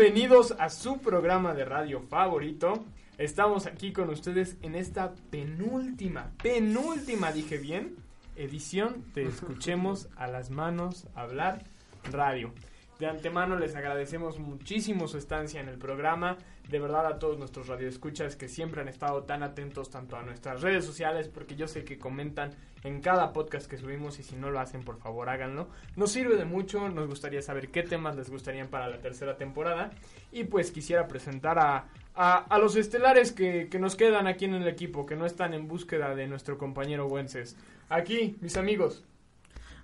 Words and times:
Bienvenidos 0.00 0.56
a 0.58 0.70
su 0.70 0.96
programa 0.96 1.52
de 1.52 1.66
radio 1.66 2.00
favorito. 2.00 2.86
Estamos 3.18 3.66
aquí 3.66 3.92
con 3.92 4.08
ustedes 4.08 4.56
en 4.62 4.74
esta 4.74 5.12
penúltima, 5.30 6.32
penúltima, 6.42 7.32
dije 7.32 7.58
bien, 7.58 7.96
edición 8.34 9.04
de 9.12 9.26
Escuchemos 9.26 10.08
a 10.16 10.26
las 10.26 10.48
manos 10.48 11.06
hablar 11.14 11.64
radio. 12.10 12.50
De 12.98 13.08
antemano 13.08 13.58
les 13.58 13.76
agradecemos 13.76 14.38
muchísimo 14.38 15.06
su 15.06 15.18
estancia 15.18 15.60
en 15.60 15.68
el 15.68 15.76
programa. 15.76 16.38
De 16.70 16.78
verdad 16.78 17.04
a 17.06 17.18
todos 17.18 17.36
nuestros 17.36 17.66
radioescuchas 17.66 18.36
que 18.36 18.46
siempre 18.46 18.80
han 18.80 18.86
estado 18.86 19.24
tan 19.24 19.42
atentos 19.42 19.90
tanto 19.90 20.16
a 20.16 20.22
nuestras 20.22 20.62
redes 20.62 20.84
sociales 20.84 21.26
porque 21.26 21.56
yo 21.56 21.66
sé 21.66 21.82
que 21.82 21.98
comentan 21.98 22.52
en 22.84 23.00
cada 23.00 23.32
podcast 23.32 23.68
que 23.68 23.76
subimos 23.76 24.20
y 24.20 24.22
si 24.22 24.36
no 24.36 24.52
lo 24.52 24.60
hacen 24.60 24.84
por 24.84 24.96
favor 24.96 25.28
háganlo. 25.28 25.68
Nos 25.96 26.12
sirve 26.12 26.36
de 26.36 26.44
mucho, 26.44 26.88
nos 26.88 27.08
gustaría 27.08 27.42
saber 27.42 27.72
qué 27.72 27.82
temas 27.82 28.14
les 28.14 28.30
gustarían 28.30 28.68
para 28.68 28.88
la 28.88 29.00
tercera 29.00 29.36
temporada 29.36 29.90
y 30.30 30.44
pues 30.44 30.70
quisiera 30.70 31.08
presentar 31.08 31.58
a, 31.58 31.88
a, 32.14 32.58
los 32.60 32.76
estelares 32.76 33.32
que, 33.32 33.68
que, 33.68 33.80
nos 33.80 33.96
quedan 33.96 34.28
aquí 34.28 34.44
en 34.44 34.54
el 34.54 34.68
equipo, 34.68 35.06
que 35.06 35.16
no 35.16 35.26
están 35.26 35.54
en 35.54 35.66
búsqueda 35.66 36.14
de 36.14 36.28
nuestro 36.28 36.56
compañero 36.56 37.08
Wences. 37.08 37.56
Aquí, 37.88 38.36
mis 38.40 38.56
amigos. 38.56 39.02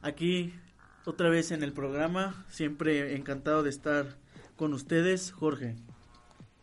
Aquí 0.03 0.55
otra 1.05 1.31
vez 1.31 1.51
en 1.51 1.65
el 1.65 1.73
programa. 1.73 2.45
Siempre 2.49 3.17
encantado 3.17 3.65
de 3.65 3.71
estar 3.71 4.07
con 4.55 4.73
ustedes, 4.73 5.33
Jorge. 5.33 5.75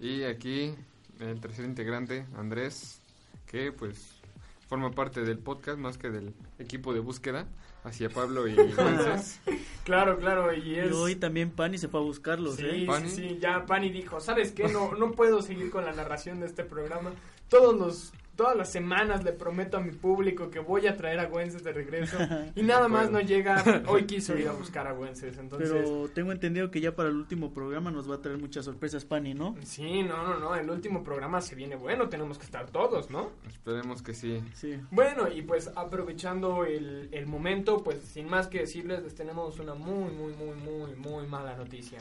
Y 0.04 0.26
aquí 0.26 0.76
el 1.22 1.40
tercer 1.40 1.64
integrante, 1.64 2.26
Andrés, 2.36 3.00
que 3.48 3.72
pues 3.72 4.20
forma 4.68 4.92
parte 4.92 5.22
del 5.22 5.40
podcast 5.40 5.80
más 5.80 5.98
que 5.98 6.10
del 6.10 6.34
equipo 6.60 6.94
de 6.94 7.00
búsqueda 7.00 7.48
hacia 7.86 8.10
Pablo 8.10 8.46
y 8.46 8.54
claro, 9.86 10.18
claro, 10.20 10.54
y, 10.54 10.76
es... 10.76 10.92
hoy 10.92 11.16
también 11.16 11.52
Pani 11.52 11.78
se 11.78 11.88
fue 11.88 12.02
a 12.02 12.04
buscarlos, 12.04 12.58
sí, 12.58 12.66
¿eh? 12.66 12.88
Sí, 13.04 13.10
sí, 13.10 13.38
ya 13.40 13.66
Pani 13.66 13.92
dijo, 13.92 14.20
¿sabes 14.20 14.52
qué? 14.52 14.68
No, 14.68 14.94
no 14.94 15.14
puedo 15.14 15.42
seguir 15.42 15.70
con 15.70 15.86
la 15.86 15.94
narración 15.94 16.42
de 16.42 16.48
este 16.48 16.66
programa. 16.66 17.14
Todos 17.48 17.74
los 17.74 18.12
todas 18.36 18.56
las 18.56 18.72
semanas 18.72 19.24
le 19.24 19.32
prometo 19.34 19.78
a 19.78 19.80
mi 19.80 19.92
público 19.92 20.50
que 20.50 20.60
voy 20.60 20.88
a 20.88 20.98
traer 20.98 21.20
a 21.20 21.26
Güences 21.26 21.64
de 21.64 21.72
regreso 21.72 22.18
y 22.56 22.64
nada 22.64 22.88
más 22.88 23.12
no 23.12 23.20
llega. 23.20 23.84
Hoy 23.88 24.04
quiso 24.08 24.38
ir 24.38 24.48
a 24.48 24.54
buscar 24.54 24.88
a 24.88 24.94
Güences, 24.94 25.38
entonces. 25.38 25.72
Pero 25.72 26.10
tengo 26.10 26.32
entendido 26.32 26.72
que 26.72 26.82
ya 26.82 26.96
para 26.96 27.10
el 27.10 27.16
último 27.16 27.54
programa 27.54 27.92
nos 27.92 28.10
va 28.10 28.16
a 28.16 28.22
traer 28.22 28.40
muchas 28.40 28.66
sorpresas, 28.66 29.06
Pani, 29.06 29.34
¿no? 29.34 29.56
Sí, 29.64 30.04
no, 30.04 30.24
no, 30.24 30.40
no. 30.40 30.56
El 30.56 30.70
último 30.70 31.04
programa 31.04 31.42
se 31.42 31.56
viene 31.56 31.76
bueno. 31.76 32.10
Tenemos 32.10 32.38
que 32.38 32.46
estar 32.46 32.70
todos, 32.70 33.10
¿no? 33.10 33.32
Esperemos 33.48 34.02
que 34.02 34.14
sí. 34.14 34.44
Sí. 34.54 34.80
Bueno, 34.92 35.28
y 35.28 35.42
pues 35.42 35.72
aprovechando 35.76 36.66
el, 36.66 37.10
el 37.12 37.26
momento, 37.28 37.84
pues 37.84 38.02
sin 38.02 38.30
más 38.30 38.48
que 38.48 38.60
decirles, 38.60 39.04
les 39.04 39.16
tenemos 39.16 39.60
una 39.60 39.76
muy, 39.76 40.12
muy, 40.12 40.34
muy, 40.34 40.56
muy, 40.56 40.96
muy 40.96 41.28
mala 41.28 41.56
noticia. 41.56 42.00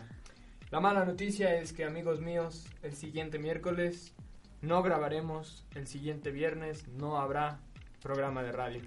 La 0.70 0.80
mala 0.80 1.04
noticia 1.04 1.54
es 1.60 1.74
que, 1.74 1.84
amigos 1.84 2.20
míos, 2.22 2.66
el 2.82 2.94
siguiente 2.94 3.38
miércoles 3.38 4.14
no 4.62 4.82
grabaremos 4.82 5.64
el 5.74 5.86
siguiente 5.86 6.30
viernes, 6.30 6.88
no 6.88 7.18
habrá 7.18 7.58
programa 8.02 8.42
de 8.42 8.52
radio. 8.52 8.80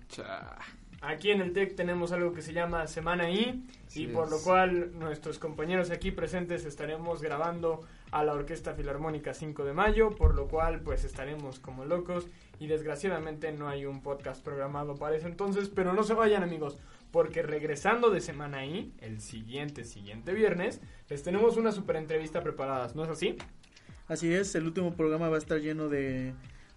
Aquí 1.02 1.30
en 1.30 1.42
el 1.42 1.54
TEC 1.54 1.76
tenemos 1.76 2.12
algo 2.12 2.34
que 2.34 2.42
se 2.42 2.54
llama 2.54 2.88
Semana 2.88 3.30
I 3.30 3.64
y 3.94 4.08
por 4.08 4.32
lo 4.32 4.40
cual 4.42 4.98
nuestros 4.98 5.38
compañeros 5.38 5.92
aquí 5.92 6.10
presentes 6.12 6.66
estaremos 6.66 7.22
grabando 7.22 7.82
a 8.12 8.24
la 8.24 8.34
Orquesta 8.34 8.74
Filarmónica 8.74 9.34
5 9.34 9.66
de 9.66 9.74
mayo, 9.74 10.12
por 10.12 10.34
lo 10.34 10.48
cual 10.48 10.80
pues 10.80 11.04
estaremos 11.04 11.60
como 11.60 11.86
locos 11.86 12.28
y 12.60 12.68
desgraciadamente 12.68 13.52
no 13.52 13.68
hay 13.68 13.86
un 13.86 14.02
podcast 14.02 14.44
programado 14.44 14.96
para 14.96 15.16
eso 15.16 15.28
entonces, 15.28 15.70
pero 15.70 15.94
no 15.94 16.04
se 16.04 16.14
vayan 16.14 16.42
amigos, 16.42 16.78
porque 17.12 17.44
regresando 17.44 18.10
de 18.10 18.22
Semana 18.22 18.66
I, 18.66 18.94
el 19.00 19.22
siguiente, 19.22 19.84
siguiente 19.84 20.34
viernes, 20.34 20.82
les 21.10 21.24
tenemos 21.24 21.58
una 21.58 21.72
super 21.72 21.98
entrevista 21.98 22.42
preparada, 22.42 22.90
¿no 22.96 23.04
es 23.04 23.10
así? 23.10 23.38
Así 24.08 24.32
es, 24.32 24.54
el 24.56 24.66
último 24.66 24.94
programa 24.96 25.30
va 25.30 25.36
a 25.36 25.40
estar 25.40 25.60
lleno 25.60 25.90
de, 25.90 26.34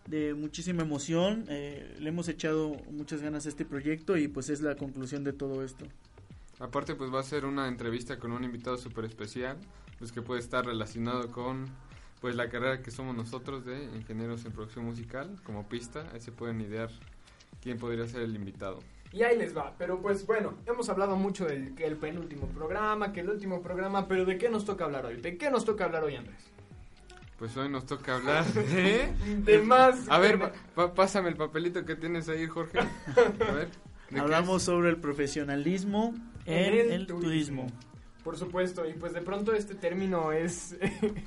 de 0.06 0.34
muchísima 0.34 0.82
emoción. 0.82 1.44
Eh, 1.48 1.96
le 2.00 2.08
hemos 2.08 2.28
echado 2.28 2.76
muchas 2.90 3.20
ganas 3.20 3.44
a 3.46 3.50
este 3.50 3.64
proyecto 3.64 4.16
y 4.16 4.28
pues 4.28 4.48
es 4.48 4.62
la 4.62 4.76
conclusión 4.76 5.24
de 5.24 5.32
todo 5.32 5.62
esto. 5.62 5.84
Aparte 6.58 6.94
pues 6.94 7.12
va 7.12 7.20
a 7.20 7.24
ser 7.24 7.44
una 7.44 7.68
entrevista 7.68 8.18
con 8.18 8.32
un 8.32 8.44
invitado 8.44 8.78
súper 8.78 9.04
especial, 9.04 9.58
pues 9.98 10.10
que 10.10 10.22
puede 10.22 10.40
estar 10.40 10.64
relacionado 10.64 11.30
con 11.30 11.66
pues 12.20 12.34
la 12.34 12.48
carrera 12.48 12.82
que 12.82 12.90
somos 12.90 13.14
nosotros 13.14 13.64
de 13.64 13.84
ingenieros 13.94 14.44
en 14.44 14.52
producción 14.52 14.84
musical 14.86 15.36
como 15.44 15.68
pista. 15.68 16.08
Ahí 16.12 16.20
se 16.20 16.32
pueden 16.32 16.60
idear 16.60 16.90
quién 17.62 17.78
podría 17.78 18.06
ser 18.08 18.22
el 18.22 18.34
invitado. 18.34 18.80
Y 19.12 19.22
ahí 19.22 19.38
les 19.38 19.56
va, 19.56 19.74
pero 19.78 20.02
pues 20.02 20.26
bueno, 20.26 20.54
hemos 20.66 20.88
hablado 20.88 21.16
mucho 21.16 21.46
del 21.46 21.74
el 21.78 21.96
penúltimo 21.96 22.46
programa, 22.48 23.12
que 23.12 23.20
el 23.20 23.30
último 23.30 23.62
programa, 23.62 24.08
pero 24.08 24.24
¿de 24.24 24.36
qué 24.36 24.50
nos 24.50 24.64
toca 24.64 24.84
hablar 24.84 25.06
hoy? 25.06 25.20
¿De 25.20 25.38
qué 25.38 25.50
nos 25.50 25.64
toca 25.64 25.84
hablar 25.84 26.04
hoy, 26.04 26.16
Andrés? 26.16 26.57
Pues 27.38 27.56
hoy 27.56 27.68
nos 27.68 27.86
toca 27.86 28.16
hablar 28.16 28.44
de... 28.46 29.12
de 29.44 29.58
más... 29.60 30.08
A 30.08 30.18
ver, 30.18 30.52
pásame 30.96 31.28
el 31.28 31.36
papelito 31.36 31.84
que 31.84 31.94
tienes 31.94 32.28
ahí, 32.28 32.46
Jorge. 32.48 32.80
A 32.80 33.52
ver. 33.52 33.68
Hablamos 34.18 34.64
sobre 34.64 34.90
el 34.90 34.96
profesionalismo 34.96 36.14
en, 36.46 36.92
el, 36.92 37.06
turismo. 37.06 37.68
Por 38.24 38.36
supuesto, 38.36 38.88
y 38.88 38.94
pues 38.94 39.12
de 39.12 39.20
pronto 39.20 39.52
este 39.52 39.76
término 39.76 40.32
es, 40.32 40.76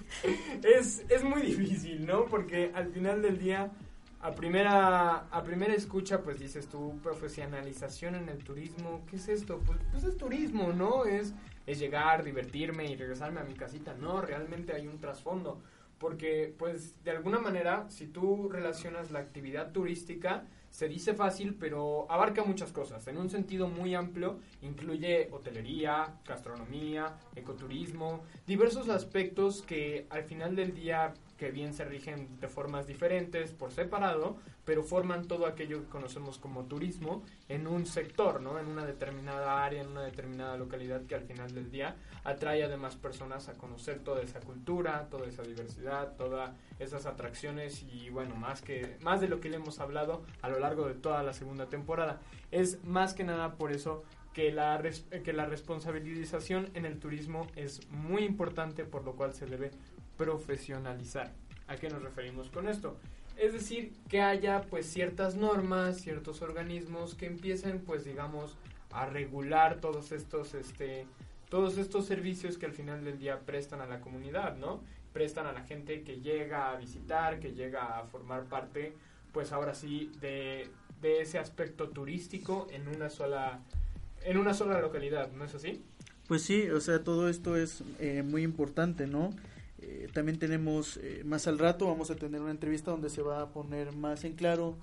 es, 0.63 1.05
es 1.07 1.23
muy 1.23 1.43
difícil, 1.43 2.05
¿no? 2.05 2.25
Porque 2.25 2.71
al 2.73 2.91
final 2.91 3.21
del 3.21 3.37
día, 3.37 3.71
a 4.19 4.31
primera, 4.31 5.27
a 5.31 5.43
primera 5.43 5.73
escucha, 5.73 6.21
pues 6.21 6.39
dices 6.39 6.67
tú, 6.67 6.99
profesionalización 7.01 8.15
en 8.15 8.27
el 8.27 8.43
turismo, 8.43 9.05
¿qué 9.09 9.15
es 9.15 9.29
esto? 9.29 9.61
Pues, 9.65 9.79
pues 9.91 10.03
es 10.03 10.17
turismo, 10.17 10.73
¿no? 10.73 11.05
Es, 11.05 11.33
es 11.65 11.79
llegar, 11.79 12.23
divertirme 12.23 12.91
y 12.91 12.95
regresarme 12.97 13.39
a 13.39 13.43
mi 13.43 13.53
casita. 13.53 13.93
No, 13.93 14.19
realmente 14.21 14.73
hay 14.73 14.87
un 14.87 14.99
trasfondo 14.99 15.61
porque 16.01 16.53
pues 16.57 17.01
de 17.03 17.11
alguna 17.11 17.37
manera 17.37 17.85
si 17.89 18.07
tú 18.07 18.49
relacionas 18.49 19.11
la 19.11 19.19
actividad 19.19 19.71
turística 19.71 20.45
se 20.71 20.87
dice 20.87 21.13
fácil 21.13 21.53
pero 21.59 22.11
abarca 22.11 22.43
muchas 22.43 22.71
cosas. 22.71 23.07
En 23.07 23.17
un 23.17 23.29
sentido 23.29 23.67
muy 23.67 23.93
amplio 23.93 24.39
incluye 24.63 25.29
hotelería 25.31 26.19
gastronomía 26.25 27.19
ecoturismo 27.35 28.23
diversos 28.47 28.89
aspectos 28.89 29.61
que 29.61 30.07
al 30.09 30.23
final 30.23 30.55
del 30.55 30.73
día 30.73 31.13
que 31.41 31.49
bien 31.49 31.73
se 31.73 31.85
rigen 31.85 32.39
de 32.39 32.47
formas 32.47 32.85
diferentes 32.85 33.51
por 33.51 33.71
separado, 33.71 34.37
pero 34.63 34.83
forman 34.83 35.27
todo 35.27 35.47
aquello 35.47 35.81
que 35.81 35.89
conocemos 35.89 36.37
como 36.37 36.65
turismo 36.65 37.23
en 37.49 37.65
un 37.65 37.87
sector, 37.87 38.41
¿no? 38.41 38.59
En 38.59 38.67
una 38.67 38.85
determinada 38.85 39.65
área, 39.65 39.81
en 39.81 39.87
una 39.87 40.03
determinada 40.03 40.55
localidad 40.55 41.01
que 41.07 41.15
al 41.15 41.23
final 41.23 41.51
del 41.51 41.71
día 41.71 41.95
atrae 42.23 42.63
a 42.63 42.67
demás 42.67 42.95
personas 42.95 43.49
a 43.49 43.53
conocer 43.53 44.03
toda 44.03 44.21
esa 44.21 44.39
cultura, 44.39 45.07
toda 45.09 45.27
esa 45.27 45.41
diversidad, 45.41 46.15
todas 46.15 46.51
esas 46.77 47.07
atracciones 47.07 47.81
y 47.91 48.11
bueno, 48.11 48.35
más 48.35 48.61
que 48.61 48.97
más 49.01 49.19
de 49.19 49.27
lo 49.27 49.39
que 49.41 49.49
le 49.49 49.55
hemos 49.55 49.79
hablado 49.79 50.21
a 50.43 50.49
lo 50.49 50.59
largo 50.59 50.87
de 50.87 50.93
toda 50.93 51.23
la 51.23 51.33
segunda 51.33 51.69
temporada. 51.69 52.21
Es 52.51 52.83
más 52.83 53.15
que 53.15 53.23
nada 53.23 53.55
por 53.55 53.71
eso 53.71 54.03
que 54.33 54.51
la, 54.51 54.79
que 55.23 55.33
la 55.33 55.47
responsabilización 55.47 56.69
en 56.75 56.85
el 56.85 56.99
turismo 56.99 57.47
es 57.55 57.89
muy 57.89 58.25
importante, 58.25 58.85
por 58.85 59.03
lo 59.03 59.13
cual 59.13 59.33
se 59.33 59.47
debe 59.47 59.71
profesionalizar. 60.21 61.31
¿A 61.67 61.77
qué 61.77 61.89
nos 61.89 62.03
referimos 62.03 62.51
con 62.51 62.67
esto? 62.67 62.95
Es 63.37 63.53
decir, 63.53 63.91
que 64.07 64.21
haya 64.21 64.61
pues 64.69 64.85
ciertas 64.85 65.35
normas, 65.35 65.99
ciertos 65.99 66.43
organismos 66.43 67.15
que 67.15 67.25
empiecen 67.25 67.79
pues 67.79 68.05
digamos 68.05 68.55
a 68.91 69.07
regular 69.07 69.79
todos 69.81 70.11
estos 70.11 70.53
este 70.53 71.07
todos 71.49 71.79
estos 71.79 72.05
servicios 72.05 72.59
que 72.59 72.67
al 72.67 72.73
final 72.73 73.03
del 73.03 73.17
día 73.17 73.39
prestan 73.39 73.81
a 73.81 73.87
la 73.87 73.99
comunidad, 73.99 74.57
¿no? 74.57 74.83
Prestan 75.11 75.47
a 75.47 75.53
la 75.53 75.63
gente 75.63 76.03
que 76.03 76.21
llega 76.21 76.71
a 76.71 76.77
visitar, 76.77 77.39
que 77.39 77.53
llega 77.53 77.97
a 77.97 78.03
formar 78.03 78.43
parte 78.43 78.93
pues 79.31 79.51
ahora 79.51 79.73
sí 79.73 80.11
de, 80.21 80.69
de 81.01 81.21
ese 81.21 81.39
aspecto 81.39 81.89
turístico 81.89 82.67
en 82.71 82.87
una 82.87 83.09
sola 83.09 83.59
en 84.23 84.37
una 84.37 84.53
sola 84.53 84.79
localidad, 84.79 85.31
¿no 85.31 85.45
es 85.45 85.55
así? 85.55 85.83
Pues 86.27 86.43
sí, 86.43 86.69
o 86.69 86.79
sea, 86.79 87.03
todo 87.03 87.27
esto 87.27 87.57
es 87.57 87.83
eh, 87.99 88.21
muy 88.21 88.43
importante, 88.43 89.07
¿no? 89.07 89.31
Eh, 89.81 90.07
también 90.13 90.37
tenemos 90.37 90.97
eh, 90.97 91.23
más 91.25 91.47
al 91.47 91.57
rato, 91.57 91.87
vamos 91.87 92.11
a 92.11 92.15
tener 92.15 92.41
una 92.41 92.51
entrevista 92.51 92.91
donde 92.91 93.09
se 93.09 93.21
va 93.21 93.41
a 93.41 93.49
poner 93.49 93.93
más 93.93 94.23
en 94.23 94.33
claro 94.33 94.75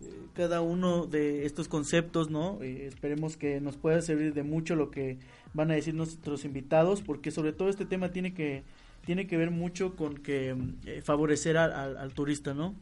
eh, 0.00 0.10
cada 0.34 0.62
uno 0.62 1.06
de 1.06 1.44
estos 1.44 1.68
conceptos, 1.68 2.30
¿no? 2.30 2.62
esperemos 2.62 3.36
que 3.36 3.60
nos 3.60 3.76
pueda 3.76 4.00
servir 4.00 4.32
de 4.32 4.42
mucho 4.42 4.74
lo 4.74 4.90
que 4.90 5.18
van 5.52 5.70
a 5.70 5.74
decir 5.74 5.94
nuestros 5.94 6.44
invitados, 6.44 7.02
porque 7.02 7.30
sobre 7.30 7.52
todo 7.52 7.68
este 7.68 7.84
tema 7.84 8.10
tiene 8.10 8.32
que, 8.32 8.62
tiene 9.04 9.26
que 9.26 9.36
ver 9.36 9.50
mucho 9.50 9.96
con 9.96 10.16
que 10.16 10.56
favorecer 11.02 11.58
al, 11.58 11.96
al 11.96 12.12
turista, 12.14 12.54
¿no? 12.54 12.74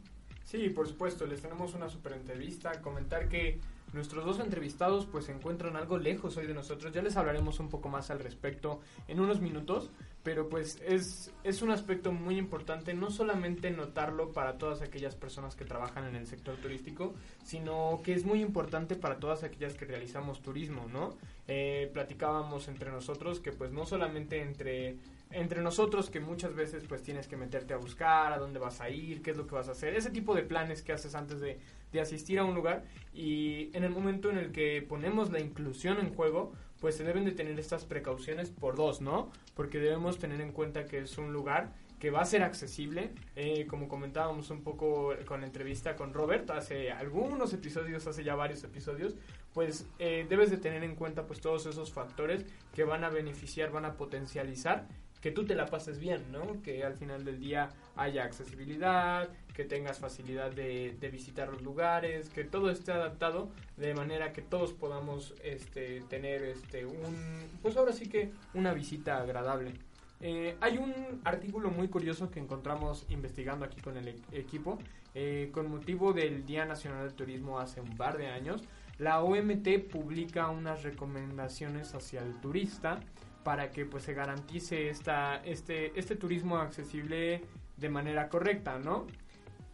Sí, 0.43 0.69
por 0.69 0.87
supuesto, 0.87 1.25
les 1.25 1.41
tenemos 1.41 1.73
una 1.73 1.89
super 1.89 2.13
entrevista, 2.13 2.81
comentar 2.81 3.27
que 3.27 3.59
Nuestros 3.93 4.25
dos 4.25 4.39
entrevistados 4.39 5.05
pues 5.05 5.25
se 5.25 5.31
encuentran 5.31 5.75
algo 5.77 5.97
lejos 5.97 6.35
hoy 6.37 6.45
de 6.45 6.53
nosotros, 6.53 6.93
ya 6.93 7.01
les 7.01 7.15
hablaremos 7.15 7.59
un 7.59 7.69
poco 7.69 7.87
más 7.87 8.11
al 8.11 8.19
respecto 8.19 8.81
en 9.07 9.19
unos 9.19 9.39
minutos, 9.39 9.89
pero 10.23 10.49
pues 10.49 10.81
es, 10.85 11.33
es 11.43 11.61
un 11.61 11.71
aspecto 11.71 12.11
muy 12.11 12.37
importante 12.37 12.93
no 12.93 13.09
solamente 13.09 13.71
notarlo 13.71 14.33
para 14.33 14.57
todas 14.57 14.81
aquellas 14.81 15.15
personas 15.15 15.55
que 15.55 15.63
trabajan 15.63 16.05
en 16.05 16.15
el 16.17 16.27
sector 16.27 16.57
turístico, 16.57 17.13
sino 17.43 18.01
que 18.03 18.13
es 18.13 18.25
muy 18.25 18.41
importante 18.41 18.95
para 18.95 19.19
todas 19.19 19.43
aquellas 19.43 19.73
que 19.73 19.85
realizamos 19.85 20.41
turismo, 20.41 20.85
¿no? 20.91 21.15
Eh, 21.47 21.89
platicábamos 21.93 22.67
entre 22.67 22.91
nosotros 22.91 23.39
que 23.39 23.53
pues 23.53 23.71
no 23.71 23.85
solamente 23.85 24.41
entre 24.41 24.97
entre 25.31 25.61
nosotros 25.61 26.09
que 26.09 26.19
muchas 26.19 26.53
veces 26.55 26.83
pues 26.87 27.03
tienes 27.03 27.27
que 27.27 27.35
meterte 27.35 27.73
a 27.73 27.77
buscar 27.77 28.31
a 28.31 28.37
dónde 28.37 28.59
vas 28.59 28.79
a 28.81 28.89
ir, 28.89 29.21
qué 29.21 29.31
es 29.31 29.37
lo 29.37 29.45
que 29.45 29.55
vas 29.55 29.67
a 29.67 29.71
hacer, 29.71 29.93
ese 29.95 30.09
tipo 30.09 30.33
de 30.35 30.43
planes 30.43 30.81
que 30.81 30.93
haces 30.93 31.15
antes 31.15 31.39
de, 31.39 31.59
de 31.91 32.01
asistir 32.01 32.39
a 32.39 32.43
un 32.43 32.55
lugar 32.55 32.83
y 33.13 33.75
en 33.75 33.83
el 33.83 33.89
momento 33.89 34.29
en 34.29 34.37
el 34.37 34.51
que 34.51 34.81
ponemos 34.81 35.31
la 35.31 35.39
inclusión 35.39 35.99
en 35.99 36.13
juego, 36.13 36.53
pues 36.79 36.95
se 36.95 37.03
deben 37.03 37.25
de 37.25 37.31
tener 37.31 37.59
estas 37.59 37.85
precauciones 37.85 38.49
por 38.49 38.75
dos, 38.75 39.01
¿no? 39.01 39.31
Porque 39.55 39.79
debemos 39.79 40.19
tener 40.19 40.41
en 40.41 40.51
cuenta 40.51 40.85
que 40.85 40.99
es 40.99 41.17
un 41.17 41.33
lugar 41.33 41.73
que 41.99 42.11
va 42.11 42.21
a 42.21 42.25
ser 42.25 42.43
accesible, 42.43 43.11
eh, 43.35 43.65
como 43.65 43.87
comentábamos 43.87 44.51
un 44.51 44.61
poco 44.61 45.15
con 45.25 45.41
la 45.41 45.47
entrevista 45.47 45.95
con 45.95 46.13
Robert 46.13 46.49
hace 46.51 46.91
algunos 46.91 47.53
episodios, 47.53 48.05
hace 48.05 48.23
ya 48.23 48.35
varios 48.35 48.63
episodios, 48.63 49.15
pues 49.53 49.87
eh, 49.97 50.27
debes 50.29 50.51
de 50.51 50.57
tener 50.57 50.83
en 50.83 50.95
cuenta 50.95 51.25
pues 51.25 51.41
todos 51.41 51.65
esos 51.65 51.91
factores 51.91 52.45
que 52.75 52.83
van 52.83 53.03
a 53.03 53.09
beneficiar, 53.09 53.71
van 53.71 53.85
a 53.85 53.97
potencializar 53.97 54.87
que 55.27 55.33
tú 55.33 55.43
te 55.43 55.55
la 55.55 55.65
pases 55.65 55.99
bien, 55.99 56.23
¿no? 56.31 56.61
Que 56.63 56.85
al 56.85 56.93
final 56.93 57.25
del 57.25 57.37
día 57.37 57.67
haya 57.97 58.23
accesibilidad, 58.23 59.27
que 59.53 59.65
tengas 59.65 59.99
facilidad 59.99 60.51
de, 60.51 60.95
de, 61.01 61.09
visitar 61.09 61.49
los 61.49 61.61
lugares, 61.63 62.29
que 62.29 62.45
todo 62.45 62.71
esté 62.71 62.93
adaptado 62.93 63.49
de 63.75 63.93
manera 63.93 64.31
que 64.31 64.41
todos 64.41 64.71
podamos 64.71 65.33
este, 65.43 65.99
tener 66.07 66.43
este, 66.43 66.85
un, 66.85 67.43
pues 67.61 67.75
ahora 67.75 67.91
sí 67.91 68.07
que 68.07 68.31
una 68.53 68.73
visita 68.73 69.17
agradable. 69.17 69.73
Eh, 70.21 70.55
hay 70.61 70.77
un 70.77 70.93
artículo 71.25 71.71
muy 71.71 71.89
curioso 71.89 72.31
que 72.31 72.39
encontramos 72.39 73.05
investigando 73.09 73.65
aquí 73.65 73.81
con 73.81 73.97
el 73.97 74.07
e 74.07 74.15
equipo, 74.31 74.79
eh, 75.13 75.49
con 75.51 75.69
motivo 75.69 76.13
del 76.13 76.45
Día 76.45 76.63
Nacional 76.63 77.03
del 77.03 77.15
Turismo 77.15 77.59
hace 77.59 77.81
un 77.81 77.97
par 77.97 78.17
de 78.17 78.27
años. 78.27 78.63
La 78.97 79.21
OMT 79.21 79.91
publica 79.91 80.47
unas 80.47 80.83
recomendaciones 80.83 81.93
hacia 81.95 82.21
el 82.21 82.39
turista 82.39 83.01
para 83.43 83.71
que 83.71 83.85
pues 83.85 84.03
se 84.03 84.13
garantice 84.13 84.89
esta, 84.89 85.37
este, 85.45 85.97
este 85.99 86.15
turismo 86.15 86.57
accesible 86.57 87.41
de 87.77 87.89
manera 87.89 88.29
correcta, 88.29 88.79
¿no? 88.79 89.07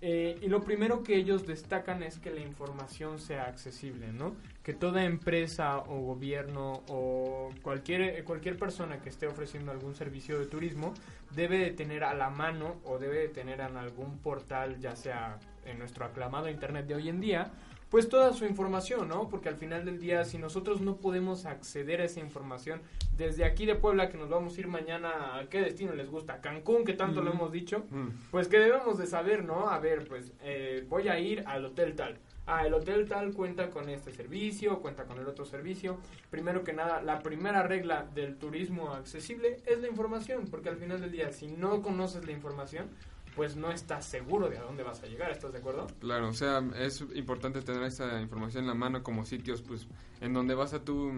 Eh, 0.05 0.37
y 0.41 0.49
lo 0.49 0.61
primero 0.65 1.01
que 1.01 1.15
ellos 1.15 1.47
destacan 1.47 2.03
es 2.03 2.19
que 2.19 2.29
la 2.29 2.41
información 2.41 3.19
sea 3.19 3.43
accesible, 3.43 4.11
¿no? 4.11 4.35
Que 4.61 4.73
toda 4.73 5.05
empresa 5.05 5.77
o 5.77 6.01
gobierno 6.01 6.83
o 6.89 7.51
cualquier, 7.61 8.21
cualquier 8.25 8.57
persona 8.57 9.01
que 9.01 9.07
esté 9.07 9.27
ofreciendo 9.27 9.71
algún 9.71 9.95
servicio 9.95 10.37
de 10.37 10.45
turismo 10.45 10.93
debe 11.33 11.57
de 11.57 11.71
tener 11.71 12.03
a 12.03 12.13
la 12.13 12.29
mano 12.29 12.81
o 12.83 12.99
debe 12.99 13.19
de 13.19 13.29
tener 13.29 13.61
en 13.61 13.77
algún 13.77 14.17
portal, 14.17 14.77
ya 14.81 14.97
sea 14.97 15.39
en 15.65 15.79
nuestro 15.79 16.03
aclamado 16.03 16.49
Internet 16.49 16.85
de 16.85 16.95
hoy 16.95 17.07
en 17.07 17.21
día, 17.21 17.53
pues 17.93 18.09
toda 18.09 18.33
su 18.33 18.45
información, 18.45 19.07
¿no? 19.07 19.29
Porque 19.29 19.49
al 19.49 19.55
final 19.55 19.85
del 19.85 19.99
día, 19.99 20.25
si 20.25 20.39
nosotros 20.39 20.81
no 20.81 20.95
podemos 20.95 21.45
acceder 21.45 22.01
a 22.01 22.05
esa 22.05 22.21
información 22.21 22.81
desde 23.15 23.45
aquí 23.45 23.67
de 23.67 23.75
Puebla, 23.75 24.09
que 24.09 24.17
nos 24.17 24.29
vamos 24.29 24.57
a 24.57 24.61
ir 24.61 24.67
mañana, 24.67 25.37
¿a 25.37 25.45
qué 25.47 25.61
destino 25.61 25.93
les 25.93 26.09
gusta? 26.09 26.41
Cancún, 26.41 26.85
que 26.85 26.93
tanto 26.93 27.21
lo 27.21 27.31
hemos 27.31 27.51
dicho, 27.51 27.83
pues 28.31 28.47
que 28.47 28.57
debemos 28.57 28.97
de 28.97 29.05
saber, 29.05 29.45
¿no? 29.45 29.69
A 29.69 29.77
ver, 29.77 30.07
pues 30.07 30.33
eh, 30.41 30.83
voy 30.89 31.07
a 31.07 31.19
ir 31.19 31.43
al 31.45 31.65
hotel 31.65 31.95
tal. 31.95 32.17
Ah, 32.47 32.65
el 32.65 32.73
hotel 32.73 33.07
tal 33.07 33.31
cuenta 33.31 33.69
con 33.69 33.87
este 33.87 34.11
servicio, 34.11 34.79
cuenta 34.79 35.03
con 35.03 35.19
el 35.19 35.27
otro 35.27 35.45
servicio. 35.45 35.99
Primero 36.31 36.63
que 36.63 36.73
nada, 36.73 36.99
la 37.03 37.19
primera 37.19 37.61
regla 37.61 38.07
del 38.15 38.37
turismo 38.37 38.91
accesible 38.91 39.61
es 39.67 39.79
la 39.81 39.87
información, 39.87 40.47
porque 40.49 40.69
al 40.69 40.77
final 40.77 40.99
del 40.99 41.11
día, 41.11 41.31
si 41.31 41.45
no 41.45 41.83
conoces 41.83 42.25
la 42.25 42.31
información, 42.31 42.87
pues 43.35 43.55
no 43.55 43.71
estás 43.71 44.05
seguro 44.05 44.49
de 44.49 44.57
a 44.57 44.61
dónde 44.61 44.83
vas 44.83 45.01
a 45.03 45.07
llegar, 45.07 45.31
¿estás 45.31 45.53
de 45.53 45.59
acuerdo? 45.59 45.87
Claro, 45.99 46.29
o 46.29 46.33
sea, 46.33 46.63
es 46.77 47.03
importante 47.15 47.61
tener 47.61 47.83
esa 47.83 48.21
información 48.21 48.63
en 48.63 48.67
la 48.67 48.75
mano 48.75 49.03
como 49.03 49.25
sitios, 49.25 49.61
pues, 49.61 49.87
en 50.21 50.33
donde 50.33 50.55
vas 50.55 50.73
a 50.73 50.83
tú 50.83 51.11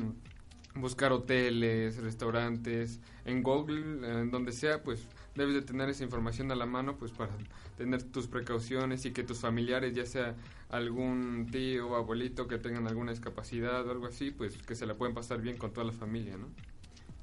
buscar 0.76 1.12
hoteles, 1.14 1.98
restaurantes, 1.98 3.00
en 3.24 3.44
Google, 3.44 4.22
en 4.22 4.32
donde 4.32 4.52
sea, 4.52 4.84
pues 4.84 5.08
debes 5.34 5.56
de 5.56 5.62
tener 5.62 5.90
esa 5.90 6.04
información 6.04 6.52
a 6.52 6.56
la 6.56 6.66
mano, 6.66 6.98
pues 6.98 7.12
para 7.12 7.32
tener 7.78 8.04
tus 8.04 8.28
precauciones 8.28 9.06
y 9.06 9.12
que 9.12 9.24
tus 9.24 9.40
familiares, 9.40 9.94
ya 9.94 10.06
sea 10.06 10.36
algún 10.70 11.48
tío 11.52 11.90
o 11.90 11.96
abuelito 11.96 12.48
que 12.48 12.58
tengan 12.58 12.88
alguna 12.88 13.12
discapacidad 13.12 13.88
o 13.88 13.92
algo 13.92 14.08
así, 14.08 14.32
pues 14.32 14.58
que 14.58 14.76
se 14.76 14.86
la 14.86 14.96
pueden 14.96 15.16
pasar 15.16 15.42
bien 15.42 15.58
con 15.58 15.72
toda 15.72 15.88
la 15.88 15.94
familia, 15.94 16.38
¿no? 16.38 16.48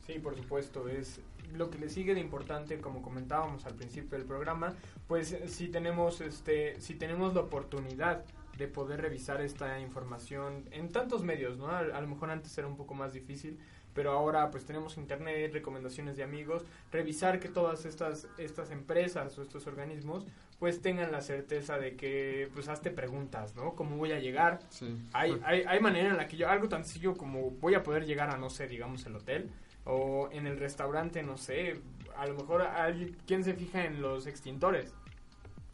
Sí, 0.06 0.19
por 0.19 0.35
supuesto, 0.37 0.89
es 0.89 1.21
lo 1.54 1.70
que 1.70 1.78
le 1.78 1.88
sigue 1.88 2.14
de 2.14 2.20
importante, 2.20 2.81
como 2.81 3.02
comentábamos 3.02 3.66
al 3.66 3.75
principio 3.75 4.19
del 4.19 4.26
programa, 4.26 4.75
pues 5.06 5.37
si 5.46 5.69
tenemos, 5.69 6.20
este, 6.20 6.81
si 6.81 6.94
tenemos 6.94 7.34
la 7.34 7.43
oportunidad 7.43 8.25
de 8.56 8.69
poder 8.69 9.00
revisar 9.00 9.40
esta 9.40 9.81
información 9.81 10.64
en 10.70 10.90
tantos 10.90 11.22
medios, 11.22 11.58
¿no? 11.58 11.69
A, 11.69 11.82
lo 11.82 12.06
mejor 12.06 12.31
antes 12.31 12.56
era 12.58 12.66
un 12.66 12.76
poco 12.76 12.94
más 12.94 13.12
difícil, 13.12 13.58
pero 13.94 14.12
ahora 14.12 14.50
pues 14.50 14.64
tenemos 14.64 14.96
internet, 14.96 15.52
recomendaciones 15.52 16.16
de 16.16 16.22
amigos, 16.22 16.64
revisar 16.90 17.40
que 17.40 17.49
todas 17.49 17.84
estas, 17.84 18.28
estas 18.38 18.70
empresas 18.70 19.37
o 19.38 19.43
estos 19.43 19.66
organismos 19.66 20.26
pues 20.58 20.81
tengan 20.81 21.10
la 21.10 21.22
certeza 21.22 21.76
de 21.76 21.96
que 21.96 22.48
pues 22.55 22.69
hazte 22.69 22.90
preguntas, 22.90 23.56
¿no? 23.56 23.75
¿Cómo 23.75 23.96
voy 23.96 24.12
a 24.12 24.20
llegar? 24.20 24.60
Sí. 24.69 24.96
Hay, 25.12 25.40
hay, 25.44 25.62
hay 25.66 25.81
manera 25.81 26.10
en 26.10 26.16
la 26.16 26.28
que 26.28 26.37
yo, 26.37 26.48
algo 26.48 26.69
tan 26.69 26.84
sencillo 26.84 27.16
como 27.16 27.50
voy 27.50 27.75
a 27.75 27.82
poder 27.82 28.06
llegar 28.06 28.31
a, 28.31 28.37
no 28.37 28.48
sé, 28.48 28.69
digamos 28.69 29.05
el 29.06 29.16
hotel, 29.16 29.50
o 29.84 30.29
en 30.32 30.46
el 30.46 30.58
restaurante, 30.58 31.23
no 31.23 31.37
sé, 31.37 31.81
a 32.17 32.26
lo 32.26 32.34
mejor 32.34 32.62
alguien, 32.62 33.17
¿quién 33.26 33.44
se 33.44 33.55
fija 33.55 33.84
en 33.84 34.00
los 34.02 34.26
extintores? 34.26 34.94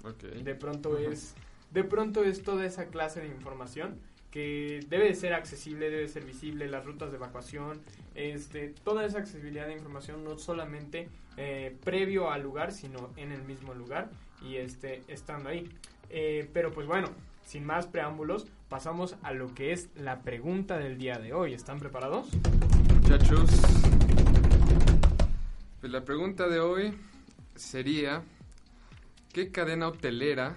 Okay. 0.02 0.42
De 0.42 0.54
pronto 0.54 0.96
es 0.96 1.34
de 1.70 1.84
pronto 1.84 2.24
es 2.24 2.42
toda 2.42 2.64
esa 2.64 2.86
clase 2.86 3.20
de 3.20 3.28
información 3.28 3.98
que 4.30 4.80
debe 4.88 5.06
de 5.08 5.14
ser 5.14 5.32
accesible, 5.32 5.90
debe 5.90 6.08
ser 6.08 6.24
visible, 6.24 6.68
las 6.68 6.84
rutas 6.84 7.10
de 7.10 7.16
evacuación, 7.16 7.80
este, 8.14 8.74
toda 8.84 9.04
esa 9.04 9.18
accesibilidad 9.18 9.66
de 9.66 9.74
información 9.74 10.24
no 10.24 10.38
solamente 10.38 11.08
eh, 11.36 11.74
previo 11.84 12.30
al 12.30 12.42
lugar, 12.42 12.72
sino 12.72 13.10
en 13.16 13.32
el 13.32 13.42
mismo 13.42 13.74
lugar 13.74 14.10
y 14.42 14.56
este, 14.56 15.02
estando 15.08 15.48
ahí. 15.48 15.68
Eh, 16.10 16.48
pero 16.52 16.72
pues 16.72 16.86
bueno, 16.86 17.08
sin 17.46 17.64
más 17.64 17.86
preámbulos, 17.86 18.46
pasamos 18.68 19.16
a 19.22 19.32
lo 19.32 19.54
que 19.54 19.72
es 19.72 19.88
la 19.96 20.20
pregunta 20.20 20.78
del 20.78 20.98
día 20.98 21.18
de 21.18 21.32
hoy. 21.32 21.54
¿Están 21.54 21.78
preparados? 21.78 22.28
Muchachos, 23.02 23.50
pues 25.80 25.92
la 25.92 26.04
pregunta 26.04 26.48
de 26.48 26.58
hoy 26.58 26.92
sería, 27.54 28.24
¿qué 29.32 29.52
cadena 29.52 29.88
hotelera 29.88 30.56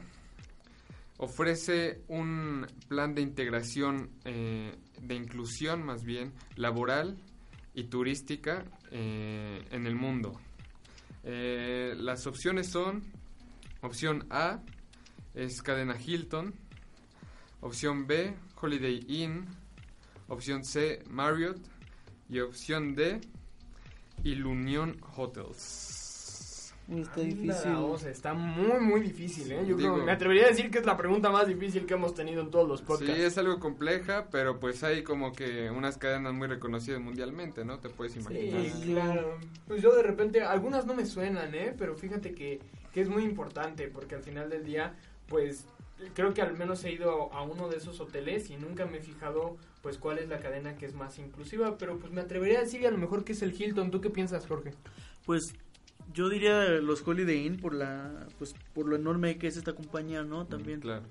ofrece 1.17 2.01
un 2.07 2.65
plan 2.87 3.13
de 3.13 3.21
integración, 3.21 4.09
eh, 4.25 4.75
de 4.99 5.15
inclusión 5.15 5.83
más 5.83 6.03
bien, 6.03 6.33
laboral 6.55 7.17
y 7.75 7.83
turística 7.83 8.65
eh, 8.89 9.63
en 9.69 9.85
el 9.85 9.95
mundo? 9.95 10.39
Eh, 11.23 11.93
las 11.97 12.25
opciones 12.25 12.69
son, 12.69 13.03
opción 13.81 14.25
A 14.31 14.63
es 15.35 15.61
cadena 15.61 15.95
Hilton, 15.99 16.55
opción 17.59 18.07
B, 18.07 18.33
Holiday 18.59 19.05
Inn, 19.07 19.45
opción 20.27 20.65
C, 20.65 21.03
Marriott 21.07 21.59
y 22.27 22.39
opción 22.39 22.95
D, 22.95 23.21
Ilunion 24.23 24.97
Hotels. 25.15 26.73
Está 26.89 27.21
difícil. 27.21 27.71
O 27.75 27.97
sea, 27.97 28.11
está 28.11 28.33
muy, 28.33 28.79
muy 28.81 28.99
difícil, 29.01 29.51
¿eh? 29.51 29.63
Yo 29.65 29.77
creo, 29.77 29.97
me 29.97 30.11
atrevería 30.11 30.45
a 30.45 30.49
decir 30.49 30.69
que 30.69 30.79
es 30.79 30.85
la 30.85 30.97
pregunta 30.97 31.29
más 31.29 31.47
difícil 31.47 31.85
que 31.85 31.93
hemos 31.93 32.13
tenido 32.13 32.41
en 32.41 32.51
todos 32.51 32.67
los 32.67 32.81
podcasts. 32.81 33.15
Sí, 33.15 33.21
es 33.21 33.37
algo 33.37 33.59
compleja, 33.59 34.27
pero 34.29 34.59
pues 34.59 34.83
hay 34.83 35.03
como 35.03 35.31
que 35.31 35.69
unas 35.69 35.97
cadenas 35.97 36.33
muy 36.33 36.47
reconocidas 36.47 36.99
mundialmente, 36.99 37.63
¿no? 37.63 37.79
Te 37.79 37.89
puedes 37.89 38.17
imaginar. 38.17 38.65
Sí, 38.65 38.93
claro. 38.93 39.37
Pues 39.67 39.81
yo 39.81 39.95
de 39.95 40.03
repente, 40.03 40.41
algunas 40.41 40.85
no 40.85 40.93
me 40.93 41.05
suenan, 41.05 41.55
¿eh? 41.55 41.73
Pero 41.77 41.95
fíjate 41.95 42.33
que, 42.33 42.59
que 42.91 43.01
es 43.01 43.07
muy 43.07 43.23
importante, 43.23 43.87
porque 43.87 44.15
al 44.15 44.23
final 44.23 44.49
del 44.49 44.65
día, 44.65 44.93
pues 45.27 45.65
creo 46.13 46.33
que 46.33 46.41
al 46.41 46.57
menos 46.57 46.83
he 46.83 46.91
ido 46.91 47.31
a 47.33 47.41
uno 47.43 47.69
de 47.69 47.77
esos 47.77 47.99
hoteles 47.99 48.49
y 48.49 48.57
nunca 48.57 48.85
me 48.85 48.97
he 48.97 49.01
fijado 49.01 49.57
pues 49.81 49.97
cuál 49.97 50.19
es 50.19 50.29
la 50.29 50.39
cadena 50.39 50.75
que 50.75 50.85
es 50.85 50.93
más 50.93 51.17
inclusiva, 51.19 51.77
pero 51.77 51.97
pues 51.97 52.11
me 52.11 52.21
atrevería 52.21 52.59
a 52.59 52.61
decir 52.61 52.85
a 52.85 52.91
lo 52.91 52.97
mejor 52.97 53.23
que 53.23 53.33
es 53.33 53.41
el 53.41 53.53
Hilton. 53.59 53.91
¿Tú 53.91 54.01
qué 54.01 54.09
piensas, 54.09 54.45
Jorge? 54.47 54.71
Pues 55.25 55.53
yo 56.13 56.29
diría 56.29 56.65
los 56.67 57.07
Holiday 57.07 57.45
Inn 57.45 57.57
por 57.57 57.73
la 57.73 58.27
pues 58.37 58.53
por 58.73 58.87
lo 58.87 58.95
enorme 58.95 59.37
que 59.37 59.47
es 59.47 59.57
esta 59.57 59.73
compañía, 59.73 60.23
¿no? 60.23 60.45
También. 60.45 60.81
Claro. 60.81 61.03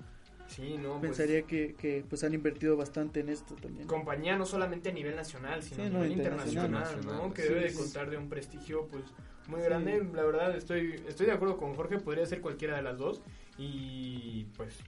Sí, 0.47 0.77
no, 0.77 0.99
Pensaría 0.99 1.43
que, 1.43 1.75
que 1.75 2.03
pues 2.09 2.25
han 2.25 2.33
invertido 2.33 2.75
bastante 2.75 3.21
en 3.21 3.29
esto 3.29 3.55
también. 3.55 3.87
Compañía 3.87 4.35
no 4.37 4.45
solamente 4.45 4.89
a 4.89 4.91
nivel 4.91 5.15
nacional, 5.15 5.63
sino 5.63 5.77
Sí, 5.77 5.81
a 5.83 5.89
no, 5.89 5.99
nivel 5.99 6.11
internacional, 6.17 6.65
internacional, 6.65 7.05
¿no? 7.05 7.11
internacional. 7.27 7.33
Que 7.33 7.41
Sí, 7.43 7.47
debe 7.47 7.61
de 7.69 7.73
contar 7.73 8.09
de 8.09 8.17
un 8.17 8.27
prestigio 8.29 8.87
pues 8.87 9.03
muy 9.47 9.59
Sí. 9.61 9.65
grande. 9.65 10.03
La 10.13 10.23
verdad 10.23 10.53
estoy 10.55 11.01
estoy 11.07 11.27
de 11.27 11.31
acuerdo 11.31 11.55
con 11.55 11.73
Jorge, 11.75 11.99
podría 11.99 12.25
ser 12.25 12.41
cualquiera 12.41 12.75
de 12.75 12.81
las 12.81 12.97
dos 12.97 13.21
y 13.61 14.45
pues 14.57 14.79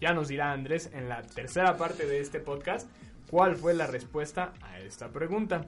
ya 0.00 0.12
nos 0.12 0.28
dirá 0.28 0.52
Andrés 0.52 0.90
en 0.92 1.08
la 1.08 1.22
tercera 1.22 1.76
parte 1.76 2.06
de 2.06 2.20
este 2.20 2.40
podcast 2.40 2.88
cuál 3.30 3.56
fue 3.56 3.72
la 3.72 3.86
respuesta 3.86 4.52
a 4.62 4.80
esta 4.80 5.10
pregunta. 5.10 5.66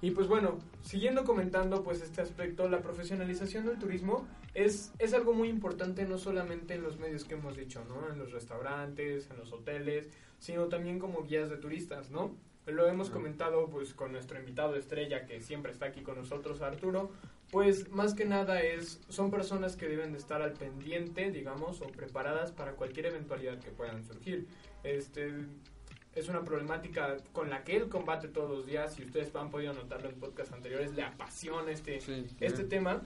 Y 0.00 0.10
pues 0.10 0.26
bueno, 0.26 0.58
siguiendo 0.82 1.24
comentando 1.24 1.84
pues 1.84 2.02
este 2.02 2.20
aspecto, 2.22 2.68
la 2.68 2.80
profesionalización 2.80 3.66
del 3.66 3.78
turismo 3.78 4.26
es, 4.52 4.92
es 4.98 5.14
algo 5.14 5.32
muy 5.32 5.48
importante 5.48 6.04
no 6.04 6.18
solamente 6.18 6.74
en 6.74 6.82
los 6.82 6.98
medios 6.98 7.24
que 7.24 7.34
hemos 7.34 7.56
dicho, 7.56 7.84
¿no? 7.88 8.12
En 8.12 8.18
los 8.18 8.32
restaurantes, 8.32 9.30
en 9.30 9.36
los 9.36 9.52
hoteles, 9.52 10.08
sino 10.40 10.66
también 10.66 10.98
como 10.98 11.22
guías 11.22 11.50
de 11.50 11.56
turistas, 11.56 12.10
¿no? 12.10 12.34
Lo 12.66 12.86
hemos 12.88 13.10
comentado 13.10 13.68
pues 13.68 13.92
con 13.94 14.12
nuestro 14.12 14.38
invitado 14.38 14.76
estrella 14.76 15.26
que 15.26 15.40
siempre 15.40 15.72
está 15.72 15.86
aquí 15.86 16.02
con 16.02 16.16
nosotros, 16.16 16.60
Arturo, 16.62 17.10
pues 17.50 17.90
más 17.90 18.14
que 18.14 18.24
nada 18.24 18.62
es 18.62 19.00
son 19.08 19.30
personas 19.30 19.76
que 19.76 19.88
deben 19.88 20.12
de 20.12 20.18
estar 20.18 20.40
al 20.42 20.52
pendiente, 20.52 21.30
digamos, 21.30 21.80
o 21.82 21.86
preparadas 21.88 22.52
para 22.52 22.72
cualquier 22.72 23.06
eventualidad 23.06 23.58
que 23.58 23.70
puedan 23.70 24.04
surgir. 24.04 24.46
Este 24.84 25.32
es 26.14 26.28
una 26.28 26.42
problemática 26.44 27.16
con 27.32 27.50
la 27.50 27.64
que 27.64 27.76
él 27.76 27.88
combate 27.88 28.28
todos 28.28 28.50
los 28.50 28.66
días 28.66 28.98
y 28.98 29.04
ustedes 29.04 29.34
han 29.34 29.50
podido 29.50 29.72
notarlo 29.72 30.08
en 30.08 30.14
podcasts 30.16 30.52
anteriores, 30.52 30.92
le 30.94 31.02
apasiona 31.02 31.70
este 31.72 32.00
Sí, 32.00 32.26
este 32.40 32.64
tema. 32.64 33.02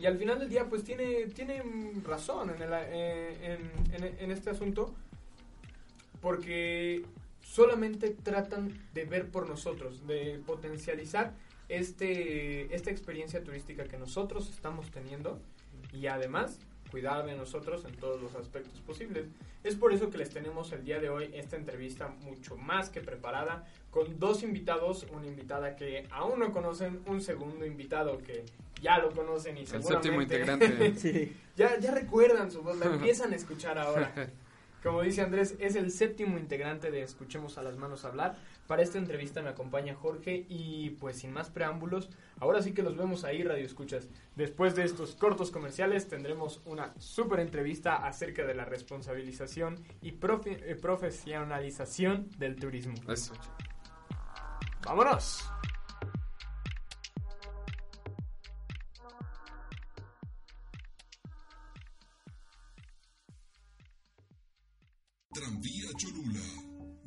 Y 0.00 0.04
al 0.06 0.18
final 0.18 0.38
del 0.38 0.48
día, 0.50 0.66
pues 0.68 0.84
tiene, 0.84 1.26
tiene 1.28 1.62
razón 2.04 2.50
en, 2.50 2.60
el- 2.62 2.72
eh, 2.72 3.58
en, 3.94 4.04
en- 4.04 4.16
en 4.18 4.30
este 4.30 4.50
asunto, 4.50 4.94
porque 6.20 7.02
solamente 7.46 8.10
tratan 8.10 8.76
de 8.92 9.04
ver 9.04 9.28
por 9.30 9.48
nosotros, 9.48 10.06
de 10.06 10.40
potencializar 10.46 11.32
este, 11.68 12.74
esta 12.74 12.90
experiencia 12.90 13.42
turística 13.42 13.84
que 13.84 13.98
nosotros 13.98 14.50
estamos 14.50 14.90
teniendo 14.90 15.40
y 15.92 16.06
además 16.06 16.58
cuidar 16.90 17.26
de 17.26 17.34
nosotros 17.34 17.84
en 17.84 17.94
todos 17.96 18.20
los 18.20 18.34
aspectos 18.34 18.80
posibles. 18.80 19.26
Es 19.64 19.74
por 19.74 19.92
eso 19.92 20.10
que 20.10 20.18
les 20.18 20.30
tenemos 20.30 20.72
el 20.72 20.84
día 20.84 21.00
de 21.00 21.08
hoy 21.08 21.30
esta 21.34 21.56
entrevista 21.56 22.08
mucho 22.08 22.56
más 22.56 22.90
que 22.90 23.00
preparada 23.00 23.66
con 23.90 24.18
dos 24.18 24.42
invitados, 24.42 25.06
una 25.12 25.26
invitada 25.26 25.76
que 25.76 26.06
aún 26.10 26.38
no 26.38 26.52
conocen, 26.52 27.00
un 27.06 27.20
segundo 27.20 27.64
invitado 27.66 28.18
que 28.18 28.44
ya 28.80 28.98
lo 28.98 29.10
conocen 29.12 29.56
y 29.56 29.60
El 29.60 29.66
seguramente 29.66 30.02
séptimo 30.02 30.22
integrante. 30.22 30.94
Sí. 30.96 31.36
ya, 31.56 31.78
ya 31.78 31.92
recuerdan 31.92 32.50
su 32.50 32.62
voz, 32.62 32.76
la 32.78 32.86
empiezan 32.94 33.32
a 33.32 33.36
escuchar 33.36 33.78
ahora. 33.78 34.30
Como 34.86 35.02
dice 35.02 35.20
Andrés, 35.20 35.56
es 35.58 35.74
el 35.74 35.90
séptimo 35.90 36.38
integrante 36.38 36.92
de 36.92 37.02
Escuchemos 37.02 37.58
a 37.58 37.62
las 37.64 37.76
Manos 37.76 38.04
Hablar. 38.04 38.36
Para 38.68 38.82
esta 38.82 38.98
entrevista 38.98 39.42
me 39.42 39.48
acompaña 39.48 39.96
Jorge 39.96 40.46
y 40.48 40.90
pues 40.90 41.18
sin 41.18 41.32
más 41.32 41.50
preámbulos, 41.50 42.08
ahora 42.38 42.62
sí 42.62 42.72
que 42.72 42.84
los 42.84 42.96
vemos 42.96 43.24
ahí, 43.24 43.42
Radio 43.42 43.66
Escuchas. 43.66 44.08
Después 44.36 44.76
de 44.76 44.84
estos 44.84 45.16
cortos 45.16 45.50
comerciales 45.50 46.06
tendremos 46.08 46.60
una 46.66 46.94
súper 47.00 47.40
entrevista 47.40 47.96
acerca 48.06 48.44
de 48.46 48.54
la 48.54 48.64
responsabilización 48.64 49.82
y 50.02 50.12
profe- 50.12 50.62
eh, 50.62 50.76
profesionalización 50.76 52.30
del 52.38 52.54
turismo. 52.54 52.94
Eso. 53.08 53.34
¡Vámonos! 54.84 55.50
Tranvía 65.36 65.92
Cholula 65.98 66.48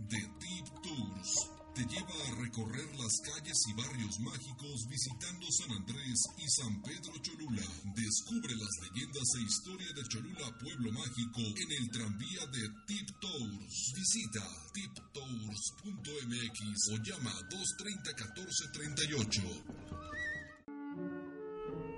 de 0.05 0.21
Deep 0.21 0.67
Tours 0.83 1.49
te 1.73 1.81
lleva 1.81 2.13
a 2.27 2.35
recorrer 2.35 2.85
las 2.95 3.17
calles 3.25 3.57
y 3.69 3.73
barrios 3.73 4.19
mágicos 4.19 4.85
visitando 4.87 5.47
San 5.49 5.71
Andrés 5.71 6.19
y 6.37 6.47
San 6.47 6.79
Pedro 6.83 7.17
Cholula. 7.23 7.65
Descubre 7.95 8.53
las 8.53 8.69
leyendas 8.85 9.33
e 9.33 9.41
historia 9.41 9.91
de 9.95 10.03
Cholula 10.09 10.55
Pueblo 10.59 10.91
Mágico 10.91 11.41
en 11.41 11.71
el 11.71 11.89
tranvía 11.89 12.45
de 12.53 12.69
Deep 12.85 13.19
Tours. 13.19 13.93
Visita 13.95 14.45
deeptours.mx 14.75 16.59
o 16.93 16.97
llama 17.01 17.33
230 17.49 18.13
1438. 18.13 19.41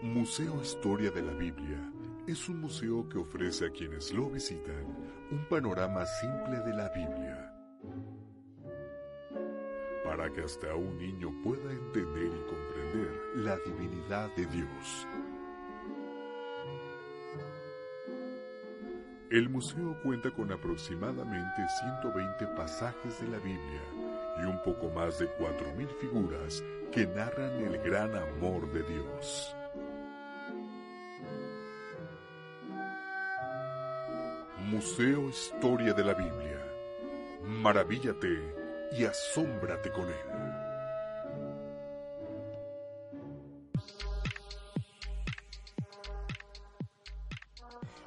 Museo 0.04 0.62
Historia 0.62 1.12
de 1.12 1.24
la 1.24 1.34
Biblia 1.34 1.92
es 2.26 2.48
un 2.48 2.62
museo 2.62 3.10
que 3.10 3.18
ofrece 3.18 3.66
a 3.66 3.72
quienes 3.72 4.14
lo 4.14 4.30
visitan 4.30 5.01
un 5.32 5.46
panorama 5.46 6.06
simple 6.06 6.60
de 6.60 6.74
la 6.74 6.90
Biblia 6.90 7.52
para 10.04 10.30
que 10.30 10.42
hasta 10.42 10.76
un 10.76 10.98
niño 10.98 11.32
pueda 11.42 11.72
entender 11.72 12.26
y 12.26 12.50
comprender 12.50 13.22
la 13.36 13.58
divinidad 13.60 14.30
de 14.36 14.46
Dios. 14.48 15.08
El 19.30 19.50
museo 19.50 19.98
cuenta 20.04 20.30
con 20.32 20.52
aproximadamente 20.52 21.66
120 21.80 22.48
pasajes 22.48 23.22
de 23.22 23.28
la 23.30 23.38
Biblia 23.38 23.82
y 24.42 24.46
un 24.46 24.62
poco 24.64 24.90
más 24.90 25.18
de 25.20 25.30
4.000 25.38 25.88
figuras 26.02 26.62
que 26.92 27.08
narran 27.08 27.54
el 27.62 27.78
gran 27.82 28.14
amor 28.14 28.70
de 28.74 28.84
Dios. 28.84 29.56
Museo 34.72 35.28
Historia 35.28 35.94
de 35.94 36.02
la 36.02 36.14
Biblia. 36.14 36.66
Maravíllate 37.46 38.40
y 38.98 39.04
asómbrate 39.04 39.92
con 39.92 40.08
él. 40.08 40.16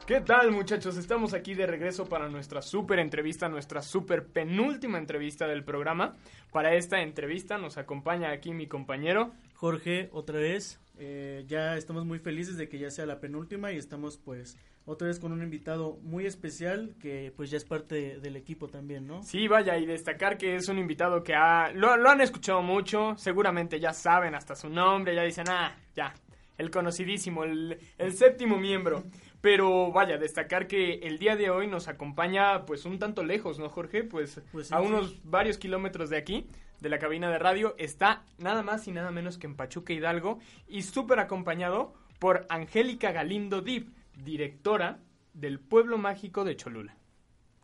¿Qué 0.07 0.23
tal 0.23 0.53
muchachos? 0.53 0.97
Estamos 0.97 1.35
aquí 1.35 1.53
de 1.53 1.67
regreso 1.67 2.07
para 2.07 2.31
nuestra 2.31 2.63
super 2.63 2.99
entrevista, 2.99 3.51
nuestra 3.51 3.83
super 3.83 4.27
penúltima 4.27 4.97
entrevista 4.97 5.47
del 5.47 5.65
programa. 5.65 6.17
Para 6.51 6.75
esta 6.75 7.03
entrevista 7.03 7.59
nos 7.59 7.77
acompaña 7.77 8.31
aquí 8.31 8.55
mi 8.55 8.69
compañero. 8.69 9.33
Jorge, 9.55 10.09
otra 10.13 10.39
vez, 10.39 10.81
eh, 10.99 11.45
ya 11.47 11.77
estamos 11.77 12.05
muy 12.05 12.19
felices 12.19 12.57
de 12.57 12.69
que 12.69 12.79
ya 12.79 12.91
sea 12.91 13.07
la 13.07 13.21
penúltima 13.21 13.73
y 13.73 13.77
estamos 13.77 14.19
pues 14.19 14.57
otra 14.87 15.09
vez 15.09 15.19
con 15.19 15.33
un 15.33 15.43
invitado 15.43 15.99
muy 16.03 16.27
especial 16.27 16.95
que 17.01 17.33
pues 17.37 17.51
ya 17.51 17.57
es 17.57 17.65
parte 17.65 18.21
del 18.21 18.37
equipo 18.37 18.69
también, 18.69 19.07
¿no? 19.07 19.23
Sí, 19.23 19.49
vaya, 19.49 19.79
y 19.79 19.87
destacar 19.87 20.37
que 20.37 20.57
es 20.57 20.69
un 20.69 20.79
invitado 20.79 21.23
que 21.23 21.35
ha, 21.35 21.71
lo, 21.73 21.97
lo 21.97 22.11
han 22.11 22.21
escuchado 22.21 22.63
mucho, 22.63 23.15
seguramente 23.17 23.81
ya 23.81 23.93
saben 23.93 24.35
hasta 24.35 24.55
su 24.55 24.69
nombre, 24.69 25.15
ya 25.15 25.23
dicen, 25.23 25.47
ah, 25.49 25.75
ya, 25.97 26.13
el 26.59 26.71
conocidísimo, 26.71 27.45
el, 27.45 27.79
el 27.99 28.13
séptimo 28.13 28.59
miembro. 28.59 29.03
Pero 29.41 29.93
vaya, 29.93 30.17
destacar 30.17 30.67
que 30.67 30.95
el 31.03 31.19
día 31.19 31.37
de 31.37 31.51
hoy 31.51 31.67
nos 31.67 31.87
acompaña 31.89 32.65
pues 32.65 32.87
un 32.87 32.99
tanto 32.99 33.23
lejos, 33.23 33.59
¿no, 33.59 33.69
Jorge? 33.69 34.03
Pues, 34.03 34.41
Pues 34.53 34.69
sí, 34.69 34.75
a 34.75 34.81
sí. 34.81 34.87
unos 34.87 35.21
varios 35.23 35.59
kilómetros 35.59 36.09
de 36.09 36.17
aquí, 36.17 36.47
de 36.81 36.89
la 36.89 36.99
cabina 36.99 37.31
de 37.31 37.39
radio, 37.39 37.75
está 37.79 38.25
nada 38.39 38.63
más 38.63 38.87
y 38.89 38.93
nada 38.93 39.11
menos 39.11 39.39
que 39.39 39.47
en 39.47 39.57
Pachuca 39.57 39.93
Hidalgo 39.93 40.39
y 40.69 40.83
súper 40.83 41.19
acompañado 41.19 41.95
por 42.19 42.47
Angélica 42.49 43.13
Galindo 43.13 43.61
Dip, 43.61 43.89
directora 44.17 44.99
del 45.33 45.61
Pueblo 45.61 45.99
Mágico 45.99 46.45
de 46.45 46.57
Cholula. 46.57 46.97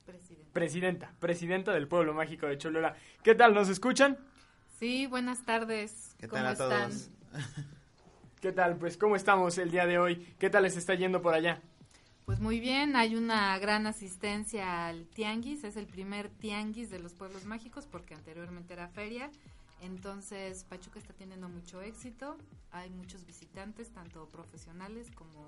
Presidente. 0.06 0.50
Presidenta, 0.52 1.14
presidenta 1.20 1.72
del 1.72 1.86
Pueblo 1.86 2.14
Mágico 2.14 2.46
de 2.46 2.58
Cholula. 2.58 2.96
¿Qué 3.22 3.34
tal? 3.34 3.54
¿Nos 3.54 3.68
escuchan? 3.68 4.18
Sí, 4.78 5.06
buenas 5.06 5.44
tardes. 5.44 6.16
¿Qué 6.18 6.26
¿Cómo 6.26 6.42
tal 6.42 6.46
a 6.48 6.52
están? 6.52 6.90
todos? 6.90 7.10
¿Qué 8.40 8.52
tal? 8.52 8.76
Pues, 8.76 8.96
¿cómo 8.96 9.16
estamos 9.16 9.58
el 9.58 9.70
día 9.70 9.86
de 9.86 9.98
hoy? 9.98 10.34
¿Qué 10.38 10.48
tal 10.48 10.62
les 10.62 10.76
está 10.76 10.94
yendo 10.94 11.20
por 11.20 11.34
allá? 11.34 11.60
Pues 12.30 12.38
muy 12.38 12.60
bien, 12.60 12.94
hay 12.94 13.16
una 13.16 13.58
gran 13.58 13.88
asistencia 13.88 14.86
al 14.86 15.04
Tianguis, 15.08 15.64
es 15.64 15.76
el 15.76 15.86
primer 15.88 16.28
Tianguis 16.28 16.88
de 16.88 17.00
los 17.00 17.12
pueblos 17.12 17.44
mágicos 17.44 17.88
porque 17.90 18.14
anteriormente 18.14 18.72
era 18.72 18.86
feria. 18.86 19.32
Entonces, 19.82 20.62
Pachuca 20.62 21.00
está 21.00 21.12
teniendo 21.12 21.48
mucho 21.48 21.82
éxito, 21.82 22.36
hay 22.70 22.88
muchos 22.90 23.26
visitantes, 23.26 23.90
tanto 23.90 24.28
profesionales 24.28 25.10
como 25.16 25.44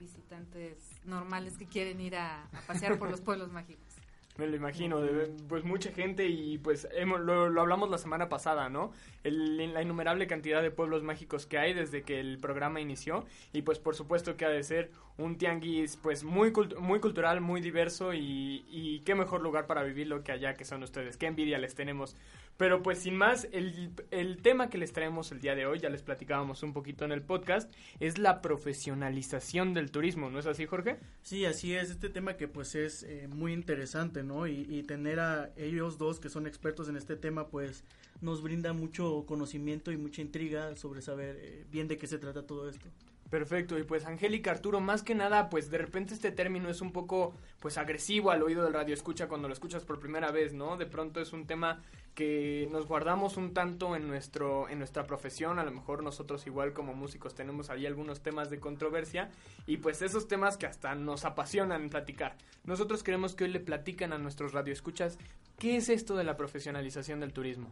visitantes 0.00 0.78
normales 1.04 1.56
que 1.56 1.66
quieren 1.66 2.00
ir 2.00 2.16
a, 2.16 2.42
pasear 2.66 2.98
por 2.98 3.08
los 3.08 3.20
pueblos 3.20 3.52
mágicos. 3.52 3.86
Me 4.36 4.46
lo 4.46 4.56
imagino, 4.56 5.00
pues 5.48 5.64
mucha 5.64 5.92
gente 5.92 6.26
y 6.26 6.56
pues 6.56 6.88
hemos, 6.92 7.20
lo, 7.20 7.50
lo 7.50 7.60
hablamos 7.60 7.90
la 7.90 7.98
semana 7.98 8.28
pasada, 8.28 8.70
¿no? 8.70 8.90
El- 9.22 9.74
la 9.74 9.82
innumerable 9.82 10.26
cantidad 10.26 10.62
de 10.62 10.70
pueblos 10.70 11.02
mágicos 11.02 11.44
que 11.46 11.58
hay 11.58 11.74
desde 11.74 12.02
que 12.02 12.20
el 12.20 12.38
programa 12.38 12.80
inició 12.80 13.26
y 13.52 13.62
pues 13.62 13.78
por 13.78 13.94
supuesto 13.94 14.38
que 14.38 14.46
ha 14.46 14.48
de 14.48 14.62
ser 14.62 14.90
un 15.20 15.36
tianguis 15.36 15.96
pues 15.96 16.24
muy, 16.24 16.52
muy 16.78 17.00
cultural, 17.00 17.40
muy 17.40 17.60
diverso 17.60 18.14
y, 18.14 18.64
y 18.68 19.00
qué 19.00 19.14
mejor 19.14 19.42
lugar 19.42 19.66
para 19.66 19.82
vivirlo 19.82 20.22
que 20.24 20.32
allá 20.32 20.54
que 20.54 20.64
son 20.64 20.82
ustedes, 20.82 21.16
qué 21.16 21.26
envidia 21.26 21.58
les 21.58 21.74
tenemos. 21.74 22.16
Pero 22.56 22.82
pues 22.82 22.98
sin 22.98 23.16
más, 23.16 23.48
el, 23.52 23.90
el 24.10 24.42
tema 24.42 24.68
que 24.68 24.76
les 24.76 24.92
traemos 24.92 25.32
el 25.32 25.40
día 25.40 25.54
de 25.54 25.64
hoy, 25.64 25.78
ya 25.78 25.88
les 25.88 26.02
platicábamos 26.02 26.62
un 26.62 26.74
poquito 26.74 27.06
en 27.06 27.12
el 27.12 27.22
podcast, 27.22 27.72
es 28.00 28.18
la 28.18 28.42
profesionalización 28.42 29.72
del 29.72 29.90
turismo, 29.90 30.28
¿no 30.28 30.38
es 30.38 30.46
así 30.46 30.66
Jorge? 30.66 30.98
Sí, 31.22 31.46
así 31.46 31.74
es, 31.74 31.90
este 31.90 32.10
tema 32.10 32.36
que 32.36 32.48
pues 32.48 32.74
es 32.74 33.02
eh, 33.04 33.28
muy 33.28 33.54
interesante, 33.54 34.22
¿no? 34.22 34.46
Y, 34.46 34.66
y 34.68 34.82
tener 34.82 35.20
a 35.20 35.50
ellos 35.56 35.96
dos 35.96 36.20
que 36.20 36.28
son 36.28 36.46
expertos 36.46 36.88
en 36.88 36.96
este 36.96 37.16
tema 37.16 37.48
pues 37.48 37.84
nos 38.20 38.42
brinda 38.42 38.72
mucho 38.72 39.24
conocimiento 39.26 39.90
y 39.90 39.96
mucha 39.96 40.20
intriga 40.20 40.76
sobre 40.76 41.00
saber 41.00 41.38
eh, 41.40 41.64
bien 41.70 41.88
de 41.88 41.96
qué 41.96 42.06
se 42.06 42.18
trata 42.18 42.46
todo 42.46 42.68
esto. 42.68 42.86
Perfecto, 43.30 43.78
y 43.78 43.84
pues 43.84 44.06
Angélica 44.06 44.50
Arturo, 44.50 44.80
más 44.80 45.04
que 45.04 45.14
nada, 45.14 45.50
pues 45.50 45.70
de 45.70 45.78
repente 45.78 46.14
este 46.14 46.32
término 46.32 46.68
es 46.68 46.80
un 46.80 46.90
poco 46.90 47.32
pues 47.60 47.78
agresivo 47.78 48.32
al 48.32 48.42
oído 48.42 48.64
del 48.64 48.72
radio 48.72 48.92
escucha 48.92 49.28
cuando 49.28 49.46
lo 49.46 49.54
escuchas 49.54 49.84
por 49.84 50.00
primera 50.00 50.32
vez, 50.32 50.52
¿no? 50.52 50.76
De 50.76 50.86
pronto 50.86 51.20
es 51.20 51.32
un 51.32 51.46
tema 51.46 51.80
que 52.16 52.68
nos 52.72 52.88
guardamos 52.88 53.36
un 53.36 53.54
tanto 53.54 53.94
en 53.94 54.08
nuestro 54.08 54.68
en 54.68 54.78
nuestra 54.78 55.06
profesión, 55.06 55.60
a 55.60 55.64
lo 55.64 55.70
mejor 55.70 56.02
nosotros 56.02 56.44
igual 56.48 56.72
como 56.72 56.92
músicos 56.92 57.36
tenemos 57.36 57.70
ahí 57.70 57.86
algunos 57.86 58.20
temas 58.20 58.50
de 58.50 58.58
controversia 58.58 59.30
y 59.64 59.76
pues 59.76 60.02
esos 60.02 60.26
temas 60.26 60.56
que 60.56 60.66
hasta 60.66 60.96
nos 60.96 61.24
apasionan 61.24 61.88
platicar. 61.88 62.36
Nosotros 62.64 63.04
queremos 63.04 63.36
que 63.36 63.44
hoy 63.44 63.50
le 63.50 63.60
platican 63.60 64.12
a 64.12 64.18
nuestros 64.18 64.52
radioescuchas 64.52 65.18
qué 65.56 65.76
es 65.76 65.88
esto 65.88 66.16
de 66.16 66.24
la 66.24 66.36
profesionalización 66.36 67.20
del 67.20 67.32
turismo. 67.32 67.70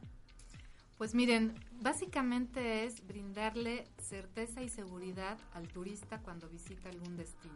Pues 0.98 1.14
miren, 1.14 1.54
básicamente 1.80 2.84
es 2.84 3.06
brindarle 3.06 3.86
certeza 4.02 4.62
y 4.62 4.68
seguridad 4.68 5.38
al 5.54 5.68
turista 5.68 6.18
cuando 6.18 6.48
visita 6.48 6.88
algún 6.88 7.16
destino, 7.16 7.54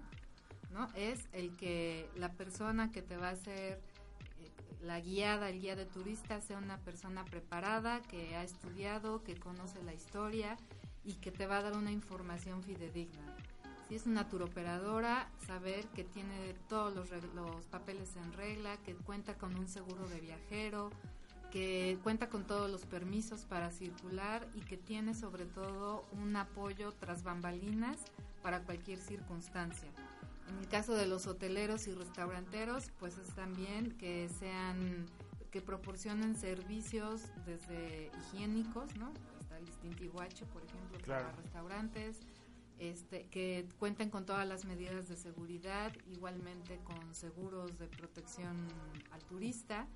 ¿no? 0.71 0.87
Es 0.95 1.19
el 1.33 1.57
que 1.57 2.09
la 2.15 2.31
persona 2.31 2.93
que 2.93 3.03
te 3.03 3.17
va 3.17 3.31
a 3.31 3.33
hacer 3.33 3.81
eh, 4.39 4.51
la 4.81 5.01
guiada, 5.01 5.49
el 5.49 5.61
guía 5.61 5.75
de 5.75 5.87
turista 5.87 6.41
sea 6.41 6.57
una 6.57 6.79
persona 6.79 7.25
preparada, 7.25 8.01
que 8.03 8.37
ha 8.37 8.45
estudiado, 8.45 9.25
que 9.25 9.35
conoce 9.35 9.83
la 9.83 9.93
historia 9.93 10.57
y 11.05 11.15
que 11.15 11.33
te 11.33 11.49
va 11.49 11.59
a 11.59 11.63
dar 11.63 11.77
una 11.77 11.91
información 11.91 12.63
fidedigna. 12.63 13.37
Si 13.89 13.97
es 13.97 14.07
una 14.07 14.29
turoperadora, 14.29 15.29
saber 15.49 15.85
que 15.89 16.05
tiene 16.05 16.55
todos 16.69 16.95
los, 16.95 17.11
los 17.35 17.67
papeles 17.67 18.15
en 18.15 18.33
regla, 18.35 18.77
que 18.85 18.95
cuenta 18.95 19.35
con 19.35 19.59
un 19.59 19.67
seguro 19.67 20.09
de 20.09 20.21
viajero, 20.21 20.93
que 21.53 21.99
cuenta 22.03 22.31
con 22.31 22.47
todos 22.47 22.71
los 22.71 22.87
permisos 22.87 23.45
para 23.45 23.71
circular 23.71 24.49
y 24.55 24.61
que 24.61 24.79
tiene 24.79 25.15
sobre 25.15 25.45
todo 25.45 26.07
un 26.13 26.35
apoyo 26.35 26.93
tras 26.93 27.23
bambalinas 27.23 27.99
para 28.43 28.63
cualquier 28.63 28.99
circunstancia. 28.99 29.91
En 30.49 30.59
el 30.59 30.67
caso 30.69 30.95
de 30.95 31.07
los 31.07 31.27
hoteleros 31.27 31.87
y 31.89 31.93
restauranteros, 31.93 32.91
pues 32.99 33.19
es 33.19 33.35
también 33.35 33.93
que 33.99 34.31
sean 34.41 35.07
que 35.51 35.61
proporcionen 35.61 36.37
servicios 36.37 37.25
desde 37.45 38.11
higiénicos, 38.19 38.97
¿no? 38.97 39.13
Está 39.39 39.59
el 39.59 39.67
distintivo 39.67 40.23
H, 40.23 40.47
por 40.47 40.63
ejemplo, 40.63 40.99
para 41.07 41.33
restaurantes, 41.33 42.21
este, 42.79 43.27
que 43.29 43.69
cuenten 43.79 44.09
con 44.09 44.25
todas 44.25 44.49
las 44.49 44.65
medidas 44.65 45.07
de 45.09 45.17
seguridad, 45.17 45.93
igualmente 46.11 46.81
con 46.85 47.15
seguros 47.15 47.79
de 47.79 47.89
protección 47.89 48.57
al 49.11 49.23
turista 49.25 49.87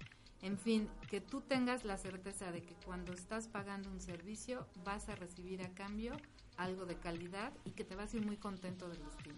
en 0.43 0.59
fin, 0.59 0.89
que 1.09 1.21
tú 1.21 1.41
tengas 1.41 1.85
la 1.85 1.97
certeza 1.97 2.53
de 2.53 2.63
que 2.63 2.75
cuando 2.85 3.13
estás 3.13 3.49
pagando 3.49 3.91
un 3.91 4.01
servicio 4.01 4.67
vas 4.85 5.09
a 5.09 5.15
recibir 5.15 5.63
a 5.63 5.69
cambio 5.75 6.17
algo 6.57 6.87
de 6.87 6.97
calidad 6.97 7.53
y 7.65 7.71
que 7.71 7.85
te 7.85 7.97
vas 7.97 8.13
a 8.13 8.17
ir 8.19 8.27
muy 8.27 8.37
contento 8.37 8.89
del 8.89 9.03
destino. 9.05 9.37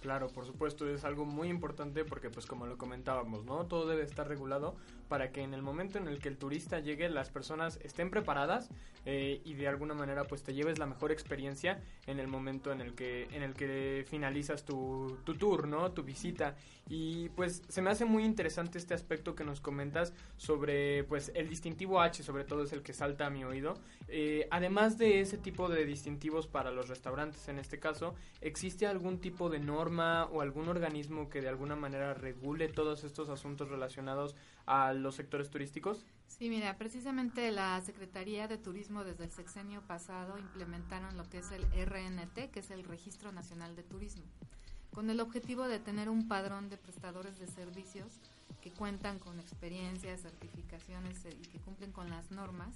Claro, 0.00 0.28
por 0.28 0.46
supuesto, 0.46 0.88
es 0.88 1.04
algo 1.04 1.24
muy 1.24 1.48
importante 1.48 2.04
porque 2.04 2.30
pues 2.30 2.46
como 2.46 2.66
lo 2.66 2.78
comentábamos, 2.78 3.44
¿no? 3.44 3.66
Todo 3.66 3.88
debe 3.88 4.04
estar 4.04 4.28
regulado 4.28 4.76
para 5.08 5.32
que 5.32 5.42
en 5.42 5.54
el 5.54 5.62
momento 5.62 5.98
en 5.98 6.08
el 6.08 6.18
que 6.18 6.28
el 6.28 6.36
turista 6.36 6.80
llegue 6.80 7.08
las 7.08 7.30
personas 7.30 7.78
estén 7.82 8.10
preparadas 8.10 8.70
eh, 9.04 9.40
y 9.44 9.54
de 9.54 9.68
alguna 9.68 9.94
manera 9.94 10.24
pues 10.24 10.42
te 10.42 10.54
lleves 10.54 10.78
la 10.78 10.86
mejor 10.86 11.12
experiencia 11.12 11.80
en 12.06 12.18
el 12.20 12.28
momento 12.28 12.72
en 12.72 12.80
el 12.80 12.94
que 12.94 13.28
en 13.32 13.42
el 13.42 13.54
que 13.54 14.04
finalizas 14.08 14.64
tu, 14.64 15.18
tu 15.24 15.34
tour, 15.34 15.66
¿no? 15.66 15.92
Tu 15.92 16.02
visita 16.02 16.54
y 16.88 17.28
pues 17.30 17.62
se 17.68 17.82
me 17.82 17.90
hace 17.90 18.04
muy 18.04 18.24
interesante 18.24 18.78
este 18.78 18.94
aspecto 18.94 19.34
que 19.34 19.44
nos 19.44 19.60
comentas 19.60 20.14
sobre 20.36 21.04
pues 21.04 21.30
el 21.34 21.48
distintivo 21.48 22.00
H, 22.00 22.22
sobre 22.22 22.44
todo 22.44 22.62
es 22.62 22.72
el 22.72 22.82
que 22.82 22.94
salta 22.94 23.26
a 23.26 23.30
mi 23.30 23.44
oído. 23.44 23.74
Eh, 24.08 24.48
además 24.50 24.96
de 24.96 25.20
ese 25.20 25.36
tipo 25.36 25.68
de 25.68 25.84
distintivos 25.84 26.46
para 26.46 26.70
los 26.70 26.88
restaurantes 26.88 27.48
en 27.48 27.58
este 27.58 27.78
caso, 27.78 28.14
¿existe 28.40 28.86
algún 28.86 29.18
tipo 29.20 29.50
de 29.50 29.58
norma 29.58 30.26
o 30.32 30.40
algún 30.40 30.68
organismo 30.68 31.28
que 31.28 31.42
de 31.42 31.48
alguna 31.48 31.76
manera 31.76 32.14
regule 32.14 32.68
todos 32.68 33.04
estos 33.04 33.28
asuntos 33.28 33.68
relacionados 33.68 34.34
a 34.68 34.92
los 34.92 35.16
sectores 35.16 35.50
turísticos? 35.50 36.04
Sí, 36.26 36.50
mira, 36.50 36.76
precisamente 36.76 37.50
la 37.50 37.80
Secretaría 37.80 38.46
de 38.46 38.58
Turismo 38.58 39.02
desde 39.02 39.24
el 39.24 39.30
sexenio 39.30 39.82
pasado 39.82 40.38
implementaron 40.38 41.16
lo 41.16 41.28
que 41.28 41.38
es 41.38 41.50
el 41.50 41.64
RNT, 41.64 42.50
que 42.52 42.60
es 42.60 42.70
el 42.70 42.84
Registro 42.84 43.32
Nacional 43.32 43.74
de 43.74 43.82
Turismo, 43.82 44.24
con 44.92 45.10
el 45.10 45.20
objetivo 45.20 45.66
de 45.66 45.78
tener 45.80 46.08
un 46.08 46.28
padrón 46.28 46.68
de 46.68 46.76
prestadores 46.76 47.38
de 47.38 47.46
servicios 47.46 48.20
que 48.60 48.70
cuentan 48.70 49.18
con 49.18 49.40
experiencias, 49.40 50.22
certificaciones 50.22 51.24
eh, 51.24 51.36
y 51.40 51.46
que 51.46 51.58
cumplen 51.58 51.92
con 51.92 52.10
las 52.10 52.30
normas 52.30 52.74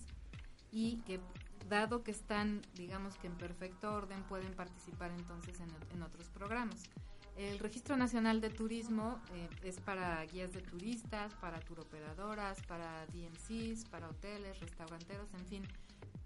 y 0.71 0.97
que 1.07 1.21
dado 1.69 2.03
que 2.03 2.11
están, 2.11 2.63
digamos 2.75 3.17
que 3.17 3.27
en 3.27 3.35
perfecto 3.35 3.93
orden, 3.93 4.23
pueden 4.25 4.55
participar 4.55 5.11
entonces 5.11 5.61
en, 5.61 6.03
otros 6.03 6.29
programas. 6.31 6.83
El 7.37 7.59
Registro 7.59 7.97
Nacional 7.97 8.41
de 8.41 8.51
Turismo 8.51 9.21
eh, 9.35 9.49
es 9.65 9.81
para 9.81 10.25
guías 10.27 10.53
de 10.53 10.61
turistas, 10.61 11.33
para 11.35 11.61
turoperadoras, 11.61 12.61
para 12.63 13.07
DMCs, 13.07 13.87
para 13.87 14.09
hoteles, 14.09 14.61
restauranteros, 14.61 15.33
en 15.35 15.47
fin, 15.47 15.63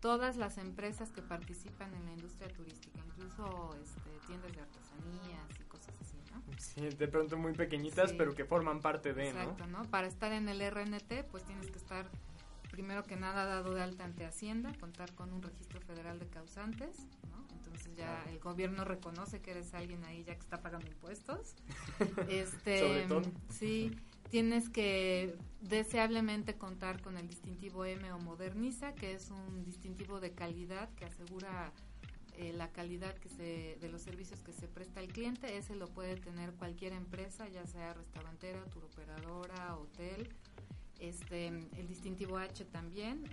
todas 0.01 0.37
las 0.37 0.59
empresas 0.59 1.11
que 1.12 1.23
participan 1.23 1.95
en 1.95 2.05
la 2.07 2.12
industria 2.12 2.49
turística, 2.49 3.01
incluso 3.07 3.77
este, 3.83 4.11
tiendas 4.27 4.53
de 4.53 4.61
artesanías 4.61 5.61
y 5.61 5.64
cosas 5.64 5.95
así, 6.01 6.16
¿no? 6.33 6.42
Sí, 6.59 6.97
de 6.97 7.09
pronto 7.09 7.37
muy 7.37 7.53
pequeñitas, 7.53 8.12
pero 8.12 8.35
que 8.35 8.45
forman 8.45 8.81
parte 8.81 9.14
de, 9.14 9.29
Exacto, 9.29 9.66
¿no? 9.69 9.85
Para 9.85 10.09
estar 10.09 10.33
en 10.33 10.49
el 10.49 10.61
RNT, 10.61 11.25
pues 11.31 11.45
tienes 11.45 11.71
que 11.71 11.79
estar 11.79 12.07
primero 12.77 13.05
que 13.05 13.17
nada 13.17 13.47
dado 13.47 13.75
de 13.75 13.81
alta 13.81 14.05
ante 14.05 14.27
Hacienda, 14.27 14.71
contar 14.79 15.15
con 15.15 15.33
un 15.33 15.41
registro 15.41 15.81
federal 15.81 16.19
de 16.19 16.27
causantes, 16.27 16.99
¿no? 17.31 17.43
Entonces 17.57 17.97
ya 17.97 18.23
el 18.29 18.39
gobierno 18.39 18.85
reconoce 18.85 19.41
que 19.41 19.53
eres 19.53 19.73
alguien 19.73 20.05
ahí 20.05 20.25
ya 20.25 20.35
que 20.35 20.43
está 20.43 20.61
pagando 20.61 20.87
impuestos. 20.87 21.55
este, 22.29 22.81
Sobre 22.81 23.07
todo. 23.07 23.23
Sí, 23.49 23.97
tienes 24.29 24.69
que 24.69 25.35
deseablemente 25.62 26.57
contar 26.57 27.01
con 27.01 27.17
el 27.17 27.27
distintivo 27.29 27.87
M 27.87 28.12
o 28.12 28.19
Moderniza, 28.19 28.95
que 28.95 29.15
es 29.15 29.31
un 29.31 29.65
distintivo 29.65 30.21
de 30.21 30.33
calidad 30.33 30.91
que 30.97 31.07
asegura 31.07 31.73
eh, 32.37 32.53
la 32.53 32.69
calidad 32.73 33.15
que 33.15 33.31
se, 33.31 33.79
de 33.81 33.89
los 33.89 34.03
servicios 34.03 34.43
que 34.43 34.53
se 34.53 34.69
presta 34.69 35.01
al 35.01 35.09
cliente. 35.09 35.57
Ese 35.57 35.77
lo 35.77 35.89
puede 35.89 36.17
tener 36.17 36.53
cualquier 36.53 36.93
empresa, 36.93 37.49
ya 37.49 37.67
sea 37.67 37.95
restaurantera, 37.95 38.62
turoperadora, 38.67 39.77
hotel 39.77 40.29
este, 41.00 41.48
el 41.48 41.88
distintivo 41.88 42.38
H 42.38 42.64
también 42.66 43.24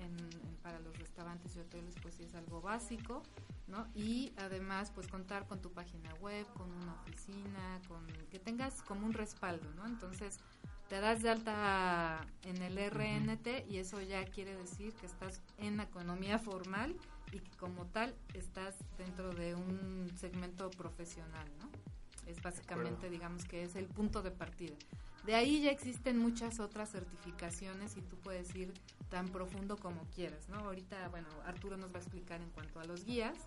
para 0.61 0.79
los 0.79 0.97
restaurantes 0.97 1.55
y 1.55 1.59
hoteles 1.59 1.95
pues 2.01 2.19
es 2.19 2.35
algo 2.35 2.61
básico, 2.61 3.23
¿no? 3.67 3.87
Y 3.93 4.33
además 4.37 4.91
pues 4.93 5.07
contar 5.07 5.47
con 5.47 5.61
tu 5.61 5.71
página 5.71 6.13
web, 6.15 6.45
con 6.53 6.71
una 6.71 6.93
oficina, 6.93 7.81
con 7.87 8.05
que 8.29 8.39
tengas 8.39 8.81
como 8.81 9.05
un 9.05 9.13
respaldo, 9.13 9.69
¿no? 9.75 9.85
Entonces 9.85 10.39
te 10.89 10.99
das 10.99 11.21
de 11.21 11.29
alta 11.29 12.25
en 12.43 12.61
el 12.61 12.77
RNT 12.77 13.69
y 13.69 13.77
eso 13.77 14.01
ya 14.01 14.23
quiere 14.25 14.55
decir 14.55 14.93
que 14.93 15.05
estás 15.05 15.41
en 15.57 15.77
la 15.77 15.83
economía 15.83 16.39
formal 16.39 16.95
y 17.31 17.39
que 17.39 17.57
como 17.57 17.85
tal 17.87 18.15
estás 18.33 18.75
dentro 18.97 19.33
de 19.33 19.55
un 19.55 20.11
segmento 20.15 20.69
profesional, 20.71 21.47
¿no? 21.59 21.69
Es 22.27 22.41
básicamente, 22.41 23.09
digamos 23.09 23.45
que 23.45 23.63
es 23.63 23.75
el 23.75 23.85
punto 23.85 24.21
de 24.21 24.31
partida. 24.31 24.75
De 25.25 25.35
ahí 25.35 25.61
ya 25.61 25.71
existen 25.71 26.17
muchas 26.17 26.59
otras 26.59 26.91
certificaciones 26.91 27.95
y 27.95 28.01
tú 28.01 28.17
puedes 28.17 28.53
ir 28.55 28.73
tan 29.09 29.29
profundo 29.29 29.77
como 29.77 30.01
quieras, 30.13 30.49
¿no? 30.49 30.57
Ahorita, 30.57 31.07
bueno, 31.09 31.27
Arturo 31.45 31.77
nos 31.77 31.93
va 31.93 31.99
a 31.99 32.01
explicar 32.01 32.41
en 32.41 32.49
cuanto 32.49 32.81
a 32.81 32.83
los 32.83 33.05
guías, 33.05 33.37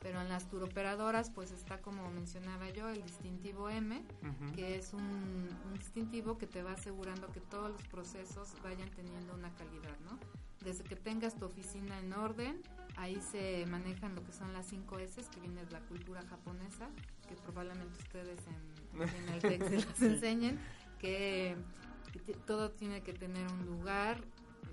pero 0.00 0.20
en 0.20 0.28
las 0.28 0.48
turoperadoras 0.48 1.30
pues 1.30 1.50
está 1.50 1.80
como 1.80 2.08
mencionaba 2.10 2.70
yo 2.70 2.88
el 2.88 3.02
distintivo 3.02 3.68
M, 3.68 4.04
que 4.54 4.76
es 4.76 4.92
un, 4.92 5.48
distintivo 5.74 6.38
que 6.38 6.46
te 6.46 6.62
va 6.62 6.72
asegurando 6.72 7.32
que 7.32 7.40
todos 7.40 7.70
los 7.70 7.82
procesos 7.88 8.54
vayan 8.62 8.88
teniendo 8.90 9.34
una 9.34 9.52
calidad, 9.54 9.98
¿no? 10.04 10.18
Desde 10.64 10.84
que 10.84 10.96
tengas 10.96 11.36
tu 11.36 11.44
oficina 11.44 11.98
en 11.98 12.12
orden, 12.12 12.60
ahí 12.96 13.20
se 13.20 13.66
manejan 13.66 14.14
lo 14.14 14.24
que 14.24 14.32
son 14.32 14.52
las 14.52 14.66
5 14.66 14.98
S, 14.98 15.22
que 15.32 15.40
viene 15.40 15.64
de 15.64 15.70
la 15.70 15.80
cultura 15.80 16.22
japonesa, 16.22 16.88
que 17.28 17.34
probablemente 17.36 17.98
ustedes 18.02 18.38
en, 18.46 19.02
en 19.02 19.28
el 19.28 19.40
texto 19.40 19.88
las 19.88 20.02
enseñen 20.14 20.58
que, 20.98 21.56
todo 22.46 22.70
tiene 22.70 23.02
que 23.02 23.12
tener 23.12 23.46
un 23.52 23.66
lugar 23.66 24.20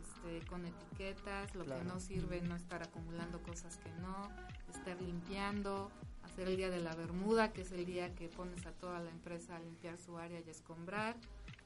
este, 0.01 0.45
con 0.47 0.65
etiquetas, 0.65 1.53
lo 1.55 1.65
que 1.65 1.83
no 1.83 1.99
sirve 1.99 2.41
no 2.41 2.55
estar 2.55 2.81
acumulando 2.81 3.41
cosas 3.43 3.77
que 3.77 3.91
no, 4.01 4.29
estar 4.73 5.01
limpiando, 5.01 5.91
hacer 6.23 6.47
el 6.47 6.57
día 6.57 6.69
de 6.69 6.79
la 6.79 6.95
bermuda, 6.95 7.51
que 7.51 7.61
es 7.61 7.71
el 7.71 7.85
día 7.85 8.15
que 8.15 8.29
pones 8.29 8.65
a 8.65 8.71
toda 8.71 8.99
la 8.99 9.11
empresa 9.11 9.57
a 9.57 9.59
limpiar 9.59 9.97
su 9.97 10.17
área 10.17 10.39
y 10.39 10.47
a 10.47 10.51
escombrar. 10.51 11.17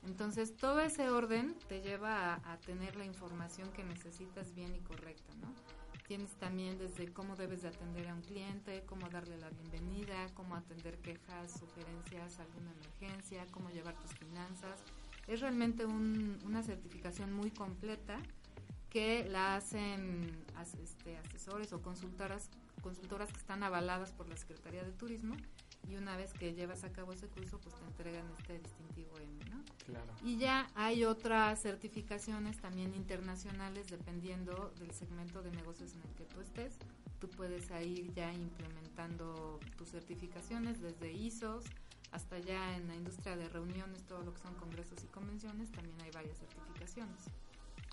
Entonces, 0.06 0.56
todo 0.56 0.80
ese 0.80 1.10
orden 1.10 1.56
te 1.68 1.82
lleva 1.82 2.36
a, 2.36 2.58
tener 2.60 2.96
la 2.96 3.06
información 3.06 3.72
que 3.72 3.84
necesitas 3.84 4.54
bien 4.54 4.76
y 4.76 4.80
correcta, 4.80 5.34
¿no? 5.42 5.54
Tienes 6.08 6.32
también 6.36 6.78
desde 6.78 7.12
cómo 7.12 7.36
debes 7.36 7.64
de 7.64 7.68
atender 7.68 8.08
a 8.08 8.14
un 8.14 8.22
cliente, 8.22 8.84
cómo 8.86 9.10
darle 9.10 9.38
la 9.38 9.50
bienvenida, 9.50 10.28
cómo 10.36 10.56
atender 10.56 10.98
quejas, 11.00 11.60
sugerencias, 11.60 12.40
alguna 12.40 12.72
emergencia, 12.72 13.46
cómo 13.52 13.70
llevar 13.70 13.96
tus 13.96 14.12
finanzas. 14.14 14.80
Es 15.28 15.42
realmente 15.42 15.86
una 15.86 16.64
certificación 16.64 17.34
muy 17.34 17.52
completa 17.52 18.20
que 18.90 19.26
la 19.26 19.58
hacen 19.58 20.46
este, 20.82 21.18
asesores 21.18 21.74
o 21.74 21.82
consultoras 21.82 22.50
consultoras 22.82 23.32
que 23.32 23.40
están 23.40 23.64
avaladas 23.64 24.12
por 24.12 24.30
la 24.30 24.38
Secretaría 24.38 24.84
de 24.84 24.92
Turismo 24.92 25.36
y 25.90 25.96
una 25.96 26.18
vez 26.18 26.34
que 26.34 26.54
llevas 26.54 26.84
a 26.84 26.92
cabo 26.92 27.14
ese 27.14 27.28
curso, 27.28 27.60
pues 27.60 27.76
te 27.76 27.86
entregan 27.86 28.26
este 28.40 28.60
distintivo 28.60 29.18
M, 29.18 29.50
¿no? 29.50 29.64
Claro. 29.86 30.14
Y 30.24 30.38
ya 30.38 30.70
hay 30.76 31.06
otras 31.06 31.62
certificaciones 31.62 32.58
también 32.60 32.94
internacionales 32.94 33.88
dependiendo 33.88 34.74
del 34.80 34.92
segmento 34.92 35.42
de 35.42 35.52
negocios 35.52 35.94
en 35.94 36.02
el 36.02 36.16
que 36.16 36.26
tú 36.26 36.42
estés. 36.42 36.78
Tú 37.20 37.30
puedes 37.30 37.70
ir 37.86 38.14
ya 38.14 38.34
implementando 38.34 39.60
tus 39.78 39.90
certificaciones 39.90 40.82
desde 40.82 41.12
ISOs 41.14 41.66
hasta 42.12 42.40
ya 42.40 42.76
en 42.76 42.88
la 42.88 42.96
industria 42.96 43.36
de 43.36 43.50
reuniones, 43.50 44.04
todo 44.04 44.24
lo 44.24 44.34
que 44.34 44.42
son 44.42 44.56
congresos 44.56 45.04
y 45.04 45.08
convenciones, 45.08 45.72
también 45.72 46.00
hay 46.02 46.12
varias 46.12 46.38
certificaciones. 46.38 47.26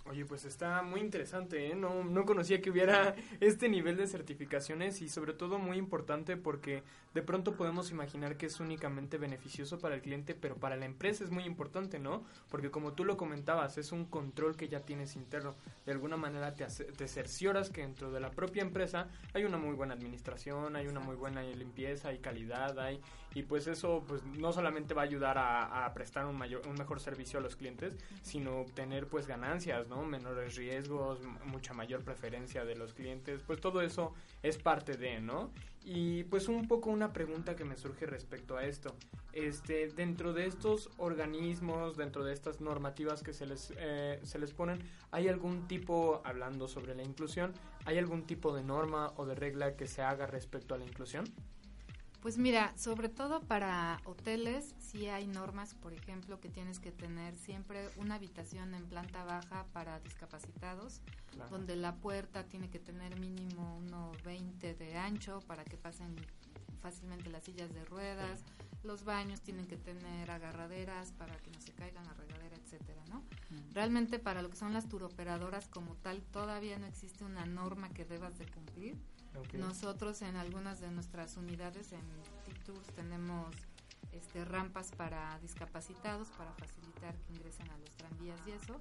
Oye, 0.06 0.26
pues 0.26 0.44
está 0.44 0.82
muy 0.82 1.00
interesante, 1.00 1.70
¿eh? 1.70 1.74
No, 1.74 2.04
no 2.04 2.26
conocía 2.26 2.60
que 2.60 2.70
hubiera 2.70 3.14
este 3.40 3.70
nivel 3.70 3.96
de 3.96 4.06
certificaciones 4.06 5.00
y 5.00 5.08
sobre 5.08 5.32
todo 5.32 5.58
muy 5.58 5.78
importante 5.78 6.36
porque 6.36 6.82
de 7.14 7.22
pronto 7.22 7.54
podemos 7.54 7.90
imaginar 7.90 8.36
que 8.36 8.46
es 8.46 8.60
únicamente 8.60 9.16
beneficioso 9.16 9.78
para 9.78 9.94
el 9.94 10.02
cliente, 10.02 10.34
pero 10.34 10.56
para 10.56 10.76
la 10.76 10.84
empresa 10.84 11.24
es 11.24 11.30
muy 11.30 11.44
importante, 11.44 11.98
¿no? 11.98 12.22
Porque 12.50 12.70
como 12.70 12.92
tú 12.92 13.06
lo 13.06 13.16
comentabas, 13.16 13.78
es 13.78 13.92
un 13.92 14.04
control 14.04 14.56
que 14.56 14.68
ya 14.68 14.80
tienes 14.80 15.16
interno. 15.16 15.54
De 15.86 15.92
alguna 15.92 16.18
manera 16.18 16.54
te, 16.54 16.66
te 16.66 17.08
cercioras 17.08 17.70
que 17.70 17.80
dentro 17.80 18.12
de 18.12 18.20
la 18.20 18.30
propia 18.30 18.60
empresa 18.62 19.08
hay 19.32 19.44
una 19.44 19.56
muy 19.56 19.74
buena 19.74 19.94
administración, 19.94 20.76
hay 20.76 20.86
una 20.86 21.00
muy 21.00 21.16
buena 21.16 21.42
limpieza, 21.42 22.08
hay 22.08 22.18
calidad, 22.18 22.78
hay... 22.78 23.00
Y 23.34 23.42
pues 23.42 23.66
eso 23.66 24.04
pues 24.06 24.24
no 24.24 24.52
solamente 24.52 24.94
va 24.94 25.02
a 25.02 25.04
ayudar 25.04 25.38
a, 25.38 25.84
a 25.84 25.92
prestar 25.92 26.26
un, 26.26 26.36
mayor, 26.36 26.66
un 26.66 26.74
mejor 26.74 27.00
servicio 27.00 27.38
a 27.38 27.42
los 27.42 27.56
clientes, 27.56 27.94
sino 28.22 28.60
obtener 28.60 29.08
pues 29.08 29.26
ganancias, 29.26 29.88
¿no? 29.88 30.04
Menores 30.04 30.56
riesgos, 30.56 31.20
mucha 31.44 31.74
mayor 31.74 32.02
preferencia 32.04 32.64
de 32.64 32.76
los 32.76 32.94
clientes, 32.94 33.42
pues 33.46 33.60
todo 33.60 33.80
eso 33.82 34.14
es 34.42 34.58
parte 34.58 34.96
de, 34.96 35.20
¿no? 35.20 35.50
Y 35.84 36.24
pues 36.24 36.48
un 36.48 36.66
poco 36.66 36.88
una 36.88 37.12
pregunta 37.12 37.54
que 37.56 37.64
me 37.64 37.76
surge 37.76 38.06
respecto 38.06 38.56
a 38.56 38.64
esto. 38.64 38.96
Este, 39.32 39.88
dentro 39.88 40.32
de 40.32 40.46
estos 40.46 40.88
organismos, 40.96 41.96
dentro 41.96 42.24
de 42.24 42.32
estas 42.32 42.62
normativas 42.62 43.22
que 43.22 43.34
se 43.34 43.44
les, 43.46 43.72
eh, 43.76 44.18
se 44.22 44.38
les 44.38 44.52
ponen, 44.52 44.78
¿hay 45.10 45.28
algún 45.28 45.68
tipo, 45.68 46.22
hablando 46.24 46.68
sobre 46.68 46.94
la 46.94 47.02
inclusión, 47.02 47.52
¿hay 47.84 47.98
algún 47.98 48.22
tipo 48.22 48.54
de 48.54 48.62
norma 48.62 49.12
o 49.16 49.26
de 49.26 49.34
regla 49.34 49.76
que 49.76 49.86
se 49.86 50.00
haga 50.00 50.26
respecto 50.26 50.74
a 50.74 50.78
la 50.78 50.84
inclusión? 50.84 51.24
Pues 52.24 52.38
mira, 52.38 52.72
sobre 52.78 53.10
todo 53.10 53.42
para 53.42 54.00
hoteles 54.06 54.74
sí 54.78 55.08
hay 55.08 55.26
normas, 55.26 55.74
por 55.74 55.92
ejemplo, 55.92 56.40
que 56.40 56.48
tienes 56.48 56.78
que 56.80 56.90
tener 56.90 57.37
siempre 57.37 57.90
una 57.98 58.14
habitación 58.14 58.72
en 58.72 58.87
planta 58.87 59.24
baja 59.24 59.66
para 59.74 60.00
discapacitados, 60.00 61.02
Claro. 61.32 61.50
donde 61.50 61.76
la 61.76 61.96
puerta 61.96 62.44
tiene 62.44 62.70
que 62.70 62.78
tener 62.78 63.20
mínimo 63.20 63.78
1,20 63.78 64.74
de 64.74 64.96
ancho 64.96 65.40
para 65.46 65.64
que 65.64 65.76
pasen 65.76 66.16
fácilmente 66.80 67.28
las 67.28 67.44
sillas 67.44 67.74
de 67.74 67.84
ruedas, 67.84 68.42
los 68.82 69.04
baños 69.04 69.42
tienen 69.42 69.66
que 69.66 69.76
tener 69.76 70.30
agarraderas 70.30 71.12
para 71.12 71.37
que 71.37 71.50
no 71.50 71.60
se 71.60 71.72
caigan 71.72 72.06
la 72.06 72.14
regadera, 72.14 72.56
etcétera, 72.56 73.02
¿no? 73.10 73.22
Realmente 73.74 74.18
para 74.18 74.40
lo 74.40 74.48
que 74.48 74.56
son 74.56 74.72
las 74.72 74.88
turoperadoras 74.88 75.68
como 75.68 75.94
tal 75.96 76.22
todavía 76.22 76.78
no 76.78 76.87
existe 76.87 77.22
una 77.24 77.44
norma 77.44 77.90
que 77.90 78.06
debas 78.06 78.38
de 78.38 78.46
cumplir. 78.46 78.96
Nosotros 79.54 80.22
en 80.22 80.36
algunas 80.36 80.80
de 80.80 80.90
nuestras 80.90 81.36
unidades 81.36 81.92
en 81.92 82.00
T-Tours 82.44 82.86
tenemos 82.94 83.54
este, 84.12 84.44
rampas 84.44 84.92
para 84.92 85.38
discapacitados 85.40 86.28
para 86.30 86.52
facilitar 86.52 87.14
que 87.16 87.32
ingresen 87.32 87.70
a 87.70 87.78
los 87.78 87.90
tranvías 87.90 88.38
y 88.46 88.52
eso, 88.52 88.80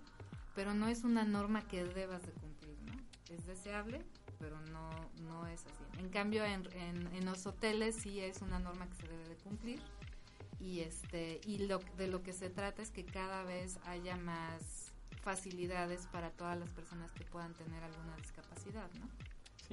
pero 0.55 0.73
no 0.73 0.87
es 0.87 1.03
una 1.03 1.23
norma 1.23 1.67
que 1.67 1.83
debas 1.83 2.23
de 2.23 2.31
cumplir, 2.33 2.77
¿no? 2.83 2.93
Es 3.33 3.45
deseable, 3.45 4.03
pero 4.39 4.59
no, 4.71 4.89
no 5.21 5.47
es 5.47 5.61
así. 5.65 5.99
En 5.99 6.09
cambio, 6.09 6.45
en, 6.45 6.65
en, 6.73 7.07
en 7.15 7.25
los 7.25 7.45
hoteles 7.47 7.95
sí 7.95 8.19
es 8.19 8.41
una 8.41 8.59
norma 8.59 8.87
que 8.87 8.95
se 8.95 9.07
debe 9.07 9.27
de 9.29 9.35
cumplir 9.37 9.81
y 10.59 10.79
este 10.79 11.41
y 11.45 11.59
lo 11.67 11.79
de 11.97 12.07
lo 12.07 12.23
que 12.23 12.31
se 12.31 12.49
trata 12.49 12.81
es 12.81 12.91
que 12.91 13.05
cada 13.05 13.43
vez 13.43 13.79
haya 13.85 14.15
más 14.15 14.91
facilidades 15.21 16.07
para 16.07 16.31
todas 16.31 16.57
las 16.57 16.69
personas 16.71 17.11
que 17.11 17.23
puedan 17.25 17.53
tener 17.53 17.83
alguna 17.83 18.15
discapacidad, 18.17 18.89
¿no? 18.99 19.07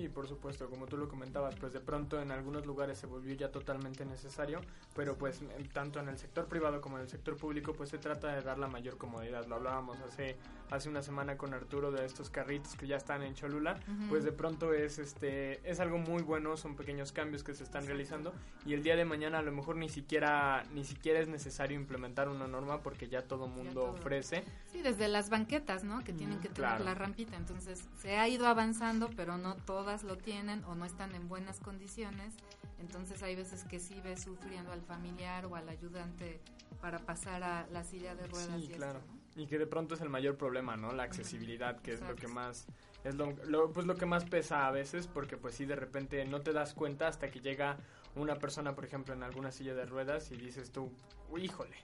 Sí, 0.00 0.08
por 0.08 0.26
supuesto, 0.26 0.70
como 0.70 0.86
tú 0.86 0.96
lo 0.96 1.08
comentabas, 1.10 1.56
pues 1.56 1.74
de 1.74 1.80
pronto 1.80 2.22
en 2.22 2.30
algunos 2.30 2.64
lugares 2.64 2.96
se 2.96 3.06
volvió 3.06 3.34
ya 3.34 3.50
totalmente 3.50 4.06
necesario, 4.06 4.62
pero 4.96 5.18
pues 5.18 5.42
tanto 5.74 6.00
en 6.00 6.08
el 6.08 6.16
sector 6.16 6.46
privado 6.46 6.80
como 6.80 6.96
en 6.96 7.02
el 7.02 7.08
sector 7.10 7.36
público 7.36 7.74
pues 7.74 7.90
se 7.90 7.98
trata 7.98 8.34
de 8.34 8.40
dar 8.40 8.58
la 8.58 8.66
mayor 8.66 8.96
comodidad. 8.96 9.46
Lo 9.46 9.56
hablábamos 9.56 9.98
hace 10.00 10.36
hace 10.70 10.88
una 10.88 11.02
semana 11.02 11.36
con 11.36 11.52
Arturo 11.52 11.90
de 11.90 12.06
estos 12.06 12.30
carritos 12.30 12.76
que 12.76 12.86
ya 12.86 12.96
están 12.96 13.22
en 13.24 13.34
Cholula, 13.34 13.80
Ujú. 13.88 14.08
pues 14.08 14.24
de 14.24 14.30
pronto 14.30 14.72
es 14.72 14.98
este 15.00 15.60
es 15.68 15.80
algo 15.80 15.98
muy 15.98 16.22
bueno, 16.22 16.56
son 16.56 16.76
pequeños 16.76 17.10
cambios 17.10 17.42
que 17.42 17.54
se 17.54 17.64
están 17.64 17.86
realizando 17.86 18.32
y 18.64 18.72
el 18.74 18.84
día 18.84 18.94
de 18.94 19.04
mañana 19.04 19.40
a 19.40 19.42
lo 19.42 19.50
mejor 19.52 19.74
ni 19.76 19.88
siquiera 19.88 20.62
ni 20.72 20.84
siquiera 20.84 21.18
es 21.18 21.28
necesario 21.28 21.76
implementar 21.76 22.28
una 22.28 22.46
norma 22.46 22.82
porque 22.82 23.08
ya 23.08 23.22
todo 23.22 23.48
mundo 23.48 23.80
todo. 23.82 23.90
ofrece. 23.92 24.44
Sí, 24.72 24.80
desde 24.80 25.08
las 25.08 25.28
banquetas, 25.28 25.82
¿no? 25.82 26.04
Que 26.04 26.12
tienen 26.12 26.36
que 26.38 26.48
tener 26.48 26.70
claro. 26.70 26.84
la 26.84 26.94
rampita. 26.94 27.36
Entonces, 27.36 27.84
se 27.98 28.16
ha 28.16 28.28
ido 28.28 28.46
avanzando, 28.46 29.10
pero 29.16 29.36
no 29.36 29.56
todas 29.90 30.04
lo 30.04 30.16
tienen 30.16 30.62
o 30.66 30.76
no 30.76 30.84
están 30.84 31.16
en 31.16 31.28
buenas 31.28 31.58
condiciones. 31.58 32.32
Entonces, 32.78 33.24
hay 33.24 33.34
veces 33.34 33.64
que 33.64 33.80
sí 33.80 34.00
ves 34.04 34.22
sufriendo 34.22 34.70
al 34.70 34.82
familiar 34.82 35.46
o 35.46 35.56
al 35.56 35.68
ayudante 35.68 36.38
para 36.80 37.00
pasar 37.00 37.42
a 37.42 37.66
la 37.72 37.82
silla 37.82 38.14
de 38.14 38.28
ruedas 38.28 38.60
Sí, 38.60 38.66
y 38.68 38.72
esto, 38.72 38.76
claro. 38.76 39.00
¿no? 39.34 39.42
Y 39.42 39.46
que 39.48 39.58
de 39.58 39.66
pronto 39.66 39.96
es 39.96 40.00
el 40.00 40.08
mayor 40.08 40.36
problema, 40.36 40.76
¿no? 40.76 40.92
La 40.92 41.02
accesibilidad, 41.02 41.80
que 41.80 41.94
es 41.94 42.00
lo 42.02 42.14
que 42.14 42.28
más 42.28 42.66
es 43.02 43.16
lo, 43.16 43.32
lo- 43.46 43.72
pues 43.72 43.84
lo 43.84 43.96
que 43.96 44.06
más 44.06 44.24
pesa 44.26 44.68
a 44.68 44.70
veces 44.70 45.08
porque 45.08 45.36
pues 45.36 45.56
sí 45.56 45.64
de 45.64 45.74
repente 45.74 46.24
no 46.24 46.40
te 46.40 46.52
das 46.52 46.72
cuenta 46.72 47.08
hasta 47.08 47.28
que 47.32 47.40
llega 47.40 47.76
una 48.14 48.36
persona, 48.36 48.76
por 48.76 48.84
ejemplo, 48.84 49.12
en 49.12 49.24
alguna 49.24 49.50
silla 49.50 49.74
de 49.74 49.86
ruedas 49.86 50.30
y 50.30 50.36
dices 50.36 50.70
tú, 50.70 50.92
"Uy, 51.30 51.46
híjole. 51.46 51.74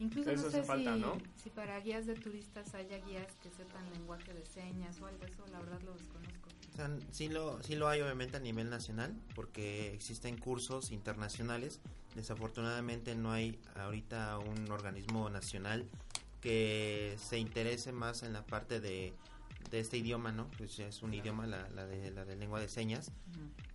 Incluso 0.00 0.30
Eso 0.32 0.42
no 0.42 0.48
hace 0.48 0.60
sé 0.60 0.66
falta, 0.66 0.94
si, 0.96 1.00
¿no? 1.00 1.16
si 1.36 1.48
para 1.48 1.80
guías 1.80 2.04
de 2.04 2.14
turistas 2.14 2.74
haya 2.74 2.98
guías 2.98 3.32
que 3.42 3.48
sepan 3.50 3.88
lenguaje 3.90 4.34
de 4.34 4.44
señas 4.44 5.00
o 5.00 5.06
algo 5.06 5.24
eso, 5.24 5.46
la 5.50 5.60
verdad 5.60 5.80
lo 5.82 5.94
desconozco. 5.94 6.43
O 6.74 6.76
sea, 6.76 6.90
sí 7.12 7.28
lo, 7.28 7.62
sí 7.62 7.76
lo 7.76 7.88
hay 7.88 8.00
obviamente 8.00 8.36
a 8.36 8.40
nivel 8.40 8.68
nacional, 8.68 9.14
porque 9.34 9.94
existen 9.94 10.36
cursos 10.36 10.90
internacionales. 10.90 11.80
Desafortunadamente 12.16 13.14
no 13.14 13.32
hay 13.32 13.58
ahorita 13.76 14.38
un 14.38 14.70
organismo 14.70 15.30
nacional 15.30 15.88
que 16.40 17.16
se 17.18 17.38
interese 17.38 17.92
más 17.92 18.24
en 18.24 18.32
la 18.32 18.44
parte 18.44 18.80
de, 18.80 19.14
de 19.70 19.80
este 19.80 19.98
idioma, 19.98 20.32
¿no? 20.32 20.50
Pues 20.58 20.78
es 20.80 21.02
un 21.02 21.14
idioma, 21.14 21.46
la, 21.46 21.68
la 21.70 21.86
de, 21.86 22.10
la 22.10 22.24
de 22.24 22.36
lengua 22.36 22.60
de 22.60 22.68
señas. 22.68 23.12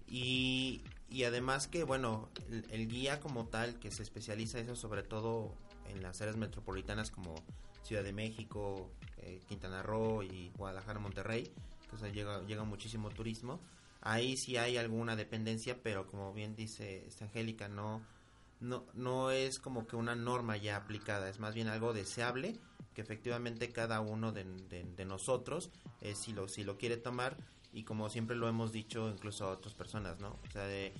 Y, 0.08 0.82
y 1.10 1.24
además 1.24 1.68
que, 1.68 1.84
bueno, 1.84 2.30
el, 2.50 2.66
el 2.70 2.88
guía 2.88 3.20
como 3.20 3.48
tal, 3.48 3.80
que 3.80 3.92
se 3.92 4.04
especializa 4.04 4.60
eso 4.60 4.76
sobre 4.76 5.04
todo 5.04 5.56
en 5.88 6.04
las 6.04 6.22
áreas 6.22 6.38
metropolitanas 6.38 7.12
como 7.12 7.36
Ciudad 7.84 8.04
de 8.04 8.14
México, 8.14 8.92
eh, 9.18 9.40
Quintana 9.48 9.84
Roo 9.84 10.22
y 10.22 10.52
Guadalajara, 10.58 11.00
Monterrey, 11.00 11.52
o 11.96 11.98
sea, 11.98 12.10
llega, 12.10 12.42
llega 12.46 12.64
muchísimo 12.64 13.10
turismo. 13.10 13.60
Ahí 14.02 14.38
sí 14.38 14.58
hay 14.58 14.78
alguna 14.78 15.16
dependencia, 15.16 15.82
pero 15.84 16.08
como 16.08 16.34
bien 16.34 16.56
dice 16.56 17.06
esta 17.08 17.26
Angélica, 17.26 17.68
no, 17.68 18.02
no, 18.62 18.86
no 18.94 19.32
es 19.32 19.60
como 19.60 19.88
que 19.88 19.96
una 19.96 20.16
norma 20.16 20.56
ya 20.58 20.78
aplicada, 20.78 21.30
es 21.30 21.40
más 21.40 21.54
bien 21.54 21.68
algo 21.68 21.94
deseable 21.94 22.58
que 22.94 23.02
efectivamente 23.02 23.72
cada 23.72 24.00
uno 24.02 24.32
de, 24.32 24.44
de- 24.46 24.84
de 24.84 25.06
nosotros, 25.06 25.70
eh, 26.02 26.16
si, 26.16 26.34
lo, 26.34 26.48
si 26.48 26.64
lo 26.64 26.78
quiere 26.78 26.98
tomar, 26.98 27.38
y 27.74 27.84
como 27.84 28.10
siempre 28.10 28.36
lo 28.36 28.48
hemos 28.48 28.72
dicho 28.72 29.10
incluso 29.10 29.46
a 29.46 29.52
otras 29.52 29.74
personas, 29.76 30.20
¿no? 30.20 30.40
O 30.48 30.52
sea, 30.52 30.64
de- 30.64 30.94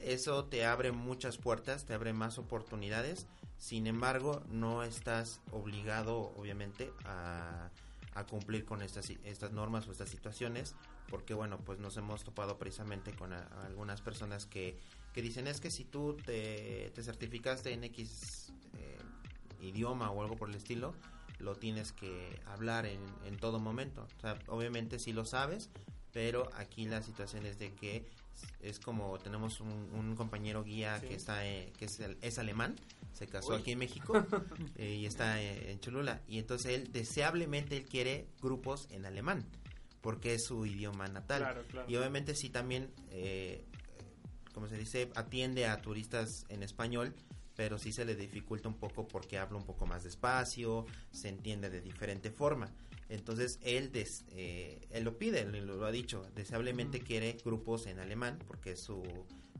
eso 0.00 0.44
te 0.44 0.64
abre 0.64 0.92
muchas 0.92 1.38
puertas, 1.38 1.84
te 1.86 1.92
abre 1.92 2.12
más 2.12 2.38
oportunidades, 2.38 3.26
sin 3.58 3.88
embargo, 3.88 4.42
no 4.48 4.84
estás 4.84 5.40
obligado, 5.50 6.32
obviamente, 6.36 6.92
a, 7.04 7.70
a 8.18 8.26
cumplir 8.26 8.64
con 8.64 8.82
estas, 8.82 9.10
estas 9.24 9.52
normas 9.52 9.86
o 9.88 9.92
estas 9.92 10.08
situaciones, 10.08 10.74
porque 11.08 11.34
bueno, 11.34 11.58
pues 11.64 11.78
nos 11.78 11.96
hemos 11.96 12.24
topado 12.24 12.58
precisamente 12.58 13.12
con 13.12 13.32
a- 13.32 13.44
algunas 13.64 14.00
personas 14.00 14.46
que, 14.46 14.78
que 15.12 15.22
dicen 15.22 15.46
es 15.46 15.60
que 15.60 15.70
si 15.70 15.84
tú 15.84 16.16
te, 16.24 16.90
te 16.94 17.02
certificaste 17.02 17.72
en 17.72 17.84
X 17.84 18.52
eh, 18.78 18.98
idioma 19.60 20.10
o 20.10 20.22
algo 20.22 20.36
por 20.36 20.48
el 20.48 20.54
estilo, 20.56 20.94
lo 21.38 21.54
tienes 21.54 21.92
que 21.92 22.40
hablar 22.46 22.86
en, 22.86 23.00
en 23.24 23.36
todo 23.36 23.60
momento. 23.60 24.06
O 24.16 24.20
sea, 24.20 24.38
obviamente 24.48 24.98
sí 24.98 25.12
lo 25.12 25.24
sabes, 25.24 25.70
pero 26.12 26.48
aquí 26.54 26.86
la 26.86 27.02
situación 27.02 27.46
es 27.46 27.58
de 27.58 27.72
que 27.74 28.04
es 28.60 28.78
como 28.78 29.18
tenemos 29.18 29.60
un, 29.60 29.70
un 29.92 30.14
compañero 30.16 30.64
guía 30.64 30.98
Sí. 31.00 31.08
que 31.08 31.14
está 31.14 31.46
eh, 31.46 31.72
que 31.78 31.84
es, 31.86 32.00
es 32.20 32.38
alemán 32.38 32.74
se 33.12 33.26
casó 33.26 33.54
Uy. 33.54 33.60
aquí 33.60 33.72
en 33.72 33.78
México 33.78 34.24
eh, 34.76 34.94
y 35.00 35.06
está 35.06 35.40
eh, 35.42 35.72
en 35.72 35.80
Cholula 35.80 36.22
y 36.28 36.38
entonces 36.38 36.72
él 36.72 36.92
deseablemente 36.92 37.76
él 37.76 37.84
quiere 37.84 38.28
grupos 38.40 38.86
en 38.90 39.06
alemán 39.06 39.44
porque 40.00 40.34
es 40.34 40.44
su 40.44 40.64
idioma 40.66 41.08
natal 41.08 41.40
Claro, 41.42 41.62
claro. 41.68 41.90
y 41.90 41.96
obviamente 41.96 42.34
sí 42.34 42.50
también 42.50 42.90
eh, 43.10 43.64
como 44.54 44.68
se 44.68 44.76
dice 44.76 45.10
atiende 45.14 45.66
a 45.66 45.80
turistas 45.80 46.44
en 46.48 46.62
español 46.62 47.14
pero 47.56 47.76
sí 47.76 47.90
se 47.92 48.04
le 48.04 48.14
dificulta 48.14 48.68
un 48.68 48.76
poco 48.76 49.08
porque 49.08 49.36
habla 49.36 49.56
un 49.58 49.64
poco 49.64 49.84
más 49.84 50.04
despacio, 50.04 50.86
se 51.10 51.28
entiende 51.28 51.68
de 51.68 51.80
diferente 51.80 52.30
forma. 52.30 52.70
Entonces 53.08 53.58
él, 53.62 53.90
des- 53.92 54.24
eh, 54.32 54.86
él 54.90 55.04
lo 55.04 55.16
pide, 55.18 55.40
él 55.40 55.66
lo 55.66 55.84
ha 55.86 55.90
dicho, 55.90 56.26
deseablemente 56.34 57.00
quiere 57.00 57.36
grupos 57.44 57.86
en 57.86 57.98
alemán 58.00 58.38
porque 58.46 58.72
es 58.72 58.80
su, 58.80 59.02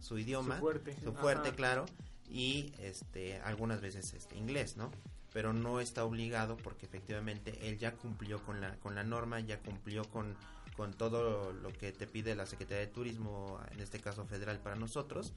su 0.01 0.19
idioma, 0.19 0.57
Su 0.57 0.61
fuerte. 0.61 0.97
su 1.03 1.13
fuerte, 1.15 1.49
Ajá. 1.49 1.57
claro, 1.57 1.87
y 2.31 2.73
este, 2.81 3.39
algunas 3.41 3.81
veces 3.81 4.13
este, 4.13 4.37
inglés, 4.37 4.77
¿no? 4.77 4.91
Pero 5.33 5.53
no 5.53 5.81
está 5.81 6.05
obligado 6.05 6.57
porque 6.59 6.87
efectivamente 6.87 7.69
él 7.69 7.79
ya 7.79 7.93
cumplió 7.95 8.43
con 8.45 8.61
la, 8.61 8.77
con 8.77 8.95
la 8.95 9.03
norma, 9.05 9.41
ya 9.41 9.61
cumplió 9.61 10.05
con, 10.05 10.35
con 10.77 10.93
todo 10.93 11.53
lo 11.53 11.73
que 11.73 11.93
te 11.93 12.07
pide 12.07 12.35
la 12.35 12.45
Secretaría 12.47 12.81
de 12.87 12.93
Turismo, 12.93 13.59
en 13.73 13.81
este 13.81 13.99
caso 14.01 14.27
federal 14.27 14.59
para 14.61 14.77
nosotros. 14.77 15.33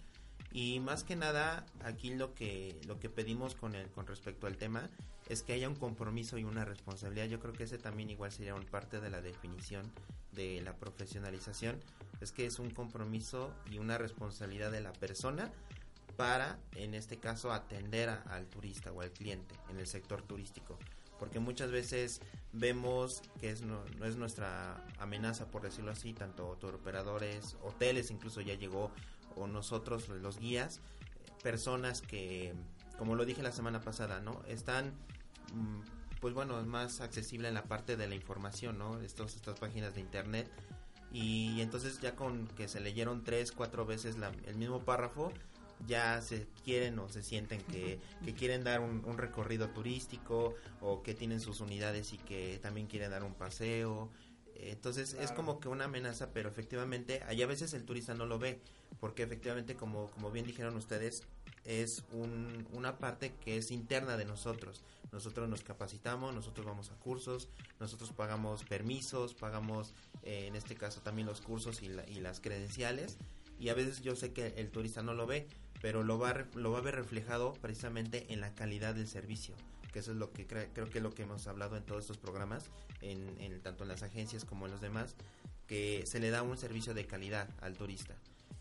Y 0.52 0.80
más 0.80 1.04
que 1.04 1.16
nada, 1.16 1.66
aquí 1.84 2.14
lo 2.14 2.34
que, 2.34 2.80
lo 2.86 3.00
que 3.00 3.10
pedimos 3.10 3.56
con, 3.56 3.76
el, 3.76 3.88
con 3.90 4.06
respecto 4.06 4.48
al 4.48 4.58
tema 4.58 4.90
es 5.30 5.44
que 5.44 5.54
haya 5.54 5.70
un 5.70 5.76
compromiso 5.76 6.38
y 6.38 6.44
una 6.44 6.66
responsabilidad. 6.66 7.28
Yo 7.28 7.40
creo 7.40 7.54
que 7.54 7.64
ese 7.64 7.78
también 7.78 8.10
igual 8.10 8.32
sería 8.32 8.54
un 8.54 8.66
parte 8.66 9.00
de 9.00 9.10
la 9.10 9.22
definición 9.22 9.90
de 10.34 10.62
la 10.62 10.76
profesionalización. 10.76 11.80
Es 12.20 12.32
que 12.32 12.46
es 12.46 12.60
un 12.60 12.70
compromiso 12.70 13.54
y 13.72 13.78
una 13.78 13.98
responsabilidad 13.98 14.72
de 14.72 14.82
la 14.82 14.92
persona 14.92 15.52
para, 16.18 16.60
en 16.76 16.94
este 16.94 17.18
caso, 17.18 17.54
atender 17.54 18.10
al 18.10 18.46
turista 18.48 18.92
o 18.92 19.02
al 19.02 19.12
cliente 19.12 19.56
en 19.70 19.80
el 19.80 19.88
sector 19.88 20.22
turístico. 20.22 20.78
Porque 21.18 21.40
muchas 21.40 21.72
veces 21.72 22.20
vemos 22.52 23.22
que 23.40 23.52
es 23.52 23.62
no, 23.62 23.86
no 24.00 24.06
es 24.06 24.18
nuestra 24.18 24.84
amenaza, 25.00 25.46
por 25.46 25.62
decirlo 25.62 25.92
así, 25.92 26.14
tanto 26.14 26.50
operadores, 26.50 27.56
hoteles 27.62 28.12
incluso 28.12 28.42
ya 28.42 28.56
llegó, 28.56 28.92
o 29.36 29.48
nosotros 29.48 30.10
los 30.10 30.40
guías, 30.40 30.80
personas 31.44 32.02
que, 32.02 32.54
como 32.98 33.16
lo 33.16 33.26
dije 33.26 33.42
la 33.44 33.52
semana 33.52 33.82
pasada, 33.82 34.20
¿no? 34.20 34.42
Están, 34.48 34.94
mm, 35.54 35.82
pues 36.20 36.34
bueno, 36.34 36.60
es 36.60 36.68
más 36.68 37.02
accesible 37.02 37.48
en 37.48 37.56
la 37.56 37.64
parte 37.64 37.98
de 37.98 38.08
la 38.08 38.16
información, 38.16 38.78
¿no? 38.78 39.00
Estos, 39.02 39.36
estas 39.36 39.60
páginas 39.60 39.96
de 39.96 40.02
internet. 40.02 40.50
Y 41.12 41.60
entonces 41.62 42.00
ya 42.00 42.16
con 42.16 42.48
que 42.50 42.68
se 42.68 42.80
leyeron 42.80 43.24
tres, 43.24 43.52
cuatro 43.52 43.86
veces 43.86 44.18
la- 44.18 44.32
el 44.46 44.56
mismo 44.56 44.80
párrafo, 44.86 45.32
ya 45.88 46.22
se 46.22 46.48
quieren 46.64 47.00
o 47.00 47.10
se 47.10 47.24
sienten 47.24 47.60
que, 47.64 48.00
que 48.24 48.34
quieren 48.36 48.64
dar 48.64 48.82
un, 48.82 49.04
un 49.04 49.18
recorrido 49.18 49.70
turístico 49.70 50.54
o 50.80 51.02
que 51.02 51.16
tienen 51.16 51.40
sus 51.42 51.60
unidades 51.60 52.14
y 52.14 52.18
que 52.20 52.60
también 52.62 52.86
quieren 52.88 53.10
dar 53.10 53.24
un 53.24 53.34
paseo. 53.34 54.12
Entonces 54.56 55.14
es 55.14 55.32
como 55.36 55.60
que 55.60 55.68
una 55.70 55.86
amenaza, 55.86 56.32
pero 56.34 56.50
efectivamente, 56.50 57.22
ahí 57.28 57.42
a 57.42 57.48
veces 57.48 57.74
el 57.74 57.84
turista 57.86 58.14
no 58.14 58.26
lo 58.26 58.40
ve, 58.40 58.60
porque 59.00 59.24
efectivamente, 59.24 59.76
como, 59.76 60.10
como 60.12 60.32
bien 60.32 60.46
dijeron 60.46 60.76
ustedes, 60.76 61.24
es 61.66 62.04
un- 62.12 62.68
una 62.72 62.98
parte 62.98 63.34
que 63.44 63.58
es 63.58 63.70
interna 63.72 64.18
de 64.18 64.26
nosotros. 64.26 64.82
Nosotros 65.12 65.48
nos 65.50 65.62
capacitamos, 65.64 66.34
nosotros 66.34 66.66
vamos 66.66 66.90
a 66.90 66.96
cursos, 66.96 67.50
nosotros 67.80 68.12
pagamos 68.12 68.64
permisos, 68.64 69.34
pagamos 69.36 69.94
eh, 70.24 70.46
en 70.48 70.56
este 70.56 70.76
caso 70.76 71.02
también 71.02 71.28
los 71.28 71.42
cursos 71.42 71.82
y, 71.82 71.90
la- 71.90 72.08
y 72.08 72.16
las 72.20 72.40
credenciales. 72.40 73.18
Y 73.60 73.70
a 73.70 73.74
veces 73.76 74.02
yo 74.02 74.16
sé 74.16 74.34
que 74.34 74.48
el 74.58 74.70
turista 74.72 75.04
no 75.04 75.14
lo 75.14 75.28
ve, 75.28 75.48
pero 75.82 76.04
lo 76.04 76.18
va, 76.18 76.46
lo 76.56 76.72
va 76.72 76.80
a 76.80 76.82
ver 76.82 76.96
reflejado 76.96 77.54
precisamente 77.62 78.32
en 78.34 78.40
la 78.42 78.54
calidad 78.56 78.96
del 78.96 79.08
servicio, 79.08 79.56
que 79.92 80.00
eso 80.00 80.12
es 80.12 80.18
lo 80.18 80.32
que 80.32 80.48
cre- 80.48 80.70
creo 80.74 80.90
que 80.90 81.00
es 81.00 81.04
lo 81.04 81.14
que 81.14 81.24
hemos 81.24 81.48
hablado 81.48 81.76
en 81.78 81.84
todos 81.84 82.02
estos 82.02 82.18
programas, 82.18 82.70
en, 83.02 83.62
tanto 83.62 83.84
en 83.84 83.90
las 83.90 84.04
agencias 84.04 84.46
como 84.46 84.66
en 84.66 84.72
los 84.72 84.82
demás, 84.82 85.16
que 85.68 86.04
se 86.06 86.20
le 86.20 86.30
da 86.30 86.44
un 86.44 86.58
servicio 86.58 86.94
de 86.94 87.06
calidad 87.08 87.50
al 87.62 87.76
turista. 87.78 88.16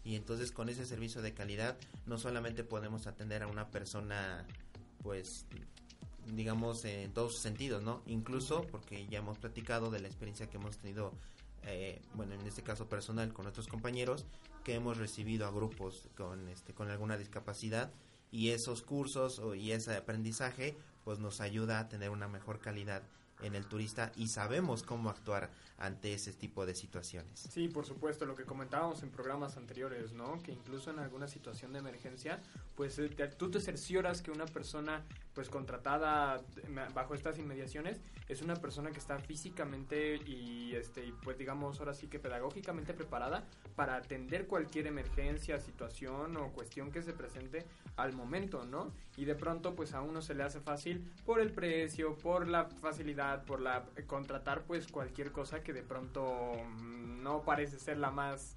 Y 0.05 0.17
entonces 0.17 0.51
con 0.53 0.69
ese 0.69 0.87
servicio 0.87 1.21
de 1.23 1.35
calidad 1.35 1.77
no 2.07 2.19
solamente 2.19 2.65
podemos 2.65 3.07
atender 3.07 3.43
a 3.43 3.47
una 3.47 3.71
persona, 3.71 4.47
pues 5.03 5.47
digamos 6.27 6.85
en 6.85 7.13
todos 7.13 7.33
sus 7.33 7.43
sentidos, 7.43 7.83
¿no? 7.83 8.03
Incluso 8.07 8.63
porque 8.71 9.07
ya 9.09 9.19
hemos 9.19 9.39
platicado 9.39 9.91
de 9.91 10.01
la 10.01 10.09
experiencia 10.09 10.49
que 10.49 10.57
hemos 10.59 10.77
tenido, 10.79 11.13
eh, 11.65 12.01
bueno, 12.15 12.35
en 12.35 12.47
este 12.47 12.63
caso 12.63 12.89
personal 12.89 13.33
con 13.33 13.45
nuestros 13.45 13.67
compañeros, 13.69 14.25
que 14.65 14.75
hemos 14.75 14.97
recibido 14.99 15.47
a 15.47 15.51
grupos 15.51 16.09
con 16.17 16.49
este 16.49 16.73
con 16.75 16.89
alguna 16.91 17.17
discapacidad 17.17 17.91
y 18.31 18.51
esos 18.51 18.83
cursos 18.83 19.39
o- 19.39 19.55
y 19.55 19.73
ese 19.73 19.97
aprendizaje 19.97 20.77
pues 21.05 21.19
nos 21.19 21.41
ayuda 21.41 21.79
a 21.79 21.89
tener 21.89 22.11
una 22.11 22.29
mejor 22.29 22.61
calidad 22.61 23.03
en 23.43 23.55
el 23.55 23.67
turista 23.67 24.13
y 24.17 24.29
sabemos 24.29 24.83
cómo 24.83 25.11
actuar 25.11 25.51
ante 25.79 26.13
ese 26.13 26.33
tipo 26.35 26.67
de 26.67 26.75
situaciones. 26.75 27.41
Sí, 27.41 27.69
por 27.69 27.87
supuesto, 27.87 28.27
lo 28.27 28.35
que 28.37 28.45
comentábamos 28.45 29.03
en 29.03 29.11
programas 29.11 29.57
anteriores, 29.57 30.13
¿no? 30.13 30.39
Que 30.43 30.53
incluso 30.53 30.91
en 30.91 30.99
alguna 30.99 31.27
situación 31.27 31.73
de 31.73 31.79
emergencia, 31.79 32.39
pues 32.77 32.99
eh, 32.99 33.09
te- 33.09 33.29
tú 33.29 33.51
te 33.51 33.61
cercioras 33.61 34.21
que 34.21 34.31
una 34.31 34.45
persona, 34.45 35.03
pues 35.35 35.49
contratada 35.49 36.43
bajo 36.95 37.15
estas 37.15 37.39
inmediaciones, 37.39 37.99
es 38.29 38.43
una 38.43 38.57
persona 38.57 38.91
que 38.91 38.99
está 38.99 39.19
físicamente 39.19 40.17
y, 40.17 40.75
este, 40.75 41.15
pues 41.23 41.39
digamos 41.39 41.79
ahora 41.81 41.95
sí 41.95 42.09
que 42.09 42.19
pedagógicamente 42.19 42.93
preparada 42.93 43.45
para 43.75 43.97
atender 43.97 44.47
cualquier 44.47 44.87
emergencia, 44.87 45.59
situación 45.61 46.37
o 46.37 46.53
cuestión 46.53 46.91
que 46.91 47.03
se 47.03 47.13
presente 47.15 47.65
al 47.97 48.13
momento, 48.13 48.65
¿no? 48.67 48.93
Y 49.17 49.25
de 49.25 49.35
pronto, 49.35 49.75
pues 49.75 49.95
a 49.95 50.03
uno 50.03 50.21
se 50.21 50.35
le 50.35 50.43
hace 50.43 50.61
fácil 50.61 51.11
por 51.25 51.41
el 51.41 51.53
precio, 51.53 52.17
por 52.17 52.47
la 52.49 52.67
facilidad, 52.67 53.30
por 53.39 53.61
la 53.61 53.85
contratar, 54.07 54.65
pues 54.65 54.87
cualquier 54.89 55.33
cosa 55.33 55.63
que 55.63 55.73
de 55.73 55.83
pronto 55.83 56.53
mm, 56.55 57.23
no 57.23 57.43
parece 57.43 57.79
ser 57.79 57.99
la 57.99 58.11
más 58.11 58.57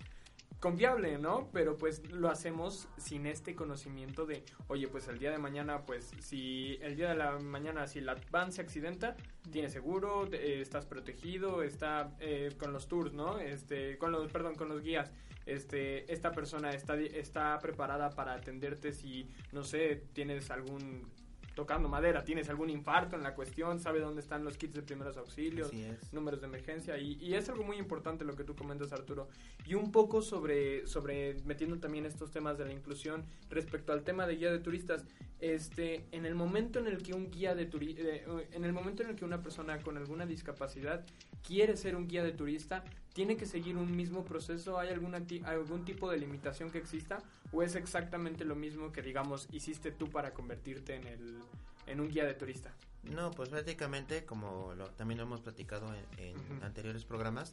confiable, 0.64 1.18
¿no? 1.18 1.50
Pero 1.52 1.76
pues 1.76 2.10
lo 2.10 2.30
hacemos 2.30 2.88
sin 2.96 3.26
este 3.26 3.54
conocimiento 3.54 4.26
de, 4.26 4.46
oye, 4.68 4.88
pues 4.88 5.10
el 5.10 5.20
día 5.20 5.30
de 5.30 5.38
mañana, 5.38 5.86
pues 5.86 6.12
si 6.22 6.80
el 6.82 6.96
día 6.96 7.10
de 7.10 7.16
la 7.16 7.38
mañana, 7.40 7.86
si 7.86 8.00
la 8.00 8.16
van 8.32 8.54
se 8.54 8.62
accidenta, 8.62 9.18
tienes 9.52 9.74
seguro, 9.74 10.26
eh, 10.32 10.62
estás 10.62 10.86
protegido, 10.86 11.64
está 11.64 12.16
eh, 12.22 12.56
con 12.58 12.72
los 12.72 12.88
tours, 12.88 13.12
¿no? 13.12 13.40
Este, 13.40 13.98
con 13.98 14.14
los, 14.14 14.32
perdón, 14.32 14.56
con 14.56 14.70
los 14.70 14.82
guías. 14.82 15.12
Este, 15.46 16.10
esta 16.12 16.32
persona 16.32 16.72
está, 16.72 16.96
está 16.96 17.60
preparada 17.60 18.12
para 18.12 18.34
atenderte 18.34 18.94
si, 18.94 19.30
no 19.52 19.66
sé, 19.66 20.02
tienes 20.14 20.50
algún 20.50 21.12
tocando 21.56 21.90
madera, 21.90 22.24
tienes 22.24 22.50
algún 22.50 22.70
infarto 22.70 23.16
en 23.16 23.24
la 23.24 23.36
cuestión, 23.36 23.80
sabe 23.80 24.00
dónde 24.00 24.22
están 24.22 24.44
los 24.44 24.58
kits 24.58 24.74
de 24.74 24.82
primeros 24.82 25.18
auxilios, 25.18 25.72
números 26.12 26.42
de 26.42 26.48
emergencia. 26.48 26.98
Y, 26.98 27.14
y 27.22 27.36
es 27.36 27.50
algo 27.50 27.64
muy 27.64 27.78
importante 27.78 28.26
lo 28.26 28.36
que 28.36 28.44
tú 28.44 28.56
comentas 28.56 28.92
Arturo. 28.92 29.28
Y 29.66 29.76
un 29.76 29.92
poco 29.92 30.22
sobre 30.22 30.86
sobre 30.88 31.36
metiendo 31.46 31.78
también 31.80 32.06
estos 32.06 32.32
temas 32.32 32.58
de 32.58 32.66
la 32.66 32.74
inclusión 32.74 33.26
respecto 33.50 33.94
al 33.94 34.04
tema 34.04 34.28
de 34.28 34.36
guía 34.36 34.52
de 34.52 34.60
turistas 34.60 35.06
este 35.40 36.06
en 36.12 36.26
el 36.26 36.36
momento 36.36 36.80
en 36.80 36.88
el 36.88 37.04
que 37.04 37.14
un 37.14 37.30
guía 37.30 37.56
de 37.56 37.66
turi 37.66 37.96
eh, 37.98 38.26
en 38.52 38.64
el 38.64 38.74
momento 38.74 39.04
en 39.04 39.10
el 39.10 39.16
que 39.16 39.26
una 39.26 39.42
persona 39.42 39.80
con 39.80 39.98
alguna 39.98 40.26
discapacidad 40.26 41.06
quiere 41.46 41.76
ser 41.76 41.96
un 41.96 42.08
guía 42.08 42.24
de 42.24 42.32
turista 42.32 42.84
tiene 43.14 43.38
que 43.38 43.46
seguir 43.46 43.78
un 43.78 43.96
mismo 43.96 44.26
proceso 44.26 44.78
hay 44.80 44.90
alguna 44.90 45.22
algún 45.46 45.86
tipo 45.86 46.10
de 46.10 46.18
limitación 46.18 46.72
que 46.72 46.80
exista 46.80 47.20
o 47.52 47.62
es 47.64 47.76
exactamente 47.76 48.44
lo 48.44 48.56
mismo 48.56 48.92
que 48.92 49.02
digamos 49.02 49.48
hiciste 49.52 49.92
tú 49.92 50.10
para 50.10 50.34
convertirte 50.34 50.96
en 50.96 51.08
el 51.08 51.40
en 51.86 52.00
un 52.00 52.10
guía 52.10 52.26
de 52.26 52.34
turista 52.34 52.74
No, 53.04 53.30
pues 53.32 53.50
prácticamente, 53.50 54.24
como 54.26 54.74
lo- 54.76 54.90
también 54.92 55.18
lo 55.18 55.26
hemos 55.26 55.42
platicado 55.42 55.94
en, 56.18 56.64
anteriores 56.64 57.04
programas, 57.04 57.52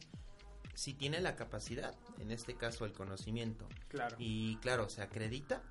si 0.73 0.93
tiene 0.93 1.19
la 1.19 1.35
capacidad, 1.35 1.93
en 2.19 2.31
este 2.31 2.55
caso 2.55 2.85
el 2.85 2.93
conocimiento, 2.93 3.67
claro. 3.89 4.15
y 4.17 4.55
claro, 4.61 4.87
se 4.87 5.01
acredita, 5.01 5.61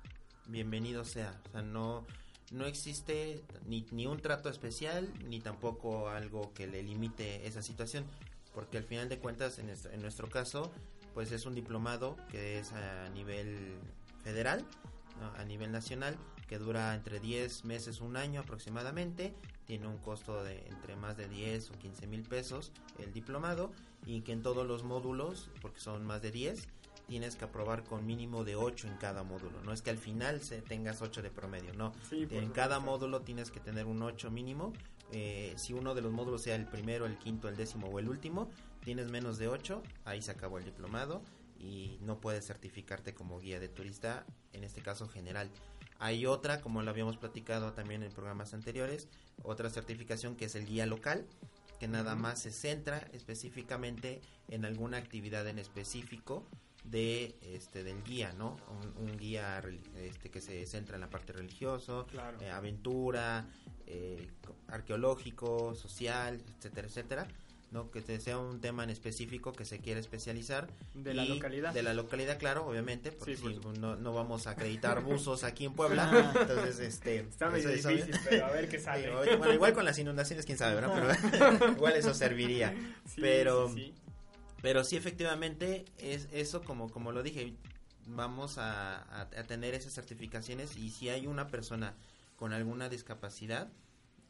bienvenido 0.47 1.03
sea. 1.05 1.41
O 1.47 1.51
sea, 1.51 1.61
no, 1.63 2.05
no 2.51 2.65
existe 2.67 3.41
ni, 3.65 3.87
ni 3.91 4.05
un 4.05 4.19
trato 4.19 4.47
especial, 4.49 5.11
ni 5.27 5.39
tampoco 5.39 6.09
algo 6.09 6.53
que 6.53 6.67
le 6.67 6.83
limite 6.83 7.47
esa 7.47 7.63
situación, 7.63 8.05
porque 8.53 8.77
al 8.77 8.83
final 8.83 9.09
de 9.09 9.19
cuentas, 9.19 9.59
en 9.59 9.67
nuestro, 9.67 9.91
en 9.91 10.01
nuestro 10.01 10.29
caso, 10.29 10.71
pues 11.13 11.31
es 11.31 11.45
un 11.45 11.55
diplomado 11.55 12.15
que 12.29 12.59
es 12.59 12.71
a 12.73 13.09
nivel 13.09 13.77
federal, 14.23 14.65
a 15.37 15.43
nivel 15.43 15.71
nacional, 15.71 16.17
que 16.47 16.57
dura 16.57 16.93
entre 16.95 17.19
10 17.19 17.65
meses, 17.65 18.01
un 18.01 18.17
año 18.17 18.41
aproximadamente, 18.41 19.33
tiene 19.65 19.87
un 19.87 19.97
costo 19.97 20.43
de 20.43 20.67
entre 20.67 20.95
más 20.95 21.15
de 21.15 21.29
10 21.29 21.71
o 21.71 21.73
15 21.79 22.07
mil 22.07 22.23
pesos 22.23 22.71
el 22.99 23.13
diplomado, 23.13 23.71
y 24.05 24.21
que 24.21 24.33
en 24.33 24.41
todos 24.41 24.67
los 24.67 24.83
módulos, 24.83 25.49
porque 25.61 25.79
son 25.79 26.05
más 26.05 26.21
de 26.21 26.31
10, 26.31 26.67
tienes 27.07 27.35
que 27.35 27.45
aprobar 27.45 27.83
con 27.83 28.05
mínimo 28.05 28.43
de 28.43 28.55
8 28.55 28.87
en 28.87 28.97
cada 28.97 29.23
módulo. 29.23 29.61
No 29.63 29.73
es 29.73 29.81
que 29.81 29.89
al 29.89 29.97
final 29.97 30.41
se 30.41 30.61
tengas 30.61 31.01
8 31.01 31.21
de 31.21 31.29
promedio, 31.29 31.73
no. 31.73 31.93
Sí, 32.09 32.27
en 32.31 32.49
cada 32.49 32.79
módulo 32.79 33.21
tienes 33.21 33.51
que 33.51 33.59
tener 33.59 33.85
un 33.85 34.01
8 34.01 34.31
mínimo. 34.31 34.73
Eh, 35.11 35.53
si 35.57 35.73
uno 35.73 35.93
de 35.93 36.01
los 36.01 36.11
módulos 36.11 36.41
sea 36.41 36.55
el 36.55 36.65
primero, 36.65 37.05
el 37.05 37.17
quinto, 37.17 37.49
el 37.49 37.57
décimo 37.57 37.87
o 37.87 37.99
el 37.99 38.07
último, 38.07 38.49
tienes 38.83 39.09
menos 39.09 39.37
de 39.37 39.47
8, 39.47 39.81
ahí 40.05 40.21
se 40.21 40.31
acabó 40.31 40.57
el 40.57 40.65
diplomado 40.65 41.21
y 41.59 41.97
no 42.01 42.19
puedes 42.19 42.47
certificarte 42.47 43.13
como 43.13 43.39
guía 43.39 43.59
de 43.59 43.69
turista, 43.69 44.25
en 44.53 44.63
este 44.63 44.81
caso 44.81 45.07
general. 45.07 45.49
Hay 45.99 46.25
otra, 46.25 46.61
como 46.61 46.81
lo 46.81 46.89
habíamos 46.89 47.17
platicado 47.17 47.73
también 47.73 48.03
en 48.03 48.11
programas 48.11 48.53
anteriores, 48.53 49.07
otra 49.43 49.69
certificación 49.69 50.35
que 50.35 50.45
es 50.45 50.55
el 50.55 50.65
guía 50.65 50.85
local, 50.85 51.27
que 51.79 51.87
nada 51.87 52.15
más 52.15 52.41
se 52.41 52.51
centra 52.51 53.07
específicamente 53.11 54.21
en 54.49 54.65
alguna 54.65 54.97
actividad 54.97 55.47
en 55.47 55.59
específico 55.59 56.45
de 56.83 57.35
este 57.41 57.83
del 57.83 58.03
guía, 58.03 58.33
¿no? 58.37 58.57
Un, 58.97 59.09
un 59.09 59.17
guía 59.17 59.61
este 59.97 60.29
que 60.29 60.41
se 60.41 60.65
centra 60.65 60.95
en 60.95 61.01
la 61.01 61.09
parte 61.09 61.31
religioso, 61.33 62.07
Claro. 62.09 62.39
eh, 62.41 62.49
aventura, 62.49 63.45
eh, 63.87 64.27
co- 64.45 64.55
arqueológico, 64.67 65.75
social, 65.75 66.41
etcétera, 66.57 66.87
etcétera, 66.87 67.27
¿no? 67.71 67.89
Que 67.91 68.01
sea 68.19 68.37
un 68.37 68.59
tema 68.59 68.83
en 68.83 68.89
específico 68.89 69.53
que 69.53 69.63
se 69.63 69.79
quiera 69.79 69.99
especializar. 69.99 70.67
De 70.93 71.13
la 71.13 71.23
localidad. 71.23 71.73
De 71.73 71.83
la 71.83 71.93
localidad, 71.93 72.37
claro, 72.37 72.65
obviamente, 72.67 73.11
porque 73.13 73.37
Sí, 73.37 73.59
no, 73.79 73.95
no 73.95 74.13
vamos 74.13 74.47
a 74.47 74.51
acreditar 74.51 75.01
buzos 75.03 75.43
aquí 75.45 75.65
en 75.65 75.73
Puebla, 75.73 76.33
entonces, 76.37 76.79
este... 76.79 77.17
Está 77.19 77.49
medio 77.49 77.69
eso 77.69 77.89
difícil, 77.89 78.13
obvio. 78.15 78.21
pero 78.29 78.45
a 78.47 78.51
ver 78.51 78.67
qué 78.67 78.79
sale. 78.79 79.09
Bueno, 79.37 79.53
igual 79.53 79.73
con 79.73 79.85
las 79.85 79.97
inundaciones, 79.99 80.45
quién 80.45 80.57
sabe, 80.57 80.75
¿verdad? 80.75 81.17
Pero 81.31 81.71
igual 81.77 81.93
eso 81.93 82.13
serviría. 82.13 82.73
Sí, 83.05 83.21
pero, 83.21 83.69
sí, 83.69 83.75
sí. 83.75 83.93
Pero 84.61 84.83
sí, 84.83 84.95
efectivamente, 84.95 85.85
es 85.97 86.27
eso 86.31 86.61
como, 86.63 86.89
como 86.91 87.11
lo 87.11 87.23
dije, 87.23 87.53
vamos 88.07 88.57
a, 88.57 88.97
a- 89.01 89.21
a 89.21 89.43
tener 89.43 89.73
esas 89.73 89.93
certificaciones 89.93 90.75
y 90.77 90.89
si 90.89 91.09
hay 91.09 91.27
una 91.27 91.47
persona 91.47 91.93
con 92.35 92.53
alguna 92.53 92.89
discapacidad, 92.89 93.69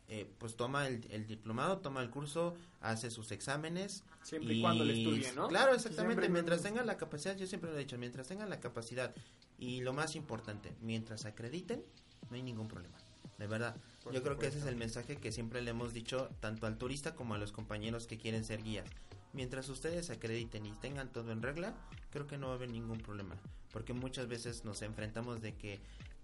eh, 0.08 0.30
pues 0.40 0.58
toma 0.58 0.88
el, 0.88 1.08
el 1.12 1.26
diplomado, 1.26 1.78
toma 1.80 2.02
el 2.02 2.10
curso, 2.10 2.56
hace 2.82 3.10
sus 3.12 3.32
exámenes. 3.32 4.04
Siempre 4.24 4.56
y 4.56 4.62
cuando 4.62 4.84
le 4.84 4.94
estudie, 4.94 5.32
¿no? 5.34 5.48
Claro, 5.48 5.74
exactamente. 5.74 6.14
Siempre 6.16 6.30
mientras 6.30 6.62
tengan 6.62 6.86
la 6.86 6.98
capacidad, 6.98 7.38
yo 7.38 7.48
siempre 7.48 7.70
lo 7.72 7.78
he 7.78 7.80
dicho, 7.80 7.98
mientras 7.98 8.28
tengan 8.28 8.50
la 8.50 8.60
capacidad 8.60 9.16
y 9.58 9.80
lo 9.82 9.94
más 9.94 10.16
importante, 10.18 10.74
mientras 10.82 11.26
acrediten, 11.26 11.82
no 12.30 12.36
hay 12.36 12.44
ningún 12.44 12.68
problema. 12.68 12.98
De 13.38 13.48
verdad. 13.48 13.76
Por 14.04 14.14
yo 14.14 14.22
creo 14.22 14.38
que 14.38 14.48
ese 14.48 14.60
es 14.60 14.66
el 14.66 14.76
mensaje 14.76 15.16
que 15.18 15.32
siempre 15.32 15.62
le 15.62 15.72
hemos 15.72 15.94
dicho 15.94 16.30
tanto 16.42 16.68
al 16.68 16.78
turista 16.78 17.16
como 17.16 17.34
a 17.36 17.38
los 17.38 17.52
compañeros 17.52 18.06
que 18.06 18.18
quieren 18.18 18.44
ser 18.44 18.62
guías. 18.64 18.90
Mientras 19.34 19.70
ustedes 19.70 20.10
acrediten 20.10 20.66
y 20.66 20.72
tengan 20.74 21.12
todo 21.12 21.32
en 21.32 21.42
regla, 21.42 21.74
creo 22.12 22.28
que 22.28 22.38
no 22.38 22.48
va 22.48 22.54
a 22.54 22.56
haber 22.56 22.70
ningún 22.70 23.00
problema. 23.00 23.36
Porque 23.72 23.94
muchas 23.94 24.28
veces 24.28 24.66
nos 24.66 24.82
enfrentamos 24.82 25.42
de 25.42 25.56
que, 25.56 25.80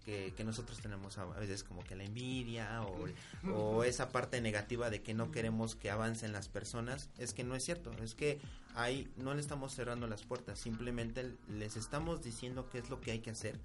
que, 0.06 0.43
nosotros 0.43 0.80
tenemos 0.80 1.17
a 1.17 1.24
a 1.24 1.39
veces 1.39 1.63
como 1.63 1.84
que 1.84 1.96
la 1.96 2.04
envidia 2.04 2.82
o, 2.84 3.08
o 3.54 3.84
esa 3.84 4.10
parte 4.10 4.41
negativa 4.41 4.89
de 4.89 5.02
que 5.02 5.13
no 5.13 5.32
queremos 5.32 5.76
que 5.76 5.89
avancen 5.89 6.34
las 6.34 6.50
personas. 6.50 7.10
Es 7.17 7.34
que 7.34 7.43
no 7.43 7.56
es 7.56 7.63
cierto. 7.63 7.91
Es 8.04 8.15
que 8.15 8.39
ahí 8.76 9.10
no 9.15 9.34
le 9.34 9.41
estamos 9.41 9.74
cerrando 9.74 10.08
las 10.08 10.24
puertas. 10.24 10.60
Simplemente 10.60 11.34
les 11.50 11.78
estamos 11.78 12.24
diciendo 12.24 12.70
qué 12.70 12.80
es 12.80 12.89
lo 12.89 13.00
que 13.00 13.12
hay 13.12 13.20
que 13.20 13.32
hacer 13.32 13.58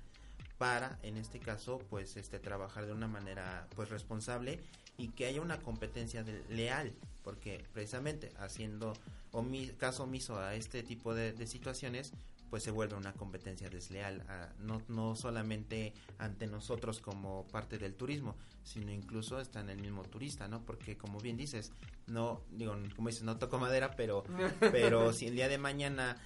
para 0.62 0.96
en 1.02 1.16
este 1.16 1.40
caso 1.40 1.80
pues 1.90 2.16
este 2.16 2.38
trabajar 2.38 2.86
de 2.86 2.92
una 2.92 3.08
manera 3.08 3.66
pues 3.74 3.88
responsable 3.88 4.60
y 5.02 5.08
que 5.08 5.26
haya 5.26 5.40
una 5.40 5.58
competencia 5.60 6.22
de- 6.22 6.44
leal 6.48 6.92
porque 7.24 7.64
precisamente 7.72 8.32
haciendo 8.38 8.92
omi- 9.32 9.76
caso 9.76 10.04
omiso 10.04 10.38
a 10.38 10.54
este 10.54 10.82
tipo 10.82 11.14
de, 11.14 11.32
de 11.32 11.46
situaciones 11.46 12.12
pues 12.50 12.62
se 12.62 12.70
vuelve 12.70 12.94
una 12.96 13.14
competencia 13.14 13.68
desleal 13.70 14.20
a- 14.28 14.52
no, 14.60 14.82
no 14.88 15.16
solamente 15.16 15.92
ante 16.18 16.46
nosotros 16.46 17.00
como 17.00 17.46
parte 17.48 17.78
del 17.78 17.94
turismo 17.94 18.36
sino 18.62 18.92
incluso 18.92 19.40
está 19.40 19.60
en 19.60 19.70
el 19.70 19.80
mismo 19.80 20.02
turista 20.04 20.46
no 20.48 20.64
porque 20.64 20.96
como 20.96 21.18
bien 21.18 21.36
dices 21.36 21.72
no 22.06 22.42
digo 22.50 22.76
como 22.94 23.08
dices 23.08 23.24
no 23.24 23.38
toco 23.38 23.58
madera 23.58 23.96
pero 23.96 24.22
pero 24.60 25.12
si 25.12 25.26
el 25.26 25.34
día 25.34 25.48
de 25.48 25.58
mañana 25.58 26.16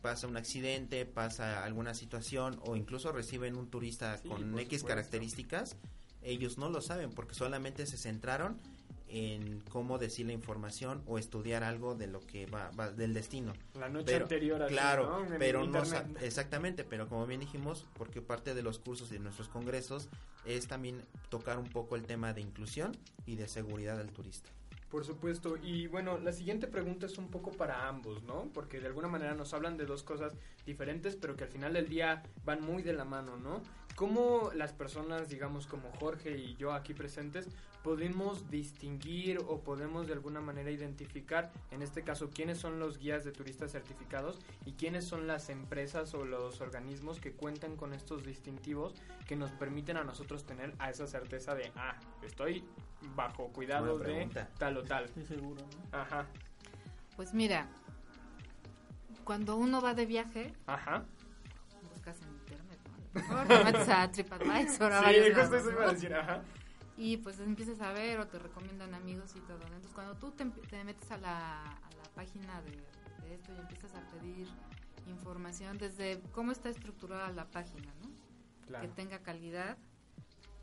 pasa 0.00 0.26
un 0.26 0.36
accidente, 0.36 1.06
pasa 1.06 1.62
alguna 1.64 1.94
situación 1.94 2.58
o 2.64 2.74
incluso 2.74 3.12
reciben 3.12 3.56
un 3.56 3.68
turista 3.70 4.18
Sí, 4.18 4.28
con 4.28 4.40
X 4.58 4.80
supuesto. 4.80 4.86
características, 4.88 5.76
ellos 6.22 6.58
no 6.58 6.68
lo 6.70 6.80
saben 6.80 7.10
porque 7.10 7.34
solamente 7.34 7.86
se 7.86 7.96
centraron 7.96 8.58
en 9.08 9.60
cómo 9.68 9.98
decir 9.98 10.24
la 10.26 10.32
información 10.32 11.02
o 11.06 11.18
estudiar 11.18 11.62
algo 11.64 11.94
de 11.94 12.06
lo 12.06 12.20
que 12.20 12.46
va, 12.46 12.70
va- 12.70 12.90
del 12.90 13.12
destino. 13.12 13.52
La 13.74 13.90
noche 13.90 14.06
Pero, 14.06 14.24
anterior. 14.24 14.62
así, 14.62 14.72
claro, 14.72 15.20
¿no? 15.28 15.36
Pero 15.38 15.66
no 15.66 15.82
exactamente, 16.22 16.82
pero 16.84 17.08
como 17.08 17.26
bien 17.26 17.40
dijimos, 17.40 17.84
porque 17.94 18.22
parte 18.22 18.54
de 18.54 18.62
los 18.62 18.78
cursos 18.78 19.10
y 19.10 19.14
de 19.14 19.20
nuestros 19.20 19.48
congresos 19.48 20.08
es 20.46 20.66
también 20.66 21.02
tocar 21.28 21.58
un 21.58 21.68
poco 21.68 21.94
el 21.96 22.04
tema 22.04 22.32
de 22.32 22.40
inclusión 22.40 22.96
y 23.26 23.36
de 23.36 23.48
seguridad 23.48 23.98
del 23.98 24.10
turista. 24.10 24.48
Por 24.90 25.04
supuesto, 25.06 25.56
y 25.62 25.86
bueno, 25.86 26.18
la 26.18 26.32
siguiente 26.32 26.66
pregunta 26.66 27.06
es 27.06 27.16
un 27.16 27.28
poco 27.28 27.50
para 27.50 27.88
ambos, 27.88 28.22
¿no? 28.24 28.50
Porque 28.52 28.78
de 28.78 28.86
alguna 28.88 29.08
manera 29.08 29.34
nos 29.34 29.54
hablan 29.54 29.78
de 29.78 29.86
dos 29.86 30.02
cosas 30.02 30.34
diferentes, 30.66 31.16
pero 31.16 31.34
que 31.34 31.44
al 31.44 31.50
final 31.50 31.72
del 31.72 31.88
día 31.88 32.22
van 32.44 32.62
muy 32.62 32.82
de 32.82 32.92
la 32.92 33.06
mano, 33.06 33.38
¿no? 33.38 33.62
¿Cómo 33.96 34.50
las 34.54 34.72
personas, 34.72 35.28
digamos, 35.28 35.66
como 35.66 35.90
Jorge 35.92 36.36
y 36.38 36.56
yo 36.56 36.72
aquí 36.72 36.94
presentes, 36.94 37.48
podemos 37.82 38.48
distinguir 38.50 39.38
o 39.46 39.60
podemos 39.60 40.06
de 40.06 40.14
alguna 40.14 40.40
manera 40.40 40.70
identificar, 40.70 41.52
en 41.70 41.82
este 41.82 42.02
caso, 42.02 42.30
quiénes 42.30 42.58
son 42.58 42.78
los 42.78 42.98
guías 42.98 43.24
de 43.24 43.32
turistas 43.32 43.72
certificados 43.72 44.38
y 44.64 44.72
quiénes 44.72 45.04
son 45.04 45.26
las 45.26 45.50
empresas 45.50 46.14
o 46.14 46.24
los 46.24 46.60
organismos 46.60 47.20
que 47.20 47.32
cuentan 47.32 47.76
con 47.76 47.92
estos 47.92 48.24
distintivos 48.24 48.94
que 49.26 49.36
nos 49.36 49.50
permiten 49.50 49.96
a 49.96 50.04
nosotros 50.04 50.44
tener 50.44 50.74
a 50.78 50.90
esa 50.90 51.06
certeza 51.06 51.54
de, 51.54 51.72
ah, 51.76 51.96
estoy 52.22 52.64
bajo 53.14 53.48
cuidado 53.48 53.98
de 53.98 54.28
tal 54.58 54.78
o 54.78 54.84
tal. 54.84 55.04
Estoy 55.04 55.24
seguro, 55.24 55.60
¿no? 55.60 55.98
Ajá, 55.98 56.26
Pues 57.16 57.34
mira, 57.34 57.66
cuando 59.24 59.56
uno 59.56 59.80
va 59.80 59.94
de 59.94 60.06
viaje, 60.06 60.52
ajá. 60.66 61.04
Mejor 63.14 63.46
te 63.46 63.64
metes 63.64 63.88
a 63.88 64.10
TripAdvisor, 64.10 64.92
a 64.92 65.08
Sí, 65.08 65.32
justo 65.34 65.56
eso 65.56 65.70
iba 65.70 65.84
a 65.88 65.92
decir, 65.92 66.14
ajá. 66.14 66.42
Y 66.96 67.16
pues 67.18 67.40
empiezas 67.40 67.80
a 67.80 67.92
ver 67.92 68.20
o 68.20 68.26
te 68.26 68.38
recomiendan 68.38 68.94
amigos 68.94 69.34
y 69.34 69.40
todo. 69.40 69.60
Entonces 69.62 69.90
cuando 69.94 70.14
tú 70.16 70.30
te, 70.30 70.44
te 70.44 70.84
metes 70.84 71.10
a 71.10 71.16
la, 71.16 71.62
a 71.62 71.90
la 71.96 72.04
página 72.14 72.60
de, 72.62 72.72
de 73.26 73.34
esto 73.34 73.52
y 73.52 73.60
empiezas 73.60 73.94
a 73.94 74.00
pedir 74.10 74.48
información 75.06 75.78
desde 75.78 76.20
cómo 76.32 76.52
está 76.52 76.68
estructurada 76.68 77.30
la 77.30 77.46
página, 77.46 77.92
¿no? 78.02 78.10
Claro. 78.66 78.86
Que 78.86 78.94
tenga 78.94 79.18
calidad, 79.20 79.76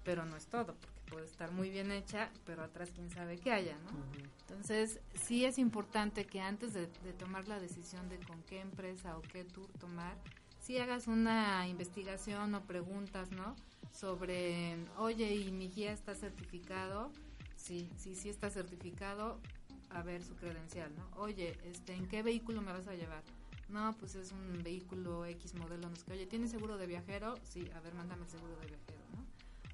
pero 0.03 0.25
no 0.25 0.37
es 0.37 0.47
todo, 0.47 0.75
porque 0.75 1.01
puede 1.09 1.25
estar 1.25 1.51
muy 1.51 1.69
bien 1.69 1.91
hecha, 1.91 2.29
pero 2.45 2.63
atrás 2.63 2.91
quién 2.93 3.09
sabe 3.09 3.37
qué 3.37 3.51
haya, 3.51 3.77
¿no? 3.79 3.89
Entonces, 4.47 4.99
sí 5.13 5.45
es 5.45 5.57
importante 5.57 6.25
que 6.25 6.41
antes 6.41 6.73
de, 6.73 6.87
de 6.87 7.13
tomar 7.13 7.47
la 7.47 7.59
decisión 7.59 8.07
de 8.09 8.17
con 8.19 8.41
qué 8.43 8.61
empresa 8.61 9.17
o 9.17 9.21
qué 9.21 9.43
tour 9.43 9.67
tomar, 9.79 10.15
sí 10.69 10.77
hagas 10.77 11.07
una 11.07 11.67
investigación 11.67 12.53
o 12.53 12.61
preguntas, 12.61 13.31
¿no? 13.31 13.55
Sobre, 13.91 14.77
oye, 14.99 15.33
¿y 15.33 15.51
mi 15.51 15.67
guía 15.67 15.91
está 15.91 16.13
certificado? 16.13 17.11
Sí, 17.55 17.89
sí, 17.97 18.13
sí 18.13 18.29
está 18.29 18.51
certificado, 18.51 19.39
a 19.89 20.03
ver 20.03 20.21
su 20.21 20.35
credencial, 20.35 20.91
¿no? 20.95 21.09
Oye, 21.19 21.57
este, 21.65 21.95
¿en 21.95 22.07
qué 22.07 22.21
vehículo 22.21 22.61
me 22.61 22.71
vas 22.71 22.87
a 22.87 22.93
llevar? 22.93 23.23
No, 23.67 23.95
pues 23.97 24.13
es 24.13 24.31
un 24.31 24.61
vehículo 24.61 25.25
X 25.25 25.55
modelo, 25.55 25.89
no 25.89 25.95
sé 25.95 26.05
qué. 26.05 26.13
Oye, 26.13 26.27
¿tiene 26.27 26.47
seguro 26.47 26.77
de 26.77 26.85
viajero? 26.85 27.33
Sí, 27.41 27.67
a 27.75 27.79
ver, 27.79 27.95
mándame 27.95 28.25
el 28.25 28.29
seguro 28.29 28.55
de 28.59 28.67
viajero. 28.67 28.98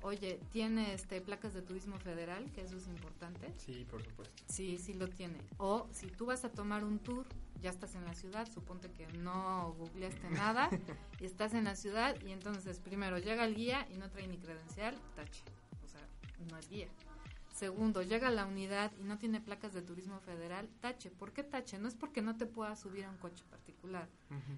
Oye, 0.02 0.40
¿tiene 0.52 0.94
este 0.94 1.20
placas 1.22 1.54
de 1.54 1.62
turismo 1.62 1.98
federal? 1.98 2.52
Que 2.52 2.62
eso 2.62 2.78
es 2.78 2.88
importante. 2.88 3.54
Sí, 3.58 3.86
por 3.90 4.04
supuesto. 4.04 4.44
Sí, 4.48 4.78
sí 4.78 4.94
lo 4.94 5.08
tiene. 5.10 5.38
O 5.58 5.88
si 5.92 6.08
tú 6.08 6.28
vas 6.28 6.46
a 6.46 6.52
tomar 6.52 6.84
un 6.84 7.00
tour, 7.00 7.26
ya 7.62 7.72
estás 7.72 7.96
en 7.96 8.06
la 8.06 8.14
ciudad, 8.14 8.48
suponte 8.52 8.92
que 8.92 9.08
no 9.18 9.74
googleaste 9.80 10.30
nada, 10.30 10.70
y 11.20 11.26
estás 11.26 11.54
en 11.54 11.64
la 11.64 11.76
ciudad 11.76 12.16
y 12.22 12.32
entonces 12.32 12.80
primero 12.80 13.18
llega 13.18 13.46
el 13.46 13.56
guía 13.56 13.88
y 13.92 13.98
no 13.98 14.10
trae 14.10 14.28
ni 14.28 14.38
credencial, 14.38 14.96
tache. 15.16 15.44
O 15.84 15.88
sea, 15.88 16.08
no 16.50 16.58
es 16.58 16.70
guía. 16.70 16.88
Segundo, 17.56 18.02
llega 18.02 18.30
la 18.30 18.46
unidad 18.46 18.92
y 19.00 19.06
no 19.06 19.18
tiene 19.18 19.40
placas 19.40 19.74
de 19.74 19.82
turismo 19.82 20.20
federal, 20.20 20.70
tache. 20.82 21.10
¿Por 21.10 21.32
qué 21.32 21.42
tache? 21.42 21.80
No 21.80 21.88
es 21.88 21.96
porque 21.96 22.22
no 22.22 22.36
te 22.36 22.46
puedas 22.46 22.82
subir 22.82 23.06
a 23.06 23.10
un 23.10 23.18
coche 23.18 23.46
particular, 23.50 24.10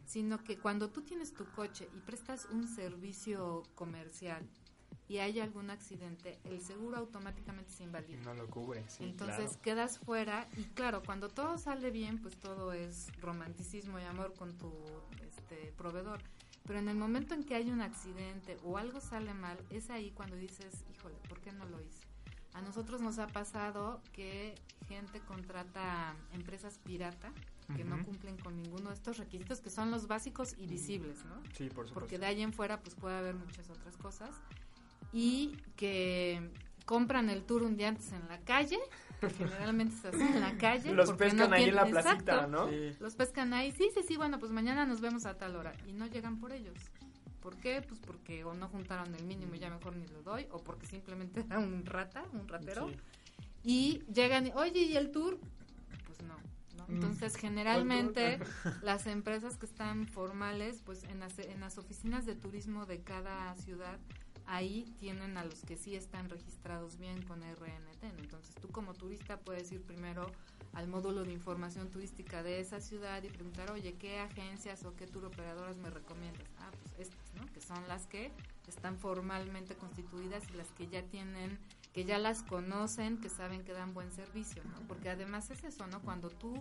sino 0.06 0.43
que 0.43 0.58
cuando 0.58 0.89
tú 0.89 1.04
tienes 1.04 1.32
tu 1.32 1.45
coche 1.52 1.88
y 1.95 2.00
prestas 2.00 2.47
un 2.52 2.67
servicio 2.67 3.62
comercial 3.76 4.43
y 5.10 5.20
hay 5.20 5.39
algún 5.39 5.70
accidente, 5.70 6.38
el 6.43 6.60
seguro 6.62 6.98
automáticamente 6.98 7.72
se 7.72 7.84
invalida. 7.84 8.22
No 8.24 8.34
lo 8.34 8.48
cubre, 8.48 8.84
sí, 8.89 9.06
Entonces 9.06 9.46
claro. 9.46 9.62
quedas 9.62 10.00
fuera 10.00 10.48
y 10.58 10.63
claro, 10.65 11.02
cuando 11.06 11.30
todo 11.30 11.58
sale 11.58 11.91
bien, 11.91 12.22
pues 12.22 12.36
todo 12.38 12.74
es 12.74 13.08
romanticismo 13.22 14.00
y 14.00 14.04
amor 14.04 14.34
con 14.34 14.58
tu 14.58 14.74
este, 15.26 15.74
proveedor. 15.78 16.20
Pero 16.65 16.80
en 16.80 16.89
el 16.89 16.98
momento 16.98 17.34
en 17.34 17.43
que 17.43 17.56
hay 17.56 17.72
un 17.72 17.80
accidente 17.80 18.58
o 18.63 18.78
algo 18.78 19.00
sale 19.00 19.34
mal, 19.34 19.58
es 19.70 19.89
ahí 19.89 20.12
cuando 20.12 20.36
dices, 20.36 20.84
híjole, 20.93 21.15
¿por 21.30 21.39
qué 21.39 21.54
no 21.54 21.65
lo 21.65 21.82
hice? 21.82 22.06
A 22.54 22.62
nosotros 22.62 23.00
nos 23.00 23.20
ha 23.20 23.28
pasado 23.28 24.02
que 24.12 24.56
gente 24.88 25.22
contrata 25.22 26.15
empresas 26.34 26.80
pirata 26.80 27.32
que 27.76 27.84
no 27.84 28.02
cumplen 28.04 28.38
con 28.38 28.56
ninguno 28.56 28.89
de 28.89 28.96
estos 28.96 29.17
requisitos 29.17 29.60
que 29.60 29.70
son 29.70 29.91
los 29.91 30.08
básicos 30.08 30.56
y 30.58 30.67
visibles, 30.67 31.26
¿no? 31.26 31.43
Sí, 31.54 31.65
por 31.65 31.86
supuesto. 31.86 31.93
porque 31.96 32.17
de 32.17 32.26
ahí 32.26 32.41
en 32.41 32.54
fuera 32.54 32.80
pues 32.82 32.96
puede 32.96 33.17
haber 33.17 33.36
muchas 33.36 33.70
otras 33.70 33.98
cosas 33.98 34.32
y 35.13 35.58
que 35.76 36.50
compran 36.86 37.30
el 37.30 37.43
tour 37.43 37.63
un 37.63 37.78
día 37.78 37.89
antes 37.89 38.12
en 38.12 38.28
la 38.28 38.39
calle 38.39 38.80
que 39.20 39.30
generalmente 39.32 39.96
se 39.96 40.10
hace 40.10 40.22
en 40.22 40.39
la 40.41 40.58
calle 40.58 40.93
Los 40.93 41.12
pescan 41.13 41.50
no 41.50 41.56
ahí 41.56 41.63
en 41.65 41.76
la 41.76 41.86
placita, 41.86 42.12
exacto, 42.12 42.48
¿no? 42.48 42.70
Sí. 42.70 42.92
los 43.00 43.15
pescan 43.15 43.54
ahí 43.54 43.71
sí 43.71 43.90
sí 43.94 44.02
sí 44.08 44.15
bueno 44.15 44.38
pues 44.40 44.52
mañana 44.52 44.86
nos 44.86 45.02
vemos 45.02 45.25
a 45.25 45.38
tal 45.38 45.56
hora 45.56 45.73
y 45.88 45.94
no 45.94 46.06
llegan 46.06 46.40
por 46.40 46.52
ellos 46.52 46.77
¿Por 47.48 47.56
qué? 47.56 47.81
Pues 47.81 48.02
porque 48.02 48.44
o 48.44 48.54
no 48.54 48.67
juntaron 48.67 49.15
el 49.15 49.23
mínimo 49.23 49.56
y 49.56 49.60
ya 49.60 49.69
mejor 49.69 49.96
ni 49.96 50.06
lo 50.08 50.21
doy, 50.21 50.48
o 50.52 50.58
porque 50.62 50.86
simplemente 50.86 51.46
era 51.48 51.60
un 51.60 51.86
rata, 51.86 52.25
un 52.34 52.46
ratero, 52.46 52.90
Sí. 52.90 52.96
y 53.63 54.04
llegan 54.13 54.48
y, 54.48 54.52
oye, 54.54 54.81
¿y 54.81 54.98
el 54.98 55.12
tour? 55.12 55.40
Pues 56.06 56.21
no, 56.23 56.36
no, 56.77 56.88
¿no? 56.88 56.94
Entonces, 56.94 57.38
generalmente 57.38 58.40
las 58.84 59.08
empresas 59.08 59.56
que 59.56 59.65
están 59.65 60.08
formales, 60.08 60.81
pues 60.84 61.06
en 61.06 61.19
las, 61.19 61.40
en 61.40 61.62
las 61.62 61.77
oficinas 61.77 62.25
de 62.25 62.36
turismo 62.36 62.86
de 62.86 63.02
cada 63.02 63.56
ciudad, 63.56 63.98
ahí 64.48 64.95
tienen 65.00 65.37
a 65.37 65.45
los 65.45 65.62
que 65.62 65.77
sí 65.77 65.95
están 65.95 66.29
registrados 66.29 66.98
bien 66.98 67.21
con 67.23 67.41
RNT. 67.41 68.04
Entonces, 68.19 68.56
tú 68.56 68.69
como 68.69 68.93
turista 68.93 69.37
puedes 69.37 69.71
ir 69.71 69.81
primero 69.83 70.31
al 70.73 70.87
módulo 70.87 71.23
de 71.23 71.33
información 71.33 71.89
turística 71.89 72.43
de 72.43 72.60
esa 72.60 72.79
ciudad 72.79 73.21
y 73.23 73.29
preguntar, 73.29 73.71
oye, 73.71 73.93
¿qué 73.95 74.19
agencias 74.19 74.85
o 74.85 74.95
qué 74.95 75.06
tour 75.06 75.25
operadoras 75.25 75.77
me 75.77 75.89
recomiendas? 75.89 76.48
Ah, 76.60 76.71
pues 76.71 77.10
estas, 77.10 77.33
¿no? 77.35 77.45
Que 77.54 77.62
son 77.62 77.87
las 77.87 78.08
que 78.08 78.31
están 78.67 78.98
formalmente 78.98 79.75
constituidas 79.75 80.43
y 80.50 80.58
las 80.58 80.71
que 80.71 80.87
ya 80.87 81.04
tienen, 81.04 81.58
que 81.93 82.06
ya 82.06 82.17
las 82.17 82.43
conocen, 82.43 83.19
que 83.19 83.29
saben 83.29 83.63
que 83.63 83.73
dan 83.73 83.93
buen 83.93 84.12
servicio, 84.12 84.63
¿no? 84.65 84.87
Porque 84.87 85.10
además 85.10 85.50
es 85.50 85.63
eso, 85.63 85.87
¿no? 85.87 86.02
Cuando 86.02 86.29
tú, 86.29 86.54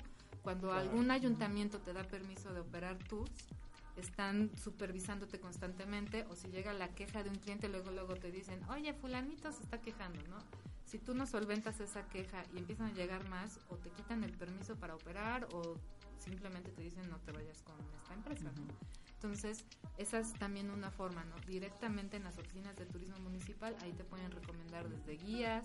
cuando 0.42 0.72
algún 0.72 1.10
ayuntamiento 1.10 1.78
te 1.78 1.92
da 1.92 2.02
permiso 2.04 2.52
de 2.52 2.60
operar 2.60 2.98
tours, 3.08 3.48
están 3.96 4.50
supervisándote 4.56 5.40
constantemente 5.40 6.24
o 6.30 6.36
si 6.36 6.48
llega 6.48 6.72
la 6.72 6.88
queja 6.88 7.22
de 7.22 7.30
un 7.30 7.36
cliente, 7.36 7.68
luego 7.68 7.90
luego 7.90 8.14
te 8.16 8.30
dicen, 8.30 8.62
oye, 8.68 8.92
fulanito 8.94 9.52
se 9.52 9.62
está 9.62 9.80
quejando, 9.80 10.20
¿no? 10.28 10.38
Si 10.84 10.98
tú 10.98 11.14
no 11.14 11.26
solventas 11.26 11.80
esa 11.80 12.08
queja 12.08 12.44
y 12.54 12.58
empiezan 12.58 12.90
a 12.90 12.94
llegar 12.94 13.28
más, 13.28 13.58
o 13.68 13.76
te 13.76 13.90
quitan 13.90 14.22
el 14.22 14.32
permiso 14.32 14.76
para 14.76 14.94
operar 14.94 15.48
o 15.52 15.76
simplemente 16.18 16.70
te 16.70 16.82
dicen 16.82 17.08
no 17.08 17.18
te 17.20 17.32
vayas 17.32 17.62
con 17.62 17.74
esta 17.94 18.14
empresa, 18.14 18.52
¿no? 18.56 18.66
Entonces, 19.14 19.64
esa 19.96 20.18
es 20.18 20.34
también 20.34 20.70
una 20.70 20.90
forma, 20.90 21.24
¿no? 21.24 21.36
Directamente 21.46 22.16
en 22.16 22.24
las 22.24 22.38
oficinas 22.38 22.76
de 22.76 22.86
turismo 22.86 23.18
municipal, 23.18 23.74
ahí 23.80 23.92
te 23.92 24.04
pueden 24.04 24.30
recomendar 24.30 24.88
desde 24.88 25.16
guías, 25.16 25.64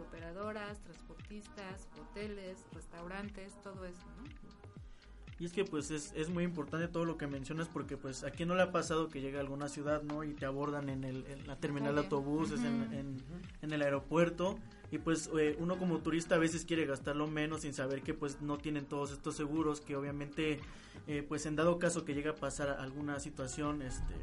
operadoras, 0.00 0.80
transportistas, 0.82 1.88
hoteles, 2.00 2.64
restaurantes, 2.72 3.60
todo 3.62 3.84
eso, 3.84 4.06
¿no? 4.16 4.75
Y 5.38 5.44
es 5.44 5.52
que 5.52 5.64
pues 5.64 5.90
es, 5.90 6.12
es 6.16 6.30
muy 6.30 6.44
importante 6.44 6.88
todo 6.88 7.04
lo 7.04 7.18
que 7.18 7.26
mencionas 7.26 7.68
porque 7.68 7.98
pues 7.98 8.24
a 8.24 8.30
quién 8.30 8.48
no 8.48 8.54
le 8.54 8.62
ha 8.62 8.72
pasado 8.72 9.08
que 9.08 9.20
llega 9.20 9.38
a 9.38 9.42
alguna 9.42 9.68
ciudad, 9.68 10.02
¿no? 10.02 10.24
Y 10.24 10.32
te 10.32 10.46
abordan 10.46 10.88
en, 10.88 11.04
el, 11.04 11.26
en 11.26 11.46
la 11.46 11.56
terminal 11.56 11.94
de 11.94 12.00
autobuses, 12.00 12.60
en, 12.60 12.82
en, 12.94 13.22
en, 13.60 13.72
el 13.72 13.82
aeropuerto. 13.82 14.58
Y 14.90 14.98
pues 14.98 15.28
eh, 15.38 15.56
uno 15.58 15.78
como 15.78 15.98
turista 15.98 16.36
a 16.36 16.38
veces 16.38 16.64
quiere 16.64 16.86
gastarlo 16.86 17.26
menos 17.26 17.62
sin 17.62 17.74
saber 17.74 18.02
que 18.02 18.14
pues 18.14 18.40
no 18.40 18.56
tienen 18.56 18.86
todos 18.86 19.12
estos 19.12 19.36
seguros 19.36 19.82
que 19.82 19.94
obviamente 19.94 20.60
eh, 21.06 21.22
pues 21.28 21.44
en 21.44 21.56
dado 21.56 21.78
caso 21.78 22.04
que 22.04 22.14
llega 22.14 22.30
a 22.30 22.36
pasar 22.36 22.68
alguna 22.80 23.20
situación 23.20 23.82
este 23.82 24.14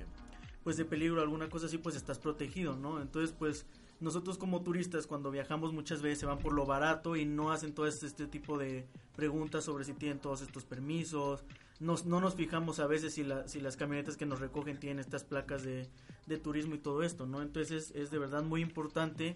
pues 0.63 0.77
de 0.77 0.85
peligro 0.85 1.21
alguna 1.21 1.49
cosa 1.49 1.67
así 1.67 1.77
pues 1.77 1.95
estás 1.95 2.17
protegido, 2.17 2.75
¿no? 2.75 3.01
Entonces 3.01 3.35
pues 3.37 3.67
nosotros 3.99 4.37
como 4.37 4.61
turistas 4.61 5.07
cuando 5.07 5.31
viajamos 5.31 5.73
muchas 5.73 6.01
veces 6.01 6.19
se 6.19 6.25
van 6.25 6.37
por 6.37 6.53
lo 6.53 6.65
barato 6.65 7.15
y 7.15 7.25
no 7.25 7.51
hacen 7.51 7.73
todo 7.73 7.87
este, 7.87 8.05
este 8.05 8.27
tipo 8.27 8.57
de 8.57 8.85
preguntas 9.15 9.63
sobre 9.63 9.85
si 9.85 9.93
tienen 9.93 10.19
todos 10.19 10.41
estos 10.41 10.65
permisos. 10.65 11.43
Nos, 11.79 12.05
no 12.05 12.19
nos 12.19 12.35
fijamos 12.35 12.79
a 12.79 12.87
veces 12.87 13.13
si, 13.13 13.23
la, 13.23 13.47
si 13.47 13.59
las 13.59 13.77
camionetas 13.77 14.17
que 14.17 14.25
nos 14.25 14.39
recogen 14.39 14.79
tienen 14.79 14.99
estas 14.99 15.23
placas 15.23 15.63
de, 15.63 15.87
de 16.27 16.37
turismo 16.37 16.75
y 16.75 16.79
todo 16.79 17.03
esto, 17.03 17.25
¿no? 17.25 17.41
Entonces 17.41 17.91
es, 17.95 18.11
de 18.11 18.19
verdad 18.19 18.43
muy 18.43 18.61
importante 18.61 19.35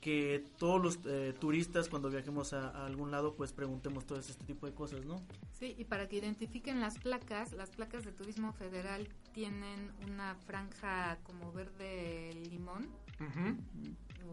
que 0.00 0.44
todos 0.58 0.80
los 0.80 0.98
eh, 1.06 1.34
turistas 1.40 1.88
cuando 1.88 2.08
viajemos 2.08 2.52
a, 2.52 2.68
a, 2.68 2.86
algún 2.86 3.10
lado 3.10 3.34
pues 3.34 3.52
preguntemos 3.52 4.06
todo 4.06 4.18
este 4.18 4.44
tipo 4.44 4.66
de 4.66 4.74
cosas, 4.74 5.04
¿no? 5.04 5.20
Sí, 5.58 5.74
y 5.76 5.84
para 5.84 6.08
que 6.08 6.16
identifiquen 6.16 6.80
las 6.80 6.98
placas, 6.98 7.52
las 7.52 7.70
placas 7.70 8.04
de 8.04 8.12
turismo 8.12 8.52
federal 8.52 9.08
tienen 9.32 9.90
una 10.08 10.36
franja 10.46 11.18
como 11.24 11.52
verde 11.52 12.32
limón. 12.48 12.88
Un 13.20 13.66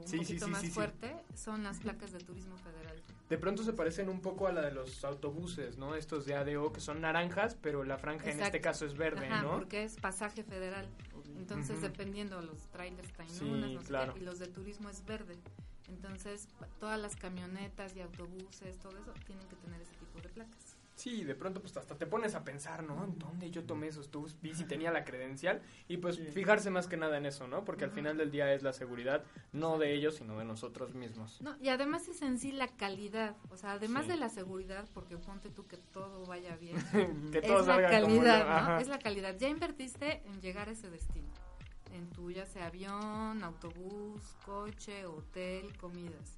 Sí, 0.06 0.20
sí, 0.20 0.24
poquito 0.26 0.46
sí, 0.46 0.52
más 0.52 0.62
sí, 0.62 0.68
sí. 0.68 0.74
fuerte 0.74 1.16
son 1.34 1.64
las 1.64 1.80
placas 1.80 2.12
de 2.12 2.20
turismo 2.20 2.58
federal. 2.58 3.02
De 3.30 3.38
pronto 3.40 3.64
se 3.64 3.74
parecen 3.74 4.10
un 4.10 4.22
poco 4.22 4.46
a 4.48 4.52
la 4.52 4.62
de 4.62 4.72
los 4.72 5.04
autobuses, 5.04 5.78
¿no? 5.78 5.96
Estos 5.96 6.26
de 6.28 6.36
ADO 6.36 6.72
que 6.72 6.80
son 6.80 7.02
naranjas, 7.02 7.56
pero 7.60 7.84
la 7.84 7.98
franja 7.98 8.30
en 8.30 8.40
este 8.40 8.62
caso 8.62 8.86
es 8.86 8.96
verde, 8.96 9.26
Ajá, 9.28 9.42
¿no? 9.42 9.54
porque 9.54 9.84
es 9.84 9.96
pasaje 10.00 10.44
federal. 10.44 10.88
Entonces, 11.38 11.82
dependiendo, 11.82 12.40
los 12.42 12.68
trailers 12.68 13.12
traen 13.14 13.30
Sí, 13.32 13.46
unas, 13.46 13.72
no 13.72 13.80
sé 13.80 13.86
qué, 13.86 13.86
claro. 13.88 14.14
y 14.18 14.20
los 14.20 14.38
de 14.40 14.48
turismo 14.48 14.90
es 14.90 15.04
verde. 15.06 15.38
Entonces, 15.88 16.48
todas 16.80 17.00
las 17.00 17.16
camionetas 17.16 17.96
y 17.96 18.02
autobuses, 18.02 18.78
todo 18.80 18.96
eso, 18.98 19.14
tienen 19.26 19.48
que 19.48 19.56
tener 19.56 19.82
ese 19.82 19.94
tipo 19.96 20.20
de 20.22 20.30
placas. 20.30 20.75
Sí, 20.96 21.26
de 21.26 21.36
pronto 21.36 21.60
pues 21.62 21.76
hasta 21.76 21.98
te 21.98 22.06
pones 22.08 22.36
a 22.36 22.46
pensar, 22.46 22.82
¿no? 22.82 23.04
¿En 23.04 23.20
dónde 23.20 23.52
yo 23.52 23.66
tomé 23.66 23.88
esos 23.88 24.10
tubos? 24.10 24.38
Vi 24.42 24.54
si 24.56 24.64
tenía 24.64 24.92
la 24.92 25.04
credencial 25.04 25.62
y 25.90 25.98
pues 25.98 26.18
fijarse 26.34 26.70
más 26.70 26.88
que 26.88 26.96
nada 26.96 27.18
en 27.18 27.26
eso, 27.26 27.48
¿no? 27.48 27.66
Porque 27.66 27.84
al 27.84 27.92
final 27.92 28.18
del 28.18 28.32
día 28.32 28.54
es 28.54 28.64
la 28.64 28.72
seguridad, 28.72 29.24
no 29.52 29.78
de 29.78 29.94
ellos, 29.94 30.16
sino 30.16 30.40
de 30.40 30.46
nosotros 30.46 30.96
mismos. 30.96 31.42
No, 31.42 31.58
y 31.60 31.68
además 31.68 32.08
es 32.08 32.22
en 32.22 32.40
sí 32.40 32.54
la 32.54 32.70
calidad, 32.70 33.36
o 33.50 33.58
sea, 33.58 33.74
además 33.74 34.06
Sí. 34.06 34.12
de 34.12 34.18
la 34.18 34.30
seguridad, 34.30 34.88
porque 34.94 35.18
ponte 35.18 35.50
tú 35.50 35.68
que 35.68 35.76
todo 35.78 36.26
vaya 36.26 36.56
bien, 36.56 36.76
que 37.34 37.42
todo 37.42 37.60
es 37.60 37.68
la 37.68 37.76
como 37.76 37.88
calidad, 37.90 38.40
yo, 38.40 38.70
¿no? 38.72 38.80
Es 38.80 38.88
la 38.88 39.00
calidad. 39.00 39.36
Ya 39.38 39.50
invertiste 39.50 40.22
en 40.26 40.40
llegar 40.40 40.70
a 40.70 40.72
ese 40.72 40.90
destino, 40.90 41.28
en 41.94 42.10
tu 42.12 42.32
ya 42.32 42.46
sea 42.46 42.68
avión, 42.68 43.44
autobús, 43.44 44.22
coche, 44.46 45.06
hotel, 45.06 45.76
comidas. 45.78 46.38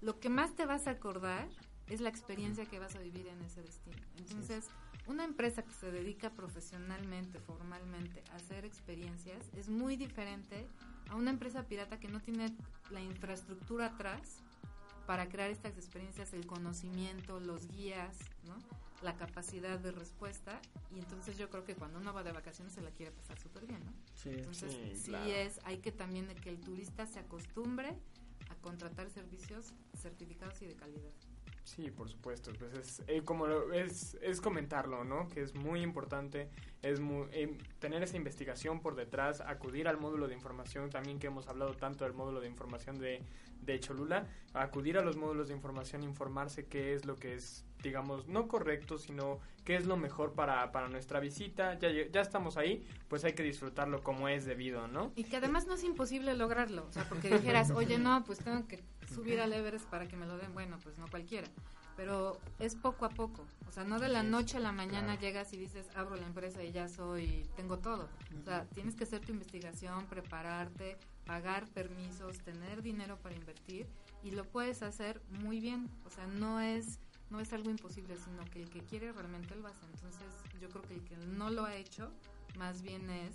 Lo 0.00 0.18
que 0.18 0.30
más 0.30 0.54
te 0.54 0.64
vas 0.64 0.86
a 0.86 0.92
acordar 0.92 1.48
es 1.88 2.00
la 2.00 2.08
experiencia 2.08 2.66
que 2.66 2.78
vas 2.78 2.94
a 2.96 3.00
vivir 3.00 3.26
en 3.26 3.40
ese 3.42 3.62
destino. 3.62 3.96
Entonces, 4.18 4.68
una 5.06 5.24
empresa 5.24 5.62
que 5.62 5.72
se 5.72 5.90
dedica 5.90 6.30
profesionalmente, 6.30 7.40
formalmente 7.40 8.22
a 8.32 8.36
hacer 8.36 8.64
experiencias 8.64 9.48
es 9.56 9.68
muy 9.68 9.96
diferente 9.96 10.66
a 11.08 11.16
una 11.16 11.30
empresa 11.30 11.64
pirata 11.64 11.98
que 11.98 12.08
no 12.08 12.20
tiene 12.20 12.54
la 12.90 13.00
infraestructura 13.00 13.86
atrás 13.86 14.42
para 15.06 15.28
crear 15.28 15.50
estas 15.50 15.76
experiencias, 15.76 16.34
el 16.34 16.46
conocimiento, 16.46 17.40
los 17.40 17.66
guías, 17.68 18.18
¿no? 18.44 18.56
la 19.02 19.16
capacidad 19.16 19.78
de 19.78 19.92
respuesta 19.92 20.60
y 20.94 20.98
entonces 20.98 21.38
yo 21.38 21.48
creo 21.50 21.64
que 21.64 21.74
cuando 21.74 21.98
uno 21.98 22.12
va 22.12 22.22
de 22.22 22.32
vacaciones 22.32 22.72
se 22.74 22.82
la 22.82 22.90
quiere 22.90 23.12
pasar 23.12 23.38
súper 23.38 23.66
bien, 23.66 23.84
¿no? 23.84 23.92
Sí. 24.14 24.30
Entonces 24.30 24.72
Sí, 24.72 24.96
sí, 24.96 25.10
claro. 25.10 25.30
es, 25.30 25.60
hay 25.64 25.78
que 25.78 25.92
también 25.92 26.26
que 26.42 26.50
el 26.50 26.60
turista 26.60 27.06
se 27.06 27.20
acostumbre 27.20 27.96
a 28.50 28.54
contratar 28.56 29.08
servicios 29.10 29.72
certificados 29.96 30.60
y 30.62 30.66
de 30.66 30.74
calidad. 30.74 31.12
Sí, 31.76 31.90
por 31.90 32.08
supuesto. 32.08 32.50
Pues 32.58 32.72
es 32.74 33.02
eh, 33.08 33.22
como 33.24 33.46
lo- 33.46 33.72
es, 33.74 34.16
es 34.22 34.40
comentarlo, 34.40 35.04
¿no? 35.04 35.28
Que 35.28 35.42
es 35.42 35.54
muy 35.54 35.82
importante 35.82 36.48
es 36.80 36.98
mu- 37.00 37.26
eh, 37.30 37.58
tener 37.78 38.02
esa 38.02 38.16
investigación 38.16 38.80
por 38.80 38.94
detrás, 38.96 39.42
acudir 39.42 39.86
al 39.86 39.98
módulo 39.98 40.28
de 40.28 40.34
información, 40.34 40.88
también 40.88 41.18
que 41.18 41.26
hemos 41.26 41.46
hablado 41.46 41.74
tanto 41.74 42.04
del 42.04 42.14
módulo 42.14 42.40
de 42.40 42.46
información 42.48 42.98
de, 42.98 43.22
de 43.60 43.80
Cholula, 43.80 44.26
acudir 44.54 44.96
a 44.96 45.02
los 45.02 45.16
módulos 45.16 45.48
de 45.48 45.54
información, 45.54 46.02
informarse 46.04 46.66
qué 46.66 46.94
es 46.94 47.04
lo 47.04 47.16
que 47.16 47.34
es, 47.34 47.66
digamos, 47.82 48.26
no 48.28 48.48
correcto, 48.48 48.98
sino 48.98 49.38
qué 49.64 49.76
es 49.76 49.86
lo 49.86 49.96
mejor 49.96 50.32
para, 50.32 50.72
para 50.72 50.88
nuestra 50.88 51.20
visita. 51.20 51.78
Ya, 51.78 51.90
ya 51.90 52.20
estamos 52.20 52.56
ahí, 52.56 52.86
pues 53.08 53.24
hay 53.24 53.34
que 53.34 53.42
disfrutarlo 53.42 54.02
como 54.02 54.28
es 54.28 54.44
debido, 54.44 54.88
¿no? 54.88 55.12
Y 55.14 55.24
que 55.24 55.36
además 55.36 55.66
no 55.66 55.74
es 55.74 55.84
imposible 55.84 56.34
lograrlo, 56.34 56.86
o 56.88 56.92
sea, 56.92 57.08
porque 57.08 57.28
dijeras, 57.38 57.70
oye, 57.70 57.98
no, 57.98 58.24
pues 58.24 58.38
tengo 58.38 58.66
que 58.66 58.82
subir 59.14 59.40
al 59.40 59.52
Everest 59.52 59.86
para 59.86 60.08
que 60.08 60.16
me 60.16 60.26
lo 60.26 60.38
den, 60.38 60.54
bueno, 60.54 60.78
pues 60.82 60.98
no 60.98 61.06
cualquiera, 61.08 61.48
pero 61.96 62.38
es 62.58 62.76
poco 62.76 63.04
a 63.04 63.10
poco, 63.10 63.44
o 63.68 63.72
sea, 63.72 63.84
no 63.84 63.98
de 63.98 64.08
la 64.08 64.22
noche 64.22 64.56
a 64.56 64.60
la 64.60 64.72
mañana 64.72 65.18
claro. 65.18 65.20
llegas 65.20 65.52
y 65.52 65.58
dices, 65.58 65.86
abro 65.94 66.16
la 66.16 66.26
empresa 66.26 66.62
y 66.62 66.72
ya 66.72 66.88
soy, 66.88 67.46
tengo 67.56 67.78
todo, 67.78 68.08
o 68.40 68.44
sea, 68.44 68.64
tienes 68.66 68.94
que 68.94 69.04
hacer 69.04 69.20
tu 69.20 69.32
investigación, 69.32 70.06
prepararte, 70.06 70.96
pagar 71.26 71.66
permisos, 71.68 72.38
tener 72.38 72.82
dinero 72.82 73.18
para 73.18 73.34
invertir 73.34 73.86
y 74.22 74.30
lo 74.30 74.44
puedes 74.44 74.82
hacer 74.82 75.20
muy 75.28 75.60
bien, 75.60 75.90
o 76.06 76.10
sea, 76.10 76.26
no 76.26 76.60
es 76.60 77.00
no 77.30 77.40
es 77.40 77.52
algo 77.52 77.70
imposible, 77.70 78.16
sino 78.16 78.44
que 78.50 78.62
el 78.62 78.70
que 78.70 78.80
quiere 78.80 79.12
realmente 79.12 79.54
lo 79.56 79.68
hace. 79.68 79.84
Entonces, 79.94 80.26
yo 80.60 80.68
creo 80.68 80.82
que 80.82 80.94
el 80.94 81.04
que 81.04 81.16
no 81.16 81.50
lo 81.50 81.64
ha 81.64 81.74
hecho, 81.76 82.10
más 82.56 82.82
bien 82.82 83.10
es 83.10 83.32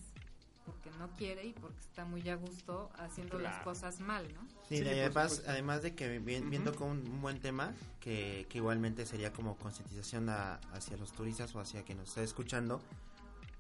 porque 0.65 0.89
no 0.97 1.09
quiere 1.17 1.45
y 1.45 1.51
porque 1.53 1.79
está 1.79 2.05
muy 2.05 2.27
a 2.29 2.35
gusto 2.37 2.89
haciendo 2.97 3.37
las 3.37 3.57
cosas 3.63 3.99
mal, 3.99 4.25
¿no? 4.33 4.41
Sí, 4.69 4.77
Sí, 4.77 4.77
y 4.77 4.79
por 4.83 4.87
además, 4.93 5.31
supuesto. 5.31 5.51
además 5.51 5.81
de 5.83 5.93
que 5.95 6.19
bien, 6.19 6.47
Ujú. 6.53 6.63
tocó 6.63 6.85
un, 6.85 6.99
un 7.07 7.21
buen 7.21 7.39
tema, 7.41 7.73
que, 7.99 8.45
que 8.49 8.59
igualmente 8.59 9.05
sería 9.05 9.33
como 9.33 9.57
concientización 9.57 10.29
a- 10.29 10.55
hacia 10.73 10.95
los 10.97 11.11
turistas 11.11 11.53
o 11.55 11.59
hacia 11.59 11.83
quien 11.83 11.97
nos 11.97 12.09
está 12.09 12.23
escuchando, 12.23 12.81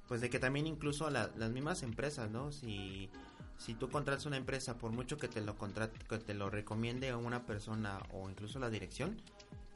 pues 0.07 0.21
de 0.21 0.29
que 0.29 0.39
también 0.39 0.65
incluso 0.65 1.09
la- 1.09 1.29
las 1.37 1.51
mismas 1.51 1.83
empresas, 1.83 2.31
¿no? 2.31 2.51
Si, 2.53 3.09
si 3.57 3.73
tú 3.73 3.89
contratas 3.89 4.25
una 4.25 4.37
empresa, 4.37 4.77
por 4.77 4.91
mucho 4.91 5.17
que 5.17 5.27
te 5.27 5.41
lo 5.41 5.57
contrat- 5.57 5.91
que 6.07 6.17
te 6.19 6.33
lo 6.33 6.49
recomiende 6.49 7.09
a 7.09 7.17
una 7.17 7.45
persona 7.45 7.99
o 8.13 8.29
incluso 8.29 8.59
la 8.59 8.69
dirección, 8.69 9.21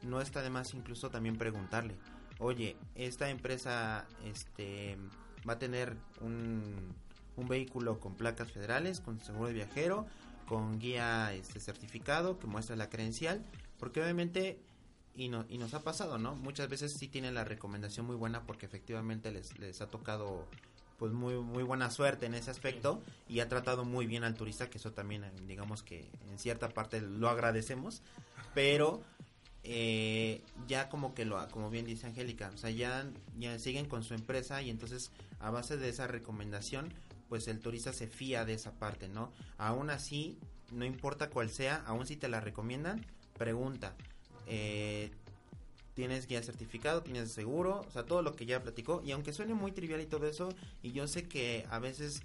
no 0.08 0.22
está 0.22 0.42
de 0.42 0.50
más 0.50 0.74
incluso 0.74 1.10
también 1.10 1.38
preguntarle, 1.38 1.96
oye, 2.40 2.76
esta 2.96 3.30
empresa 3.30 4.08
este 4.26 4.98
va 5.48 5.54
a 5.54 5.60
tener 5.60 5.96
un, 6.22 6.94
un 7.36 7.48
vehículo 7.48 8.00
con 8.00 8.16
placas 8.16 8.52
federales, 8.52 9.00
con 9.00 9.20
seguro 9.20 9.48
de 9.48 9.54
viajero, 9.54 10.08
con 10.48 10.80
guía 10.80 11.34
este 11.34 11.60
certificado 11.60 12.40
que 12.40 12.48
muestra 12.48 12.76
la 12.76 12.90
credencial, 12.90 13.46
porque 13.80 14.02
obviamente 14.02 14.60
y, 15.16 15.30
no, 15.30 15.46
y 15.50 15.58
nos 15.58 15.74
ha 15.74 15.82
pasado, 15.82 16.20
¿no? 16.20 16.36
Muchas 16.36 16.70
veces 16.70 16.94
sí 16.94 17.08
tienen 17.08 17.34
la 17.34 17.44
recomendación 17.44 18.06
muy 18.06 18.16
buena 18.16 18.44
porque 18.44 18.68
efectivamente 18.68 19.32
les, 19.32 19.58
les 19.58 19.82
ha 19.82 19.88
tocado 19.88 20.48
pues 21.00 21.12
muy 21.12 21.36
muy 21.36 21.64
buena 21.64 21.92
suerte 21.92 22.26
en 22.26 22.34
ese 22.34 22.50
aspecto 22.50 23.02
y 23.28 23.40
ha 23.40 23.48
tratado 23.48 23.86
muy 23.86 24.08
bien 24.08 24.24
al 24.24 24.36
turista, 24.36 24.70
que 24.70 24.78
eso 24.78 24.92
también 24.92 25.24
eh, 25.24 25.32
digamos 25.48 25.84
que 25.84 26.10
en 26.30 26.40
cierta 26.40 26.70
parte 26.70 27.02
lo 27.02 27.30
agradecemos, 27.30 28.02
pero 28.54 29.02
eh, 29.70 30.42
ya 30.66 30.88
como 30.88 31.14
que 31.14 31.26
lo, 31.26 31.46
como 31.50 31.70
bien 31.70 31.86
dice 31.86 32.08
Angélica, 32.08 32.50
o 32.54 32.58
sea, 32.58 32.70
ya, 32.70 33.06
ya 33.38 33.60
siguen 33.60 33.86
con 33.86 34.02
su 34.02 34.14
empresa 34.14 34.62
y 34.62 34.70
entonces 34.70 35.12
a 35.42 35.50
base 35.50 35.76
de 35.76 35.90
esa 35.90 36.08
recomendación, 36.08 36.94
pues 37.28 37.50
el 37.50 37.60
turista 37.60 37.92
se 37.92 38.08
fía 38.08 38.46
de 38.46 38.54
esa 38.54 38.72
parte, 38.72 39.10
¿no? 39.10 39.34
Aún 39.58 39.90
así, 39.90 40.38
no 40.72 40.86
importa 40.86 41.30
cuál 41.30 41.50
sea, 41.50 41.84
aún 41.86 42.08
si 42.08 42.16
te 42.16 42.30
la 42.30 42.40
recomiendan, 42.40 43.06
pregunta, 43.38 43.94
eh, 44.46 45.12
tienes 45.96 46.28
guía 46.28 46.42
certificado, 46.42 47.04
tienes 47.04 47.34
seguro, 47.34 47.84
o 47.86 47.92
sea, 47.92 48.06
todo 48.06 48.22
lo 48.22 48.38
que 48.38 48.46
ya 48.46 48.64
platicó, 48.64 49.02
y 49.04 49.12
aunque 49.12 49.34
suene 49.34 49.54
muy 49.54 49.74
trivial 49.74 50.00
y 50.00 50.06
todo 50.06 50.28
eso, 50.28 50.48
y 50.82 50.94
yo 50.94 51.10
sé 51.10 51.28
que 51.28 51.66
a 51.70 51.80
veces 51.80 52.24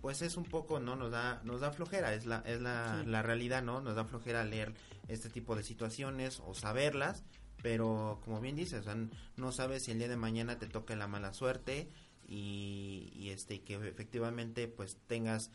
pues 0.00 0.22
es 0.22 0.36
un 0.36 0.44
poco, 0.44 0.78
¿no? 0.78 0.94
Nos 0.94 1.10
da, 1.10 1.40
nos 1.42 1.60
da 1.60 1.72
flojera, 1.72 2.14
es 2.14 2.26
la, 2.26 2.44
es 2.46 2.60
la, 2.60 3.02
la 3.04 3.22
realidad, 3.22 3.62
¿no? 3.62 3.80
Nos 3.80 3.96
da 3.96 4.04
flojera 4.04 4.44
leer 4.44 4.74
este 5.08 5.30
tipo 5.30 5.56
de 5.56 5.62
situaciones 5.62 6.40
o 6.46 6.54
saberlas, 6.54 7.24
pero 7.62 8.20
como 8.24 8.40
bien 8.40 8.56
dices, 8.56 8.80
o 8.80 8.84
sea, 8.84 8.96
no 9.36 9.52
sabes 9.52 9.84
si 9.84 9.90
el 9.90 9.98
día 9.98 10.08
de 10.08 10.16
mañana 10.16 10.58
te 10.58 10.66
toca 10.66 10.96
la 10.96 11.08
mala 11.08 11.32
suerte 11.32 11.88
y, 12.28 13.12
y 13.14 13.30
este 13.30 13.62
que 13.62 13.74
efectivamente 13.74 14.68
pues 14.68 14.96
tengas 15.06 15.50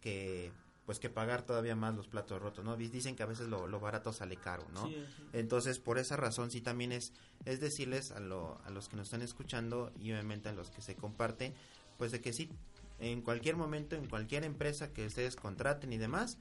que 0.00 0.52
pues 0.86 0.98
que 0.98 1.08
pagar 1.08 1.46
todavía 1.46 1.74
más 1.76 1.94
los 1.94 2.08
platos 2.08 2.40
rotos, 2.42 2.64
¿no? 2.64 2.76
Dicen 2.76 3.16
que 3.16 3.22
a 3.22 3.26
veces 3.26 3.48
lo, 3.48 3.66
lo 3.66 3.80
barato 3.80 4.12
sale 4.12 4.36
caro, 4.36 4.66
¿no? 4.74 4.86
Sí, 4.86 4.94
sí. 5.16 5.22
Entonces, 5.32 5.78
por 5.78 5.98
esa 5.98 6.16
razón 6.16 6.50
sí 6.50 6.60
también 6.60 6.92
es, 6.92 7.12
es 7.46 7.60
decirles 7.60 8.10
a, 8.10 8.20
lo, 8.20 8.60
a 8.64 8.70
los 8.70 8.88
que 8.88 8.96
nos 8.96 9.06
están 9.06 9.22
escuchando 9.22 9.92
y 9.98 10.12
obviamente 10.12 10.50
a 10.50 10.52
los 10.52 10.70
que 10.70 10.82
se 10.82 10.94
comparten, 10.94 11.54
pues 11.96 12.12
de 12.12 12.20
que 12.20 12.32
sí, 12.32 12.50
en 12.98 13.22
cualquier 13.22 13.56
momento, 13.56 13.96
en 13.96 14.06
cualquier 14.06 14.44
empresa 14.44 14.92
que 14.92 15.06
ustedes 15.06 15.36
contraten 15.36 15.92
y 15.92 15.96
demás, 15.96 16.38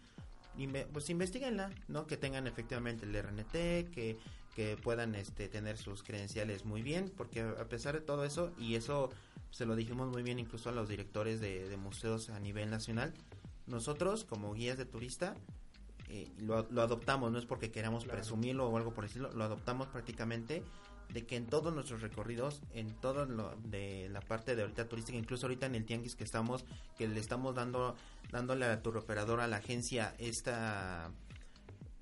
inve- 0.57 0.87
pues 0.91 1.09
investiguenla, 1.09 1.71
¿no? 1.87 2.05
Que 2.07 2.17
tengan 2.17 2.47
efectivamente 2.47 3.05
el 3.05 3.15
RNT, 3.15 3.51
que, 3.91 4.17
que 4.55 4.77
puedan 4.81 5.15
este, 5.15 5.47
tener 5.49 5.77
sus 5.77 6.03
credenciales 6.03 6.65
muy 6.65 6.81
bien, 6.81 7.11
porque 7.15 7.41
a 7.41 7.65
pesar 7.67 7.95
de 7.95 8.01
todo 8.01 8.23
eso, 8.25 8.51
y 8.57 8.75
eso 8.75 9.09
se 9.51 9.65
lo 9.65 9.75
dijimos 9.75 10.09
muy 10.09 10.23
bien 10.23 10.39
incluso 10.39 10.69
a 10.69 10.71
los 10.73 10.89
directores 10.89 11.39
de, 11.39 11.69
de 11.69 11.77
museos 11.77 12.29
a 12.29 12.39
nivel 12.39 12.69
nacional, 12.69 13.13
nosotros 13.67 14.23
como 14.25 14.53
guías 14.53 14.77
de 14.77 14.85
turista 14.85 15.35
eh, 16.09 16.27
lo, 16.39 16.67
lo 16.69 16.81
adoptamos, 16.81 17.31
no 17.31 17.39
es 17.39 17.45
porque 17.45 17.71
queramos 17.71 18.03
Claro. 18.03 18.17
presumirlo 18.19 18.67
o 18.67 18.77
algo 18.77 18.93
por 18.93 19.05
decirlo, 19.05 19.31
lo 19.33 19.43
adoptamos 19.45 19.87
prácticamente 19.87 20.63
de 21.13 21.25
que 21.25 21.35
en 21.35 21.45
todos 21.45 21.73
nuestros 21.73 22.01
recorridos, 22.01 22.61
en 22.73 22.93
todo 22.99 23.25
lo 23.25 23.55
de 23.63 24.09
la 24.09 24.21
parte 24.21 24.55
de 24.55 24.63
ahorita 24.63 24.89
turística, 24.89 25.17
incluso 25.17 25.45
ahorita 25.45 25.67
en 25.67 25.75
el 25.75 25.85
tianguis 25.85 26.15
que 26.15 26.23
estamos, 26.23 26.65
que 26.97 27.07
le 27.07 27.19
estamos 27.19 27.55
dando, 27.55 27.95
dándole 28.31 28.65
a 28.65 28.81
tu 28.81 28.89
operador 28.89 29.39
a 29.39 29.47
la 29.47 29.57
agencia 29.57 30.15
esta 30.17 31.11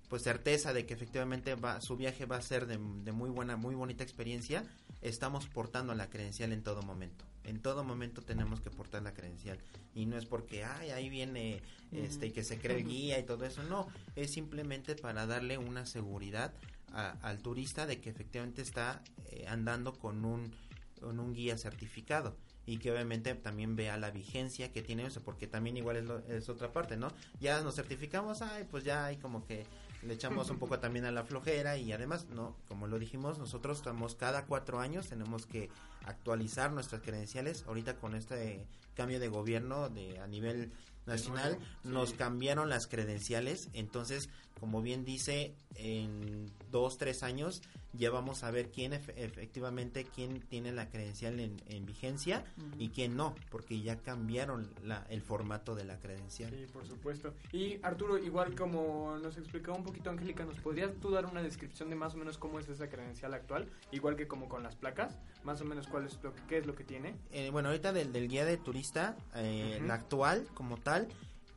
pues 0.07 0.23
certeza 0.23 0.73
de 0.73 0.85
que 0.85 0.93
efectivamente 0.93 1.55
va, 1.55 1.79
su 1.79 1.95
viaje 1.95 2.25
va 2.25 2.35
a 2.35 2.41
ser 2.41 2.67
de, 2.67 2.77
de 2.77 3.11
muy 3.13 3.29
buena, 3.29 3.55
muy 3.55 3.75
bonita 3.75 4.03
experiencia, 4.03 4.65
estamos 5.01 5.47
portando 5.47 5.95
la 5.95 6.09
credencial 6.09 6.51
en 6.51 6.63
todo 6.63 6.81
momento. 6.81 7.25
En 7.43 7.61
todo 7.61 7.83
momento 7.83 8.21
tenemos 8.21 8.59
que 8.61 8.69
portar 8.69 9.01
la 9.03 9.13
credencial. 9.13 9.57
Y 9.95 10.05
no 10.05 10.17
es 10.17 10.25
porque, 10.25 10.63
ay, 10.63 10.91
ahí 10.91 11.09
viene 11.09 11.61
este 11.91 12.31
que 12.31 12.43
se 12.43 12.59
cree 12.59 12.83
guía 12.83 13.19
y 13.19 13.23
todo 13.23 13.45
eso. 13.45 13.63
No, 13.63 13.87
es 14.15 14.31
simplemente 14.31 14.95
para 14.95 15.25
darle 15.25 15.57
una 15.57 15.85
seguridad 15.85 16.53
a- 16.93 17.17
al 17.21 17.39
turista 17.41 17.85
de 17.85 17.99
que 17.99 18.09
efectivamente 18.09 18.61
está 18.61 19.01
eh, 19.31 19.45
andando 19.47 19.93
con 19.93 20.25
un, 20.25 20.51
con 20.99 21.19
un 21.19 21.33
guía 21.33 21.57
certificado 21.57 22.35
y 22.65 22.77
que 22.77 22.91
obviamente 22.91 23.33
también 23.35 23.75
vea 23.75 23.97
la 23.97 24.11
vigencia 24.11 24.71
que 24.71 24.81
tiene 24.83 25.05
eso, 25.07 25.21
porque 25.23 25.47
también 25.47 25.77
igual 25.77 25.97
es, 25.97 26.05
lo- 26.05 26.19
es 26.27 26.47
otra 26.49 26.71
parte, 26.71 26.95
¿no? 26.95 27.07
Ya 27.39 27.61
nos 27.61 27.75
certificamos, 27.75 28.41
ay, 28.41 28.67
pues 28.69 28.83
ya 28.83 29.05
hay 29.05 29.17
como 29.17 29.45
que 29.45 29.65
le 30.03 30.13
echamos 30.13 30.49
un 30.49 30.57
poco 30.57 30.79
también 30.79 31.05
a 31.05 31.11
la 31.11 31.23
flojera 31.23 31.77
y 31.77 31.91
además, 31.91 32.25
no, 32.29 32.55
como 32.67 32.87
lo 32.87 32.97
dijimos, 32.99 33.37
nosotros 33.39 33.77
estamos 33.77 34.15
cada 34.15 34.45
cuatro 34.45 34.79
años, 34.79 35.07
tenemos 35.07 35.45
que 35.45 35.69
actualizar 36.05 36.71
nuestras 36.71 37.01
credenciales. 37.01 37.63
Ahorita 37.67 37.95
con 37.97 38.15
este 38.15 38.65
cambio 38.95 39.19
de 39.19 39.27
gobierno 39.27 39.89
de 39.89 40.19
a 40.19 40.27
nivel 40.27 40.71
nacional 41.05 41.57
sí. 41.83 41.89
nos 41.89 42.13
cambiaron 42.13 42.69
las 42.69 42.87
credenciales, 42.87 43.69
entonces, 43.73 44.29
como 44.59 44.81
bien 44.81 45.05
dice, 45.05 45.55
en 45.75 46.51
dos, 46.69 46.97
tres 46.97 47.23
años 47.23 47.61
ya 47.93 48.09
vamos 48.09 48.43
a 48.43 48.51
ver 48.51 48.69
quién 48.71 48.93
efe- 48.93 49.13
efectivamente, 49.17 50.05
quién 50.15 50.39
tiene 50.39 50.71
la 50.71 50.87
credencial 50.89 51.39
en, 51.41 51.61
en 51.67 51.85
vigencia 51.85 52.45
y 52.79 52.87
quién 52.89 53.17
no, 53.17 53.35
porque 53.49 53.81
ya 53.81 53.97
cambiaron 53.97 54.69
la, 54.83 55.05
el 55.09 55.21
formato 55.21 55.75
de 55.75 55.83
la 55.83 55.99
credencial. 55.99 56.51
Sí, 56.51 56.65
por 56.71 56.87
supuesto. 56.87 57.33
Y 57.51 57.79
Arturo, 57.83 58.17
igual 58.17 58.55
como 58.55 59.17
nos 59.21 59.35
explicaba 59.37 59.77
un 59.77 59.83
poquito 59.83 60.09
Angélica, 60.09 60.45
¿nos 60.45 60.57
podrías 60.59 60.93
tú 61.01 61.11
dar 61.11 61.25
una 61.25 61.41
descripción 61.43 61.89
de 61.89 61.97
más 61.97 62.13
o 62.13 62.17
menos 62.17 62.37
cómo 62.37 62.59
es 62.59 62.69
esa 62.69 62.87
credencial 62.87 63.33
actual? 63.33 63.67
Igual 63.91 64.15
que 64.15 64.25
como 64.25 64.47
con 64.47 64.63
las 64.63 64.77
placas, 64.77 65.17
más 65.43 65.59
o 65.59 65.65
menos 65.65 65.87
cuál 65.87 66.05
es 66.05 66.17
lo 66.23 66.33
que, 66.33 66.41
qué 66.47 66.57
es 66.59 66.65
lo 66.65 66.75
que 66.75 66.85
tiene. 66.85 67.15
Eh, 67.31 67.49
bueno, 67.51 67.69
ahorita 67.69 67.91
del, 67.91 68.13
del 68.13 68.29
guía 68.29 68.45
de 68.45 68.55
turista, 68.57 69.17
eh, 69.35 69.81
la 69.85 69.95
actual 69.95 70.47
como 70.53 70.77
tal, 70.77 71.09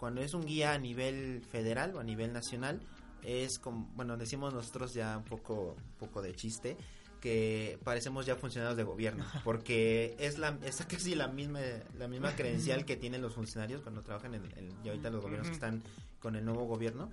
cuando 0.04 0.20
es 0.20 0.34
un 0.34 0.44
guía 0.44 0.74
a 0.74 0.78
nivel 0.78 1.40
federal 1.50 1.94
o 1.96 1.98
a 1.98 2.04
nivel 2.04 2.30
nacional, 2.34 2.78
es 3.22 3.58
como, 3.58 3.90
bueno, 3.96 4.18
decimos 4.18 4.52
nosotros 4.52 4.92
ya 4.92 5.16
un 5.16 5.24
poco, 5.24 5.76
un 5.78 5.98
poco 5.98 6.20
de 6.20 6.34
chiste, 6.34 6.76
que 7.22 7.78
parecemos 7.84 8.26
ya 8.26 8.36
funcionarios 8.36 8.76
de 8.76 8.82
gobierno, 8.82 9.24
porque 9.44 10.14
es 10.18 10.36
la 10.36 10.58
es 10.62 10.76
casi 10.84 11.14
la 11.14 11.28
misma 11.28 11.60
la 11.98 12.06
misma 12.06 12.36
credencial 12.36 12.84
que 12.84 12.96
tienen 12.98 13.22
los 13.22 13.32
funcionarios 13.34 13.80
cuando 13.80 14.02
trabajan 14.02 14.34
en, 14.34 14.44
en- 14.58 14.76
y 14.84 14.88
ahorita 14.90 15.08
los 15.08 15.22
gobiernos 15.22 15.48
que 15.48 15.54
están 15.54 15.82
con 16.20 16.36
el 16.36 16.44
nuevo 16.44 16.66
gobierno. 16.66 17.10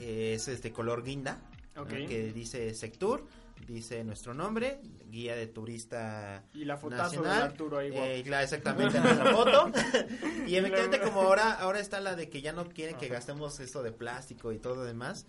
Es 0.00 0.48
este 0.48 0.72
color 0.72 1.04
guinda, 1.04 1.40
¿no? 1.76 1.82
Ok. 1.82 1.88
que 2.08 2.32
dice 2.32 2.74
Sectur, 2.74 3.28
dice 3.66 4.02
nuestro 4.04 4.34
nombre, 4.34 4.80
guía 5.08 5.34
de 5.34 5.46
turista 5.46 6.44
Y 6.54 6.64
la 6.64 6.76
fotazo 6.76 7.10
de 7.10 7.16
nacional. 7.18 7.42
Arturo 7.42 7.78
ahí. 7.78 7.90
Eh, 7.92 8.22
claro, 8.24 8.44
exactamente, 8.44 9.00
nuestra 9.00 9.32
foto. 9.32 9.72
y 10.46 10.56
efectivamente, 10.56 11.00
como 11.00 11.22
ahora, 11.22 11.52
ahora 11.52 11.80
está 11.80 12.00
la 12.00 12.14
de 12.14 12.28
que 12.28 12.42
ya 12.42 12.52
no 12.52 12.68
quieren 12.68 12.96
que 12.96 13.08
gastemos 13.08 13.60
esto 13.60 13.82
de 13.82 13.92
plástico 13.92 14.52
y 14.52 14.58
todo 14.58 14.76
lo 14.76 14.84
demás. 14.84 15.26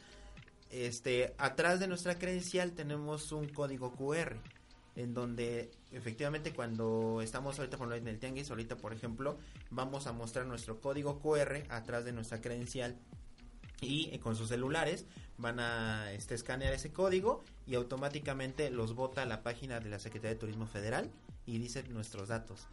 Este, 0.70 1.36
atrás 1.38 1.80
de 1.80 1.88
nuestra 1.88 2.18
credencial 2.18 2.72
tenemos 2.72 3.32
un 3.32 3.48
código 3.48 3.94
QR 3.94 4.38
en 4.96 5.14
donde 5.14 5.72
efectivamente 5.92 6.54
cuando 6.54 7.22
estamos 7.22 7.58
ahorita 7.58 7.78
por 7.78 7.94
en 7.94 8.08
el 8.08 8.20
tianguis, 8.20 8.50
ahorita 8.50 8.78
por 8.78 8.94
ejemplo, 8.94 9.38
vamos 9.70 10.08
a 10.08 10.14
mostrar 10.14 10.46
nuestro 10.46 10.80
código 10.80 11.20
QR 11.20 11.64
atrás 11.70 12.06
de 12.06 12.12
nuestra 12.12 12.42
credencial 12.42 12.98
y 13.82 14.10
eh, 14.12 14.20
con 14.20 14.36
sus 14.36 14.50
celulares 14.50 15.06
van 15.38 15.60
a 15.60 16.12
este, 16.14 16.36
escanear 16.36 16.74
ese 16.74 16.92
código 16.92 17.44
y 17.66 17.76
automáticamente 17.76 18.70
los 18.70 18.96
bota 18.96 19.24
a 19.24 19.26
la 19.26 19.44
página 19.44 19.80
de 19.80 19.90
la 19.90 20.00
Secretaría 20.00 20.36
de 20.36 20.40
Turismo 20.40 20.68
Federal 20.68 21.10
y 21.46 21.58
dice 21.58 21.84
nuestros 21.90 22.30
datos 22.30 22.68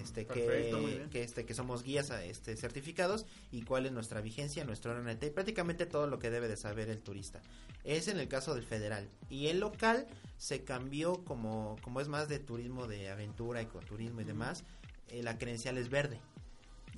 este 0.00 0.24
Perfecto, 0.24 0.78
muy 0.78 0.92
que, 0.92 1.08
que 1.10 1.22
este 1.22 1.44
que 1.44 1.54
somos 1.54 1.82
guías 1.82 2.10
este 2.10 2.56
certificados 2.56 3.26
y 3.50 3.62
cuál 3.62 3.86
es 3.86 3.92
nuestra 3.92 4.20
vigencia 4.20 4.64
nuestro 4.64 4.94
RNT 4.94 5.24
y 5.24 5.30
prácticamente 5.30 5.86
todo 5.86 6.06
lo 6.06 6.18
que 6.18 6.30
debe 6.30 6.48
de 6.48 6.56
saber 6.56 6.88
el 6.90 7.00
turista. 7.00 7.40
Es 7.82 8.08
en 8.08 8.18
el 8.18 8.28
caso 8.28 8.54
del 8.54 8.64
federal. 8.64 9.08
Y 9.30 9.48
el 9.48 9.60
local 9.60 10.06
se 10.38 10.64
cambió 10.64 11.24
como 11.24 11.76
como 11.82 12.00
es 12.00 12.08
más 12.08 12.28
de 12.28 12.38
turismo 12.38 12.86
de 12.86 13.10
aventura 13.10 13.60
ecoturismo 13.60 14.20
y 14.20 14.24
demás 14.24 14.64
eh, 15.08 15.22
la 15.22 15.38
credencial 15.38 15.78
es 15.78 15.88
verde. 15.88 16.20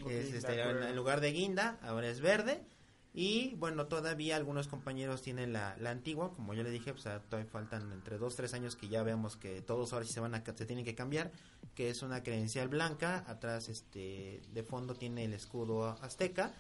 Es, 0.09 0.33
este, 0.35 0.61
en 0.61 0.95
lugar 0.95 1.21
de 1.21 1.33
guinda, 1.33 1.79
ahora 1.83 2.09
es 2.09 2.21
verde. 2.21 2.63
Y 3.19 3.55
bueno, 3.55 3.87
todavía 3.87 4.37
algunos 4.37 4.69
compañeros 4.69 5.23
tienen 5.23 5.55
la, 5.55 5.75
la 5.81 5.91
antigua, 5.91 6.35
como 6.35 6.53
yo 6.53 6.63
le 6.63 6.71
dije, 6.71 6.93
pues 6.93 7.05
todavía 7.31 7.51
faltan 7.51 7.91
entre 7.91 8.19
dos, 8.19 8.37
tres 8.37 8.53
años 8.53 8.77
que 8.77 8.89
ya 8.89 9.03
veamos 9.03 9.39
que 9.39 9.63
todos 9.63 9.95
ahora 9.95 10.05
sí 10.05 10.13
se 10.13 10.21
van 10.21 10.35
a, 10.35 10.45
se 10.45 10.67
tienen 10.67 10.85
que 10.85 10.95
cambiar, 10.95 11.33
que 11.75 11.89
es 11.89 12.03
una 12.03 12.23
credencial 12.23 12.69
blanca, 12.69 13.25
atrás 13.27 13.71
este, 13.71 14.43
de 14.53 14.63
fondo 14.63 14.95
tiene 14.97 15.25
el 15.25 15.33
escudo 15.33 15.97
azteca 16.03 16.53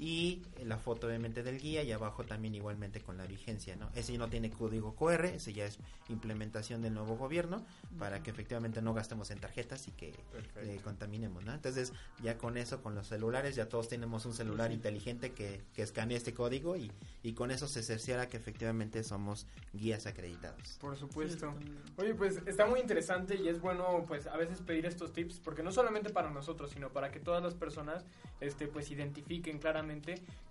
y 0.00 0.40
la 0.64 0.78
foto 0.78 1.08
obviamente 1.08 1.42
del 1.42 1.60
guía 1.60 1.82
y 1.82 1.92
abajo 1.92 2.24
también 2.24 2.54
igualmente 2.54 3.02
con 3.02 3.18
la 3.18 3.26
vigencia, 3.26 3.76
¿no? 3.76 3.90
Ese 3.94 4.16
no 4.16 4.30
tiene 4.30 4.50
código 4.50 4.96
QR, 4.96 5.26
ese 5.26 5.52
ya 5.52 5.66
es 5.66 5.78
implementación 6.08 6.80
del 6.80 6.94
nuevo 6.94 7.18
gobierno 7.18 7.66
para 7.98 8.22
que 8.22 8.30
efectivamente 8.30 8.80
no 8.80 8.94
gastemos 8.94 9.30
en 9.30 9.40
tarjetas 9.40 9.88
y 9.88 9.90
que 9.90 10.14
eh, 10.56 10.80
contaminemos, 10.82 11.44
¿no? 11.44 11.52
Entonces, 11.52 11.92
ya 12.22 12.38
con 12.38 12.56
eso, 12.56 12.82
con 12.82 12.94
los 12.94 13.08
celulares, 13.08 13.56
ya 13.56 13.68
todos 13.68 13.88
tenemos 13.88 14.24
un 14.24 14.32
celular 14.32 14.72
inteligente 14.72 15.32
que, 15.32 15.60
que 15.74 15.82
escanea 15.82 16.16
este 16.16 16.32
código 16.32 16.78
y, 16.78 16.90
y 17.22 17.34
con 17.34 17.50
eso 17.50 17.68
se 17.68 17.82
cerciora 17.82 18.30
que 18.30 18.38
efectivamente 18.38 19.04
somos 19.04 19.46
guías 19.74 20.06
acreditados. 20.06 20.78
Por 20.80 20.96
supuesto. 20.96 21.52
Oye, 21.98 22.14
pues 22.14 22.40
está 22.46 22.64
muy 22.64 22.80
interesante 22.80 23.34
y 23.34 23.48
es 23.48 23.60
bueno 23.60 24.06
pues 24.08 24.26
a 24.26 24.38
veces 24.38 24.62
pedir 24.62 24.86
estos 24.86 25.12
tips 25.12 25.40
porque 25.40 25.62
no 25.62 25.72
solamente 25.72 26.08
para 26.08 26.30
nosotros, 26.30 26.70
sino 26.70 26.88
para 26.88 27.10
que 27.10 27.20
todas 27.20 27.42
las 27.42 27.52
personas 27.52 28.06
este 28.40 28.66
pues 28.66 28.90
identifiquen 28.90 29.58
claramente 29.58 29.89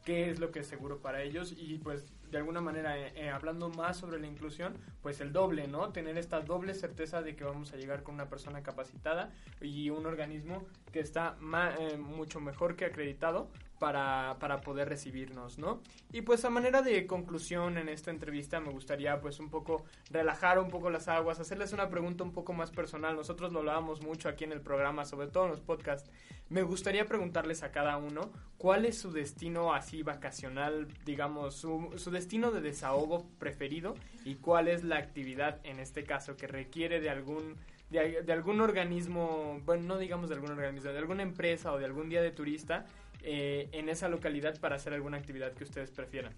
qué 0.06 0.30
es 0.30 0.40
lo 0.40 0.52
que 0.52 0.60
es 0.60 0.68
seguro 0.68 1.00
para 1.00 1.22
ellos 1.24 1.54
y 1.58 1.78
pues 1.78 2.04
de 2.32 2.38
alguna 2.38 2.62
manera 2.62 2.98
eh, 2.98 3.12
eh, 3.16 3.30
hablando 3.30 3.70
más 3.70 3.98
sobre 3.98 4.20
la 4.20 4.28
inclusión, 4.28 4.78
pues 5.02 5.22
el 5.22 5.32
doble, 5.32 5.68
¿no? 5.68 5.90
Tener 5.92 6.18
esta 6.18 6.42
doble 6.42 6.74
certeza 6.74 7.22
de 7.22 7.36
que 7.36 7.44
vamos 7.44 7.74
a 7.74 7.78
llegar 7.78 8.04
con 8.04 8.16
una 8.16 8.30
persona 8.30 8.62
capacitada 8.64 9.32
y 9.62 9.90
un 9.90 10.06
organismo 10.06 10.64
que 10.92 11.00
está 11.00 11.38
eh, 11.80 11.98
mucho 11.98 12.40
mejor 12.40 12.76
que 12.76 12.86
acreditado 12.86 13.50
para, 13.80 14.36
para 14.40 14.62
poder 14.62 14.90
recibirnos, 14.90 15.58
¿no? 15.58 15.82
Y 16.12 16.22
pues 16.22 16.44
a 16.44 16.50
manera 16.50 16.82
de 16.82 17.08
conclusión 17.08 17.78
en 17.78 17.88
esta 17.90 18.12
entrevista 18.12 18.60
me 18.60 18.72
gustaría 18.72 19.20
pues 19.22 19.40
un 19.40 19.50
poco 19.50 19.86
relajar 20.12 20.60
un 20.60 20.70
poco 20.70 20.90
las 20.90 21.08
aguas, 21.08 21.40
hacerles 21.40 21.72
una 21.72 21.90
pregunta 21.90 22.24
un 22.24 22.34
poco 22.34 22.54
más 22.54 22.72
personal. 22.72 23.16
Nosotros 23.16 23.54
lo 23.54 23.60
hablábamos 23.60 24.02
mucho 24.02 24.28
aquí 24.28 24.44
en 24.44 24.52
el 24.52 24.62
programa, 24.62 25.06
sobre 25.06 25.28
todo 25.28 25.46
en 25.46 25.52
los 25.52 25.62
podcasts. 25.62 26.10
Me 26.50 26.64
gustaría 26.64 27.06
preguntarles 27.06 27.64
a 27.64 27.72
cada 27.72 27.98
uno 27.98 28.32
cuál 28.58 28.86
es 28.86 28.98
su 28.98 29.12
destino 29.12 29.74
así 29.74 30.04
vacacional, 30.04 30.88
digamos, 31.06 31.56
su 31.56 32.12
destino 32.12 32.19
de 32.28 32.62
desahogo 32.62 33.26
preferido 33.40 33.96
y 34.26 34.36
cuál 34.36 34.68
es 34.68 34.84
la 34.84 34.98
actividad 34.98 35.60
en 35.64 35.80
este 35.80 36.04
caso 36.04 36.36
que 36.36 36.48
requiere 36.48 37.00
de 37.00 37.10
algún 37.10 37.56
de, 37.90 38.22
de 38.22 38.34
algún 38.34 38.62
organismo, 38.62 39.60
bueno, 39.66 39.84
no 39.84 39.98
digamos 39.98 40.30
de 40.30 40.36
algún 40.36 40.52
organismo, 40.52 40.92
de 40.92 40.98
alguna 41.00 41.24
empresa 41.24 41.72
o 41.74 41.80
de 41.80 41.86
algún 41.86 42.08
día 42.10 42.22
de 42.22 42.30
turista 42.32 42.86
eh, 43.24 43.68
en 43.72 43.90
esa 43.90 44.08
localidad 44.10 44.60
para 44.60 44.76
hacer 44.76 44.94
alguna 44.94 45.18
actividad 45.18 45.54
que 45.54 45.64
ustedes 45.64 45.90
prefieran. 45.92 46.34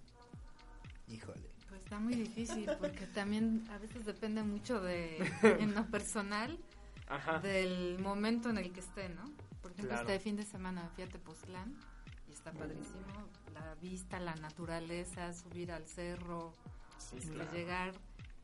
Híjole. 1.07 1.41
Pues 1.67 1.81
está 1.83 1.99
muy 1.99 2.13
difícil 2.15 2.69
porque 2.79 3.05
también 3.07 3.63
a 3.69 3.77
veces 3.77 4.05
depende 4.05 4.43
mucho 4.43 4.81
de, 4.81 5.17
en 5.59 5.75
lo 5.75 5.85
personal, 5.87 6.57
Ajá. 7.07 7.39
del 7.39 7.99
momento 7.99 8.49
en 8.49 8.57
el 8.57 8.71
que 8.71 8.79
esté, 8.79 9.09
¿no? 9.09 9.23
Por 9.61 9.71
ejemplo, 9.71 9.89
Claro. 9.95 10.09
este 10.09 10.19
fin 10.23 10.37
de 10.37 10.43
semana 10.43 10.89
fui 10.95 11.03
a 11.03 11.07
Tepoztlán 11.07 11.75
está 12.41 12.51
padrísimo. 12.51 13.27
La 13.53 13.75
vista, 13.75 14.19
la 14.19 14.33
naturaleza, 14.35 15.31
subir 15.33 15.71
al 15.71 15.85
cerro, 15.85 16.53
Sí, 16.97 17.17
este, 17.17 17.33
claro. 17.33 17.51
llegar, 17.53 17.93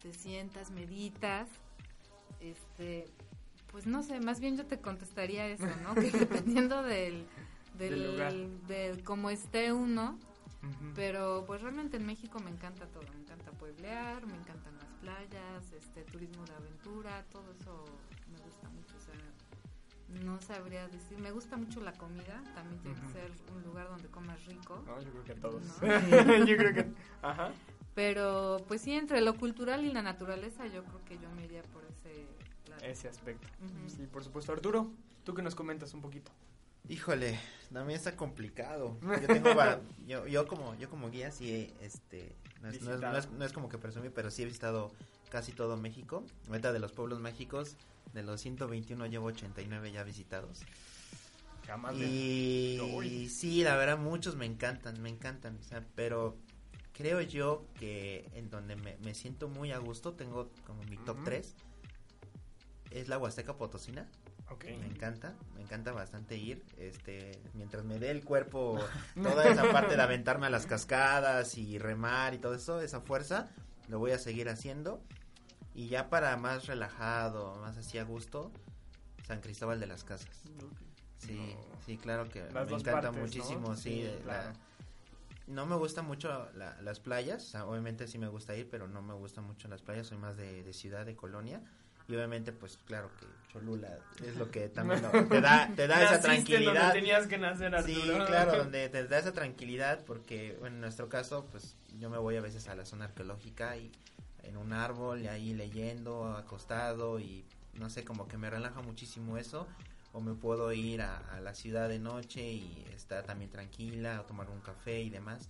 te 0.02 0.14
sientas, 0.14 0.70
meditas. 0.72 1.48
Este, 2.40 3.06
pues 3.72 3.88
no 3.88 4.04
sé, 4.04 4.20
más 4.20 4.40
bien 4.40 4.56
yo 4.58 4.66
te 4.68 4.80
contestaría 4.80 5.48
eso, 5.48 5.66
¿no? 5.84 5.96
Que 5.96 6.12
dependiendo 6.12 6.84
del, 6.84 7.26
del, 7.78 7.90
Del 8.00 8.12
lugar. 8.12 8.34
de 8.68 9.02
cómo 9.04 9.30
esté 9.32 9.74
uno, 9.74 10.20
pero 10.96 11.44
pues 11.48 11.62
realmente 11.62 11.98
en 11.98 12.06
México 12.06 12.40
me 12.40 12.52
encanta 12.52 12.86
todo, 12.88 13.04
me 13.14 13.22
encanta 13.22 13.52
pueblear, 13.52 14.26
me 14.28 14.36
encantan 14.36 14.76
las 14.78 14.92
playas, 15.02 15.72
este 15.72 16.04
turismo 16.04 16.44
de 16.46 16.54
aventura, 16.56 17.24
todo 17.32 17.52
eso 17.60 17.86
no 20.10 20.42
sabría 20.42 20.88
decir, 20.88 21.18
me 21.18 21.32
gusta 21.32 21.58
mucho 21.58 21.82
la 21.82 21.94
comida, 21.94 22.42
también 22.56 22.80
tiene 22.82 23.00
que 23.02 23.08
ser 23.14 23.32
un 23.54 23.64
lugar 23.64 23.90
donde 23.90 24.08
comas 24.08 24.44
rico, 24.46 24.82
No, 24.86 25.02
yo 25.02 25.12
creo 25.12 25.24
que 25.24 25.32
a 25.34 25.36
todos. 25.36 25.64
No. 25.82 26.46
yo 26.46 26.58
creo 26.58 26.74
que. 26.74 26.86
Ajá. 27.22 27.52
pero 27.94 28.64
pues 28.68 28.82
sí, 28.82 28.94
entre 28.94 29.22
lo 29.22 29.38
cultural 29.38 29.84
y 29.84 29.92
la 29.92 30.02
naturaleza 30.02 30.66
yo 30.68 30.84
creo 30.84 31.04
que 31.06 31.18
yo 31.20 31.30
me 31.32 31.46
iría 31.46 31.64
por 31.64 31.84
ese 31.86 32.26
lado. 32.70 32.84
Ese 32.84 33.08
aspecto. 33.10 33.48
Ujú. 33.64 33.90
Sí, 33.90 34.08
por 34.08 34.24
supuesto. 34.24 34.54
Arturo, 34.54 34.92
tú 35.24 35.34
que 35.34 35.42
nos 35.42 35.56
comentas 35.56 35.94
un 35.94 36.02
poquito. 36.02 36.32
Híjole, 36.90 37.38
también 37.74 37.98
está 37.98 38.16
complicado. 38.16 38.98
Yo 39.02 39.28
tengo 39.28 39.50
yo, 40.06 40.26
yo 40.26 40.48
como 40.48 40.74
yo 40.76 40.90
como 40.90 41.10
guía 41.10 41.32
sí 41.32 41.74
este 41.82 42.34
no 42.62 42.70
es, 42.70 42.82
no 42.82 42.94
es- 42.96 43.00
no 43.12 43.18
es- 43.18 43.30
no 43.32 43.46
es 43.46 43.54
como 43.54 43.70
que 43.70 43.78
presumir, 43.78 44.12
pero 44.14 44.32
sí 44.32 44.44
he 44.44 44.46
visitado 44.46 44.92
casi 45.30 45.52
todo 45.52 45.78
México. 45.78 46.24
Ahorita 46.48 46.72
de 46.74 46.80
los 46.80 46.92
pueblos 46.92 47.20
mágicos, 47.20 47.76
de 48.14 48.24
los 48.24 48.42
121 48.42 49.06
llevo 49.08 49.28
89 49.28 49.92
ya 49.92 50.04
visitados. 50.04 50.62
Jamás 51.66 51.96
Y 53.04 53.30
sí, 53.30 53.64
la 53.64 53.76
verdad 53.76 53.98
muchos 53.98 54.36
me 54.36 54.46
encantan, 54.46 55.02
me 55.02 55.10
encantan, 55.10 55.58
o 55.60 55.64
sea, 55.64 55.84
pero 55.96 56.38
creo 56.94 57.22
yo 57.22 57.66
que 57.78 58.30
en 58.34 58.50
donde 58.50 58.76
me, 58.78 58.98
me 59.04 59.14
siento 59.14 59.50
muy 59.50 59.72
a 59.74 59.78
gusto, 59.78 60.14
tengo 60.14 60.50
como 60.66 60.82
mi 60.84 60.96
top. 60.98 61.18
3, 61.26 61.56
es 62.92 63.08
la 63.10 63.18
Huasteca 63.18 63.58
Potosina. 63.58 64.08
Ok. 64.50 64.64
Me 64.66 64.88
encanta, 64.88 65.34
me 65.56 65.62
encanta 65.62 65.92
bastante 65.92 66.38
ir, 66.38 66.64
este, 66.78 67.42
mientras 67.54 67.84
me 67.84 68.00
dé 68.00 68.12
el 68.12 68.24
cuerpo 68.24 68.80
toda 69.22 69.48
esa 69.50 69.72
parte 69.72 69.96
de 69.98 70.02
aventarme 70.02 70.48
a 70.48 70.50
las 70.50 70.66
cascadas 70.66 71.58
y 71.58 71.78
remar 71.80 72.34
y 72.34 72.38
todo 72.40 72.56
eso, 72.56 72.80
esa 72.82 73.02
fuerza, 73.02 73.50
lo 73.90 74.00
voy 74.00 74.12
a 74.12 74.20
seguir 74.20 74.48
haciendo. 74.50 75.02
Y 75.76 75.90
ya 75.90 76.10
para 76.10 76.36
más 76.38 76.66
relajado, 76.66 77.56
más 77.58 77.78
así 77.78 77.98
a 78.00 78.04
gusto, 78.04 78.52
San 79.28 79.42
Cristóbal 79.42 79.80
de 79.80 79.88
las 79.88 80.04
Casas. 80.04 80.44
Sí, 81.18 81.36
No. 81.56 81.80
sí, 81.86 81.98
claro 81.98 82.30
que 82.30 82.42
Las 82.52 82.70
me 82.70 82.78
encanta 82.78 83.02
partes, 83.12 83.22
muchísimo, 83.22 83.70
¿no? 83.70 83.76
sí. 83.76 84.04
Sí, 84.08 84.20
claro. 84.24 84.50
la- 84.54 84.54
no 85.54 85.66
me 85.66 85.76
gusta 85.78 86.02
mucho 86.02 86.50
la- 86.56 86.82
las 86.82 87.00
playas, 87.00 87.44
o 87.44 87.48
sea, 87.48 87.66
obviamente 87.66 88.08
sí 88.08 88.18
me 88.18 88.28
gusta 88.28 88.56
ir, 88.56 88.70
pero 88.70 88.88
no 88.88 89.02
me 89.02 89.14
gusta 89.14 89.42
mucho 89.42 89.68
las 89.70 89.82
playas, 89.82 90.08
soy 90.08 90.18
más 90.18 90.36
de, 90.36 90.64
de 90.64 90.74
ciudad, 90.74 91.06
de 91.06 91.16
colonia. 91.16 91.62
Y 92.08 92.16
obviamente, 92.16 92.52
pues 92.54 92.78
claro 92.86 93.10
que 93.20 93.26
Cholula 93.52 93.98
es 94.24 94.36
lo 94.36 94.50
que 94.50 94.70
también 94.70 95.02
lo- 95.14 95.28
te 95.28 95.42
da, 95.42 95.70
te 95.76 95.88
da 95.88 96.04
esa 96.04 96.22
tranquilidad. 96.22 96.74
donde 96.94 97.00
tenías 97.00 97.28
que 97.28 97.38
nacer, 97.38 97.76
Arturo. 97.76 97.96
Sí, 98.02 98.10
claro, 98.28 98.58
donde 98.58 98.90
te 98.90 99.08
da 99.08 99.20
esa 99.20 99.34
tranquilidad 99.34 100.04
porque 100.06 100.58
en 100.64 100.80
nuestro 100.80 101.10
caso, 101.10 101.48
pues 101.52 101.76
yo 102.00 102.10
me 102.10 102.18
voy 102.18 102.36
a 102.38 102.42
veces 102.42 102.68
a 102.70 102.76
la 102.76 102.86
zona 102.86 103.06
arqueológica 103.06 103.76
y 103.78 103.92
en 104.44 104.56
un 104.58 104.72
árbol 104.74 105.22
y 105.22 105.28
ahí 105.28 105.54
leyendo, 105.54 106.36
acostado 106.38 107.20
y 107.20 107.44
no 107.74 107.90
sé, 107.90 108.04
como 108.06 108.28
que 108.28 108.38
me 108.38 108.50
relaja 108.50 108.82
muchísimo 108.82 109.38
eso. 109.38 109.68
O 110.14 110.22
me 110.22 110.34
puedo 110.34 110.72
ir 110.72 111.02
a, 111.02 111.18
a 111.36 111.42
la 111.42 111.54
ciudad 111.54 111.90
de 111.90 112.00
noche 112.00 112.42
y 112.42 112.86
estar 112.96 113.24
también 113.26 113.52
tranquila, 113.52 114.22
o 114.22 114.24
tomar 114.24 114.50
un 114.50 114.62
café 114.62 115.02
y 115.02 115.10
demás. 115.10 115.50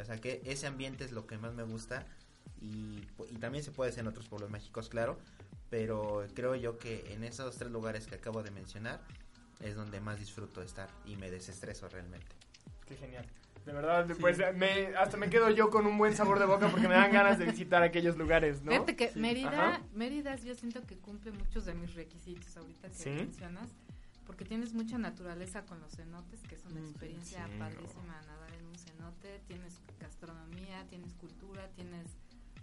O 0.00 0.04
sea 0.04 0.16
que 0.18 0.40
ese 0.46 0.66
ambiente 0.68 1.04
es 1.04 1.10
lo 1.12 1.26
que 1.26 1.36
más 1.36 1.52
me 1.54 1.64
gusta 1.64 2.06
y, 2.62 3.02
y 3.30 3.36
también 3.38 3.64
se 3.64 3.72
puede 3.72 3.90
hacer 3.90 4.02
en 4.02 4.08
otros 4.08 4.28
pueblos 4.28 4.48
mágicos, 4.50 4.88
claro. 4.88 5.18
Pero 5.70 6.26
creo 6.34 6.54
yo 6.54 6.78
que 6.78 7.12
en 7.12 7.24
esos 7.24 7.56
tres 7.56 7.70
lugares 7.70 8.06
que 8.06 8.14
acabo 8.14 8.42
de 8.42 8.50
mencionar 8.50 9.00
es 9.60 9.74
donde 9.74 10.00
más 10.00 10.18
disfruto 10.18 10.62
estar 10.62 10.88
y 11.04 11.16
me 11.16 11.30
desestreso 11.30 11.88
realmente. 11.88 12.28
Qué 12.86 12.96
genial. 12.96 13.26
De 13.64 13.72
verdad, 13.72 14.06
pues 14.20 14.38
me, 14.54 14.94
hasta 14.96 15.16
me 15.16 15.28
quedo 15.28 15.50
yo 15.50 15.70
con 15.70 15.86
un 15.86 15.98
buen 15.98 16.14
sabor 16.14 16.38
de 16.38 16.44
boca 16.46 16.68
porque 16.68 16.86
me 16.86 16.94
dan 16.94 17.10
ganas 17.12 17.36
de 17.36 17.46
visitar 17.46 17.82
aquellos 17.82 18.16
lugares, 18.16 18.62
¿no? 18.62 18.70
Fíjate 18.70 18.94
que 18.94 19.08
Sí. 19.08 19.18
Mérida, 19.18 19.48
Ajá. 19.70 19.82
Mérida 19.92 20.36
yo 20.36 20.54
siento 20.54 20.82
que 20.86 20.96
cumple 20.96 21.32
muchos 21.32 21.64
de 21.64 21.74
mis 21.74 21.94
requisitos 21.94 22.56
ahorita 22.56 22.88
que 22.88 22.94
¿Sí? 22.94 23.10
mencionas, 23.10 23.68
porque 24.24 24.44
tienes 24.44 24.72
mucha 24.72 24.98
naturaleza 24.98 25.66
con 25.66 25.80
los 25.80 25.96
cenotes, 25.96 26.42
que 26.44 26.54
es 26.54 26.64
una 26.64 26.80
Mm, 26.80 26.84
experiencia 26.90 27.44
sí, 27.46 27.58
padrísima 27.58 28.20
nadar 28.24 28.52
en 28.54 28.66
un 28.66 28.74
cenote, 28.78 29.40
tienes 29.48 29.80
gastronomía, 29.98 30.86
tienes 30.88 31.14
cultura, 31.14 31.68
tienes 31.74 32.06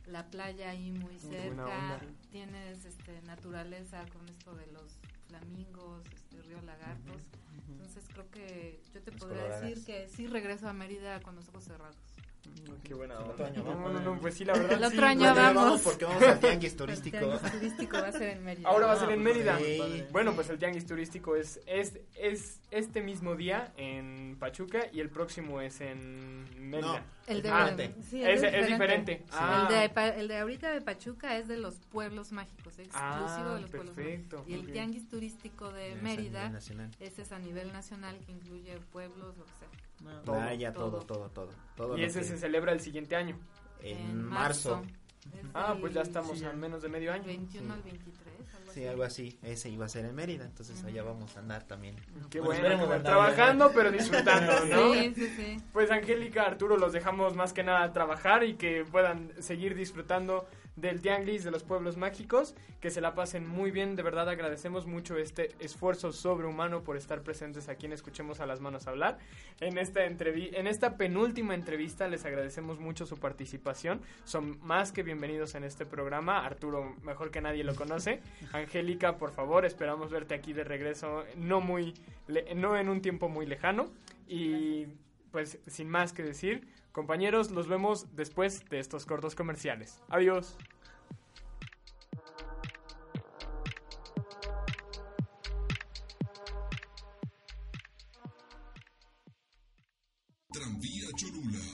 la 0.07 0.25
playa 0.29 0.69
ahí 0.69 0.91
muy 0.91 1.17
cerca, 1.19 1.99
tienes 2.31 2.85
este 2.85 3.21
naturaleza 3.23 4.05
con 4.11 4.27
esto 4.29 4.53
de 4.55 4.67
los 4.67 4.97
flamingos, 5.27 6.03
este 6.13 6.41
río 6.43 6.61
lagartos. 6.61 7.21
Entonces 7.69 8.03
creo 8.11 8.29
que 8.31 8.81
yo 8.93 9.01
te 9.01 9.11
Los 9.11 9.19
podría 9.21 9.41
coloradas. 9.43 9.61
decir 9.69 9.85
que 9.85 10.07
sí 10.09 10.27
regreso 10.27 10.67
a 10.67 10.73
Mérida 10.73 11.21
con 11.21 11.35
los 11.35 11.47
ojos 11.49 11.63
cerrados. 11.63 11.95
Qué 12.83 12.93
buena 12.93 13.13
El 13.15 13.21
onda. 13.21 13.31
otro 13.33 13.45
año 13.45 13.63
No, 13.63 13.69
vamos. 13.69 13.93
no, 13.93 13.99
no, 14.01 14.19
pues 14.19 14.33
sí, 14.35 14.43
la 14.43 14.53
verdad. 14.53 14.71
El 14.73 14.79
sí, 14.79 14.85
otro 14.97 15.05
año 15.07 15.19
Bueno, 15.33 15.35
vamos. 15.55 15.81
porque 15.81 16.05
vamos 16.05 16.23
al 16.23 16.39
tianguis 16.39 16.71
El 16.71 16.77
turístico. 16.77 17.17
tianguis 17.17 17.51
turístico 17.53 17.97
va 18.01 18.07
a 18.07 18.11
ser 18.11 18.23
en 18.37 18.43
Mérida. 18.43 18.67
Ahora 18.69 18.87
va 18.87 18.93
a 18.93 18.99
ser 18.99 19.09
Ah, 19.09 19.13
en 19.13 19.23
pues, 19.23 19.35
Mérida. 19.35 19.57
sí. 19.57 20.03
Bueno, 20.11 20.33
pues 20.35 20.49
el 20.49 20.59
tianguis 20.59 20.85
turístico 20.85 21.35
es, 21.37 21.61
es, 21.65 21.99
es 22.15 22.59
este 22.71 23.01
mismo 23.01 23.35
día 23.35 23.71
en 23.77 24.35
Pachuca 24.37 24.87
y 24.91 24.99
el 24.99 25.09
próximo 25.09 25.61
es 25.61 25.79
en 25.79 26.69
Mérida. 26.69 27.05
El 27.25 27.41
de, 27.41 27.49
Ah, 27.49 27.73
sí, 28.09 28.21
el 28.21 28.43
es- 28.43 28.67
diferente. 28.67 29.23
Ah. 29.31 29.67
El, 29.69 29.79
de, 29.79 29.89
pa- 29.89 30.09
el 30.09 30.27
de 30.27 30.37
ahorita 30.39 30.71
de 30.71 30.81
Pachuca 30.81 31.37
es 31.37 31.47
de 31.47 31.55
los 31.57 31.75
pueblos 31.91 32.33
mágicos, 32.33 32.77
exclusivo 32.79 32.91
Ah, 33.01 33.55
de 33.55 33.61
los 33.61 33.69
pueblos 33.69 33.95
perfecto, 33.95 34.37
mágicos. 34.39 34.49
Y 34.57 34.59
el 34.65 34.71
tianguis 34.73 35.07
turístico 35.07 35.71
de 35.71 35.95
Mérida, 35.95 36.51
ese 36.99 37.21
es 37.21 37.31
a 37.31 37.39
nivel 37.39 37.71
nacional 37.71 38.17
que 38.25 38.33
incluye 38.33 38.77
pueblos, 38.91 39.37
lo 39.37 39.45
que 39.45 39.51
sea. 39.59 39.69
No. 40.01 40.11
Todo, 40.21 40.35
Playa, 40.35 40.73
todo, 40.73 40.89
todo. 40.99 41.01
todo, 41.05 41.29
todo. 41.29 41.49
todo 41.75 41.97
Y 41.97 42.03
ese 42.03 42.19
que- 42.19 42.25
se 42.25 42.37
celebra 42.37 42.71
el 42.73 42.79
siguiente 42.81 43.15
año. 43.15 43.37
en 43.81 44.23
marzo. 44.23 44.81
Es 45.33 45.41
Ah, 45.53 45.75
pues 45.79 45.93
ya 45.93 46.01
estamos 46.01 46.37
sí, 46.39 46.45
a 46.45 46.53
menos 46.53 46.81
de 46.81 46.89
medio 46.89 47.11
año. 47.13 47.25
21 47.25 47.67
Sí. 47.67 47.79
al 47.79 47.83
23, 47.83 48.27
algo 48.55 48.71
Sí, 48.73 48.79
así. 48.79 48.87
algo 48.87 49.03
así. 49.03 49.39
Ese 49.43 49.69
iba 49.69 49.85
a 49.85 49.89
ser 49.89 50.05
en 50.05 50.15
Mérida, 50.15 50.45
entonces 50.45 50.81
allá 50.85 51.03
vamos 51.03 51.35
a 51.35 51.39
andar 51.39 51.63
también. 51.63 51.95
Qué 52.29 52.39
Bueno, 52.39 52.61
bueno, 52.61 52.79
como 52.79 52.93
andar 52.93 53.03
trabajando 53.03 53.71
pero 53.73 53.91
disfrutando, 53.91 54.51
¿no? 54.65 54.93
Sí, 54.93 55.13
sí, 55.15 55.27
sí. 55.35 55.57
Pues 55.73 55.91
Angélica, 55.91 56.43
Arturo, 56.43 56.77
los 56.77 56.91
dejamos 56.93 57.35
más 57.35 57.51
que 57.53 57.63
nada 57.63 57.91
trabajar 57.93 58.43
y 58.45 58.55
que 58.55 58.85
puedan 58.89 59.31
seguir 59.41 59.75
disfrutando 59.75 60.45
del 60.75 61.01
tianguis 61.01 61.43
de 61.43 61.51
los 61.51 61.63
pueblos 61.63 61.97
mágicos, 61.97 62.55
que 62.79 62.89
se 62.89 63.01
la 63.01 63.13
pasen 63.15 63.47
muy 63.47 63.71
bien, 63.71 63.95
de 63.95 64.03
verdad 64.03 64.29
agradecemos 64.29 64.87
mucho 64.87 65.17
este 65.17 65.51
esfuerzo 65.59 66.11
sobrehumano 66.11 66.83
por 66.83 66.97
estar 66.97 67.21
presentes 67.21 67.69
aquí 67.69 67.85
en 67.85 67.93
Escuchemos 67.93 68.39
a 68.39 68.45
las 68.45 68.59
Manos 68.59 68.87
Hablar. 68.87 69.19
En 69.59 69.77
esta, 69.77 70.05
entrevi 70.05 70.49
en 70.53 70.67
esta 70.67 70.97
penúltima 70.97 71.53
entrevista 71.53 72.07
les 72.07 72.25
agradecemos 72.25 72.79
mucho 72.79 73.05
su 73.05 73.17
participación, 73.17 74.01
son 74.23 74.59
más 74.61 74.91
que 74.91 75.03
bienvenidos 75.03 75.55
en 75.55 75.63
este 75.63 75.85
programa, 75.85 76.45
Arturo 76.45 76.95
mejor 77.03 77.31
que 77.31 77.41
nadie 77.41 77.63
lo 77.63 77.75
conoce, 77.75 78.21
Angélica, 78.53 79.17
por 79.17 79.31
favor, 79.31 79.65
esperamos 79.65 80.11
verte 80.11 80.33
aquí 80.33 80.53
de 80.53 80.63
regreso, 80.63 81.23
no, 81.37 81.61
muy 81.61 81.93
no 82.55 82.77
en 82.77 82.89
un 82.89 83.01
tiempo 83.01 83.29
muy 83.29 83.45
lejano, 83.45 83.91
y 84.27 84.87
pues 85.33 85.57
sin 85.65 85.89
más 85.89 86.13
que 86.13 86.21
decir, 86.21 86.67
compañeros, 86.91 87.49
los 87.49 87.67
vemos 87.67 88.15
después 88.15 88.63
de 88.69 88.77
estos 88.79 89.07
cortos 89.07 89.33
comerciales. 89.33 89.99
Adiós. 90.07 90.55
Tranvía 100.51 101.07
Cholula 101.15 101.65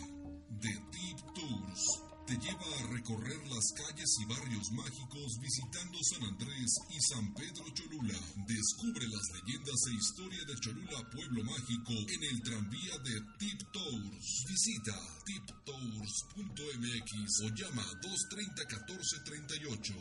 de 0.52 0.70
Deep 0.70 1.34
Tours 1.36 2.04
te 2.26 2.38
lleva 2.38 2.62
a 2.62 2.94
recorrer 2.94 3.49
las 3.60 3.74
calles 3.76 4.12
y 4.22 4.26
barrios 4.26 4.72
mágicos 4.72 5.38
visitando 5.42 6.00
San 6.02 6.24
Andrés 6.24 6.80
y 6.96 7.02
San 7.12 7.34
Pedro 7.34 7.66
Cholula. 7.74 8.16
Descubre 8.48 9.06
las 9.06 9.28
leyendas 9.36 9.76
e 9.88 9.96
historia 10.00 10.40
de 10.48 10.56
Cholula 10.62 11.04
Pueblo 11.12 11.44
Mágico 11.44 11.92
en 11.92 12.24
el 12.24 12.42
tranvía 12.42 12.98
de 13.04 13.20
Tip 13.38 13.60
Tours. 13.74 14.46
Visita 14.48 14.96
tiptours.mx 15.26 17.12
o 17.44 17.50
llama 17.54 17.84
230 18.02 18.64
1438. 18.64 19.94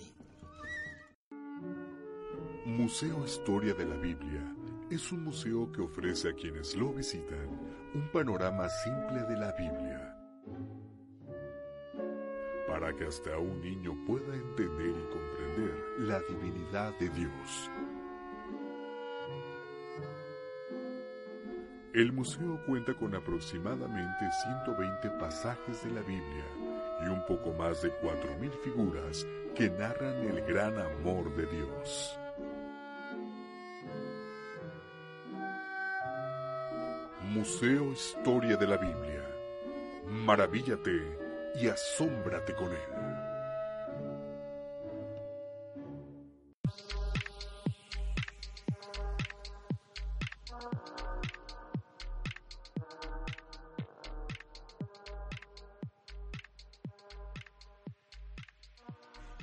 Museo 2.67 3.27
Historia 3.27 3.75
de 3.75 3.87
la 3.87 3.97
Biblia 3.97 4.55
es 4.89 5.11
un 5.11 5.25
museo 5.25 5.73
que 5.73 5.81
ofrece 5.81 6.29
a 6.29 6.35
quienes 6.35 6.77
lo 6.77 6.95
visitan 6.95 7.49
un 7.93 8.09
panorama 8.13 8.69
simple 8.85 9.25
de 9.25 9.37
la 9.37 9.51
Biblia 9.59 10.15
para 12.79 12.95
que 12.95 13.07
hasta 13.07 13.37
un 13.39 13.61
niño 13.61 13.93
pueda 14.07 14.37
entender 14.37 14.91
y 14.91 15.13
comprender 15.13 15.75
la 15.99 16.21
divinidad 16.21 16.97
de 17.01 17.09
Dios. 17.09 17.71
El 21.93 22.13
museo 22.13 22.63
cuenta 22.67 22.95
con 22.95 23.17
aproximadamente 23.17 24.29
120 24.65 25.11
pasajes 25.19 25.83
de 25.83 25.91
la 25.91 26.03
Biblia 26.03 26.45
y 27.05 27.09
un 27.09 27.25
poco 27.27 27.53
más 27.53 27.83
de 27.83 27.91
4.000 28.01 28.51
figuras 28.63 29.27
que 29.57 29.71
narran 29.71 30.23
el 30.29 30.41
gran 30.43 30.79
amor 30.79 31.35
de 31.35 31.47
Dios. 31.47 32.17
Museo 37.25 37.91
Historia 37.91 38.57
de 38.57 38.67
la 38.69 38.77
Biblia. 38.77 39.25
Maravíllate 40.07 41.28
y 41.55 41.69
asómbrate 41.69 42.55
con 42.55 42.73
él. 42.73 43.29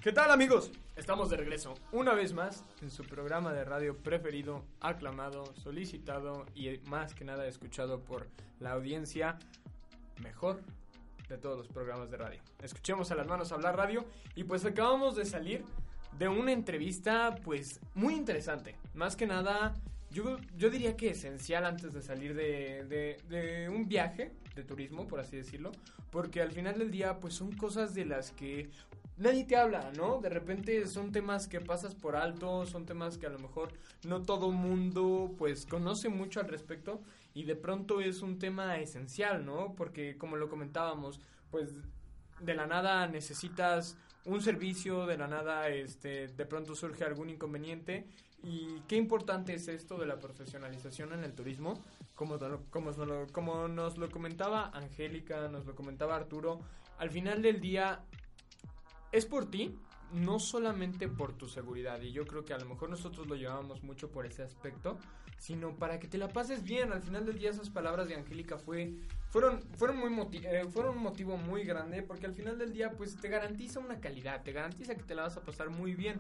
¿Qué 0.06 0.12
tal 0.12 0.30
amigos? 0.30 0.72
Estamos 0.96 1.32
de 1.32 1.38
regreso 1.38 1.74
una 1.92 2.14
vez 2.14 2.32
más 2.32 2.64
en 2.84 2.92
su 2.92 3.04
programa 3.06 3.54
de 3.54 3.66
radio 3.66 3.98
preferido, 3.98 4.64
aclamado, 4.80 5.46
solicitado 5.56 6.46
y 6.54 6.78
más 6.86 7.16
que 7.16 7.26
nada 7.26 7.48
escuchado 7.48 8.02
por 8.02 8.28
la 8.60 8.74
audiencia 8.74 9.40
mejor 10.22 10.62
de 11.30 11.38
todos 11.38 11.58
los 11.58 11.68
programas 11.68 12.12
de 12.12 12.18
radio. 12.18 12.40
Escuchemos 12.62 13.12
a 13.12 13.16
las 13.16 13.28
manos 13.28 13.52
hablar 13.52 13.78
radio 13.78 14.06
y 14.36 14.44
pues 14.44 14.66
acabamos 14.66 15.16
de 15.16 15.26
salir 15.26 15.64
de 16.18 16.28
una 16.28 16.52
entrevista 16.52 17.36
pues 17.44 17.80
muy 17.94 18.14
interesante. 18.14 18.76
Más 18.94 19.16
que 19.16 19.26
nada, 19.26 19.74
yo, 20.12 20.38
yo 20.58 20.70
diría 20.70 20.96
que 20.96 21.10
esencial 21.10 21.66
antes 21.66 21.94
de 21.94 22.02
salir 22.02 22.36
de, 22.36 22.86
de, 22.86 23.18
de 23.30 23.70
un 23.70 23.88
viaje 23.88 24.32
de 24.56 24.64
turismo, 24.64 25.08
por 25.08 25.20
así 25.20 25.36
decirlo, 25.36 25.72
porque 26.12 26.42
al 26.42 26.52
final 26.52 26.80
del 26.80 26.92
día 26.92 27.20
pues 27.20 27.34
son 27.34 27.52
cosas 27.52 27.94
de 27.94 28.06
las 28.06 28.32
que 28.32 28.70
nadie 29.18 29.46
te 29.46 29.56
habla, 29.56 29.92
¿no? 29.96 30.20
De 30.20 30.30
repente 30.30 30.86
son 30.88 31.12
temas 31.12 31.48
que 31.48 31.62
pasas 31.62 31.96
por 31.96 32.16
alto, 32.16 32.66
son 32.66 32.86
temas 32.86 33.18
que 33.18 33.26
a 33.26 33.30
lo 33.30 33.40
mejor 33.40 33.72
no 34.04 34.22
todo 34.22 34.52
mundo 34.52 35.34
pues 35.38 35.66
conoce 35.66 36.10
mucho 36.10 36.40
al 36.40 36.48
respecto 36.48 37.02
y 37.34 37.44
de 37.44 37.56
pronto 37.56 38.02
es 38.02 38.22
un 38.22 38.40
tema 38.40 38.78
esencial, 38.78 39.46
¿no? 39.46 39.74
Porque 39.76 40.18
como 40.18 40.36
lo 40.36 40.50
comentábamos, 40.50 41.20
pues 41.52 41.70
de 42.40 42.54
la 42.54 42.68
nada 42.68 43.08
necesitas 43.08 43.98
un 44.26 44.42
servicio, 44.42 45.06
de 45.06 45.18
la 45.18 45.28
nada 45.28 45.70
este 45.70 46.28
de 46.28 46.46
pronto 46.46 46.76
surge 46.76 47.04
algún 47.04 47.30
inconveniente 47.30 48.08
y 48.44 48.82
qué 48.88 48.96
importante 48.96 49.54
es 49.54 49.68
esto 49.68 49.98
de 49.98 50.06
la 50.06 50.20
profesionalización 50.20 51.14
en 51.14 51.24
el 51.24 51.34
turismo, 51.34 51.82
como, 52.14 52.38
como, 52.70 52.92
como 53.32 53.68
nos 53.68 53.98
lo 53.98 54.10
comentaba 54.12 54.70
Angélica, 54.74 55.48
nos 55.48 55.66
lo 55.66 55.74
comentaba 55.74 56.16
Arturo, 56.16 56.60
al 56.98 57.10
final 57.10 57.42
del 57.42 57.60
día 57.60 58.04
es 59.16 59.26
por 59.26 59.50
ti, 59.50 59.74
no 60.12 60.40
solamente 60.40 61.08
por 61.08 61.34
tu 61.34 61.48
seguridad, 61.48 62.02
y 62.02 62.12
yo 62.12 62.26
creo 62.26 62.44
que 62.44 62.54
a 62.54 62.58
lo 62.58 62.66
mejor 62.66 62.90
nosotros 62.90 63.28
lo 63.28 63.36
llevamos 63.36 63.82
mucho 63.82 64.12
por 64.12 64.26
ese 64.26 64.44
aspecto, 64.44 64.98
sino 65.38 65.76
para 65.78 66.00
que 66.00 66.08
te 66.08 66.18
la 66.18 66.28
pases 66.28 66.64
bien. 66.64 66.92
Al 66.92 67.02
final 67.02 67.26
del 67.26 67.40
día 67.40 67.50
esas 67.50 67.70
palabras 67.70 68.08
de 68.10 68.16
Angélica 68.16 68.58
fue, 68.58 68.94
fueron, 69.30 69.62
fueron, 69.78 69.98
muy 69.98 70.28
eh, 70.44 70.66
fueron 70.70 70.98
un 70.98 71.04
motivo 71.04 71.38
muy 71.38 71.64
grande, 71.64 72.02
porque 72.02 72.26
al 72.26 72.34
final 72.34 72.58
del 72.58 72.74
día 72.74 72.92
pues 72.92 73.16
te 73.16 73.30
garantiza 73.30 73.80
una 73.80 74.00
calidad, 74.02 74.44
te 74.44 74.52
garantiza 74.52 74.96
que 74.96 75.04
te 75.04 75.16
la 75.16 75.24
vas 75.24 75.38
a 75.38 75.42
pasar 75.42 75.70
muy 75.70 75.96
bien. 75.96 76.20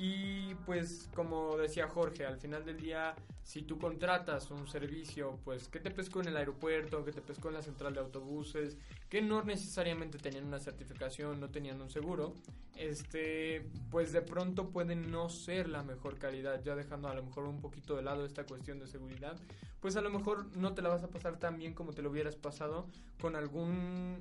Y 0.00 0.54
pues 0.64 1.10
como 1.12 1.56
decía 1.56 1.88
Jorge, 1.88 2.24
al 2.24 2.38
final 2.38 2.64
del 2.64 2.76
día, 2.76 3.16
si 3.42 3.62
tú 3.62 3.78
contratas 3.78 4.48
un 4.52 4.68
servicio, 4.68 5.40
pues 5.44 5.66
que 5.66 5.80
te 5.80 5.90
pescó 5.90 6.20
en 6.20 6.28
el 6.28 6.36
aeropuerto, 6.36 7.04
que 7.04 7.10
te 7.10 7.20
pescó 7.20 7.48
en 7.48 7.54
la 7.54 7.62
central 7.62 7.94
de 7.94 8.00
autobuses, 8.00 8.78
que 9.08 9.20
no 9.22 9.42
necesariamente 9.42 10.18
tenían 10.18 10.44
una 10.44 10.60
certificación, 10.60 11.40
no 11.40 11.50
tenían 11.50 11.82
un 11.82 11.90
seguro, 11.90 12.32
este, 12.76 13.68
pues 13.90 14.12
de 14.12 14.22
pronto 14.22 14.68
pueden 14.70 15.10
no 15.10 15.28
ser 15.30 15.68
la 15.68 15.82
mejor 15.82 16.16
calidad, 16.16 16.62
ya 16.62 16.76
dejando 16.76 17.08
a 17.08 17.14
lo 17.14 17.24
mejor 17.24 17.46
un 17.46 17.60
poquito 17.60 17.96
de 17.96 18.02
lado 18.02 18.24
esta 18.24 18.44
cuestión 18.44 18.78
de 18.78 18.86
seguridad, 18.86 19.36
pues 19.80 19.96
a 19.96 20.00
lo 20.00 20.10
mejor 20.10 20.46
no 20.56 20.74
te 20.74 20.82
la 20.82 20.90
vas 20.90 21.02
a 21.02 21.08
pasar 21.08 21.40
tan 21.40 21.58
bien 21.58 21.74
como 21.74 21.92
te 21.92 22.02
lo 22.02 22.10
hubieras 22.10 22.36
pasado 22.36 22.86
con 23.20 23.34
algún 23.34 24.20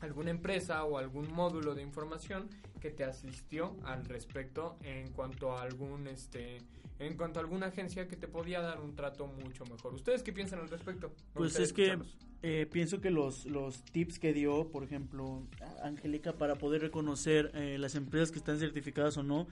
alguna 0.00 0.30
empresa 0.30 0.84
o 0.84 0.98
algún 0.98 1.32
módulo 1.32 1.74
de 1.74 1.82
información 1.82 2.48
que 2.80 2.90
te 2.90 3.04
asistió 3.04 3.76
al 3.84 4.04
respecto 4.04 4.76
en 4.82 5.10
cuanto 5.12 5.52
a 5.52 5.62
algún 5.62 6.06
este 6.06 6.58
en 6.98 7.16
cuanto 7.16 7.40
a 7.40 7.42
alguna 7.42 7.66
agencia 7.66 8.08
que 8.08 8.16
te 8.16 8.26
podía 8.26 8.62
dar 8.62 8.80
un 8.80 8.94
trato 8.94 9.26
mucho 9.26 9.64
mejor. 9.66 9.94
¿Ustedes 9.94 10.22
qué 10.22 10.32
piensan 10.32 10.60
al 10.60 10.68
respecto? 10.70 11.12
Pues 11.34 11.58
es 11.58 11.74
que 11.74 11.98
eh, 12.42 12.66
pienso 12.70 13.02
que 13.02 13.10
los, 13.10 13.44
los 13.44 13.82
tips 13.84 14.18
que 14.18 14.32
dio, 14.32 14.70
por 14.70 14.82
ejemplo, 14.82 15.42
Angélica, 15.82 16.32
para 16.32 16.54
poder 16.54 16.80
reconocer 16.80 17.50
eh, 17.54 17.76
las 17.78 17.96
empresas 17.96 18.30
que 18.30 18.38
están 18.38 18.58
certificadas 18.58 19.18
o 19.18 19.22
no, 19.22 19.46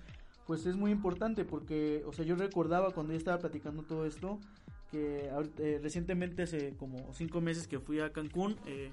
pues 0.47 0.67
es 0.67 0.77
muy 0.77 0.91
importante 0.91 1.45
porque, 1.45 2.03
o 2.07 2.13
sea, 2.13 2.25
yo 2.25 2.37
recordaba 2.37 2.93
cuando 2.93 3.13
yo 3.13 3.19
estaba 3.19 3.39
platicando 3.39 3.83
todo 3.83 4.07
esto, 4.07 4.39
que 4.91 5.31
eh, 5.59 5.81
recientemente 5.83 6.43
hace 6.43 6.75
como 6.77 7.13
cinco 7.15 7.41
meses 7.41 7.67
que 7.67 7.81
fui 7.81 8.01
a 8.01 8.13
Cancún, 8.13 8.57
eh, 8.67 8.91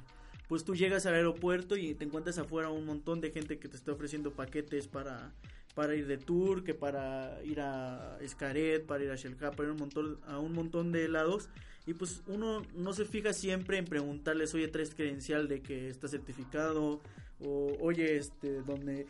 pues 0.52 0.66
tú 0.66 0.76
llegas 0.76 1.06
al 1.06 1.14
aeropuerto 1.14 1.78
y 1.78 1.94
te 1.94 2.04
encuentras 2.04 2.38
afuera 2.38 2.70
un 2.70 2.86
montón 2.86 3.22
de 3.22 3.32
gente 3.32 3.58
que 3.58 3.70
te 3.70 3.78
está 3.78 3.94
ofreciendo 3.94 4.32
paquetes 4.32 4.86
para, 4.86 5.32
para 5.76 5.96
ir 5.96 6.08
de 6.08 6.18
tour, 6.18 6.66
que 6.66 6.74
para 6.74 7.42
ir 7.46 7.62
a 7.62 8.18
Escaret, 8.20 8.86
para 8.86 9.02
ir 9.02 9.12
a 9.12 9.16
Shelka, 9.16 9.52
para 9.52 9.70
ir 9.70 9.72
un 9.72 9.80
montón, 9.80 10.20
a 10.28 10.40
un 10.40 10.52
montón 10.52 10.92
de 10.92 11.08
lados. 11.08 11.48
Y 11.86 11.94
pues 11.94 12.22
uno 12.28 12.64
no 12.76 12.92
se 12.92 13.06
fija 13.06 13.32
siempre 13.32 13.78
en 13.78 13.86
preguntarles, 13.86 14.54
oye, 14.54 14.68
traes 14.68 14.94
credencial 14.94 15.48
de 15.48 15.62
que 15.62 15.88
está 15.88 16.10
certificado, 16.10 17.00
o 17.40 17.78
oye, 17.80 18.18
este, 18.18 18.62
donde 18.64 19.08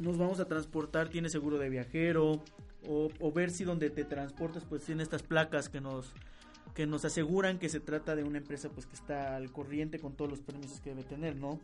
nos 0.00 0.18
vamos 0.18 0.40
a 0.40 0.46
transportar 0.46 1.10
tiene 1.10 1.28
seguro 1.28 1.58
de 1.58 1.68
viajero, 1.68 2.42
o, 2.88 3.08
o 3.20 3.30
ver 3.30 3.52
si 3.52 3.62
donde 3.62 3.88
te 3.88 4.02
transportas 4.02 4.64
pues 4.68 4.82
tiene 4.82 5.04
estas 5.04 5.22
placas 5.22 5.68
que 5.68 5.80
nos 5.80 6.12
que 6.74 6.86
nos 6.86 7.04
aseguran 7.04 7.58
que 7.58 7.68
se 7.68 7.80
trata 7.80 8.16
de 8.16 8.24
una 8.24 8.38
empresa 8.38 8.68
pues 8.70 8.86
que 8.86 8.94
está 8.94 9.36
al 9.36 9.50
corriente 9.50 9.98
con 9.98 10.14
todos 10.14 10.30
los 10.30 10.40
permisos 10.40 10.80
que 10.80 10.90
debe 10.90 11.04
tener, 11.04 11.36
¿no? 11.36 11.60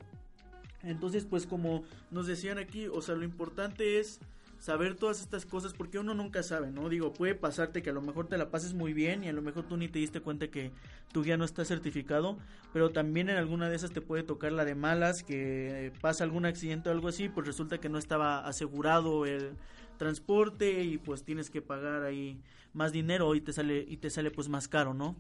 Entonces, 0.82 1.24
pues 1.24 1.46
como 1.46 1.82
nos 2.11 2.26
decían 2.26 2.59
aquí, 2.59 2.86
o 2.86 3.02
sea, 3.02 3.14
lo 3.14 3.24
importante 3.24 3.98
es 3.98 4.20
saber 4.59 4.96
todas 4.96 5.20
estas 5.20 5.46
cosas 5.46 5.72
porque 5.72 5.98
uno 5.98 6.14
nunca 6.14 6.42
sabe, 6.42 6.70
¿no? 6.70 6.88
Digo, 6.88 7.12
puede 7.12 7.34
pasarte 7.34 7.82
que 7.82 7.90
a 7.90 7.92
lo 7.92 8.02
mejor 8.02 8.26
te 8.26 8.36
la 8.36 8.50
pases 8.50 8.74
muy 8.74 8.92
bien 8.92 9.24
y 9.24 9.28
a 9.28 9.32
lo 9.32 9.42
mejor 9.42 9.64
tú 9.64 9.76
ni 9.76 9.88
te 9.88 9.98
diste 9.98 10.20
cuenta 10.20 10.48
que 10.48 10.72
tu 11.12 11.22
guía 11.22 11.36
no 11.36 11.44
está 11.44 11.64
certificado, 11.64 12.38
pero 12.72 12.90
también 12.90 13.28
en 13.28 13.36
alguna 13.36 13.68
de 13.68 13.76
esas 13.76 13.92
te 13.92 14.00
puede 14.00 14.24
tocar 14.24 14.52
la 14.52 14.64
de 14.64 14.74
malas, 14.74 15.22
que 15.22 15.92
pasa 16.00 16.24
algún 16.24 16.44
accidente 16.44 16.88
o 16.88 16.92
algo 16.92 17.09
así, 17.09 17.28
pues 17.28 17.46
resulta 17.46 17.78
que 17.78 17.88
no 17.88 17.98
estaba 17.98 18.46
asegurado 18.46 19.26
el 19.26 19.52
transporte 19.99 20.82
y 20.82 20.96
pues 20.99 21.24
tienes 21.24 21.51
que 21.51 21.61
pagar 21.61 22.03
ahí 22.05 22.40
más 22.72 22.92
dinero 22.92 23.34
y 23.34 23.40
te 23.40 23.53
sale 23.53 23.84
y 23.86 23.99
te 23.99 24.09
sale 24.09 24.30
pues 24.30 24.49
más 24.49 24.68
caro, 24.68 24.94
¿no? 24.94 25.16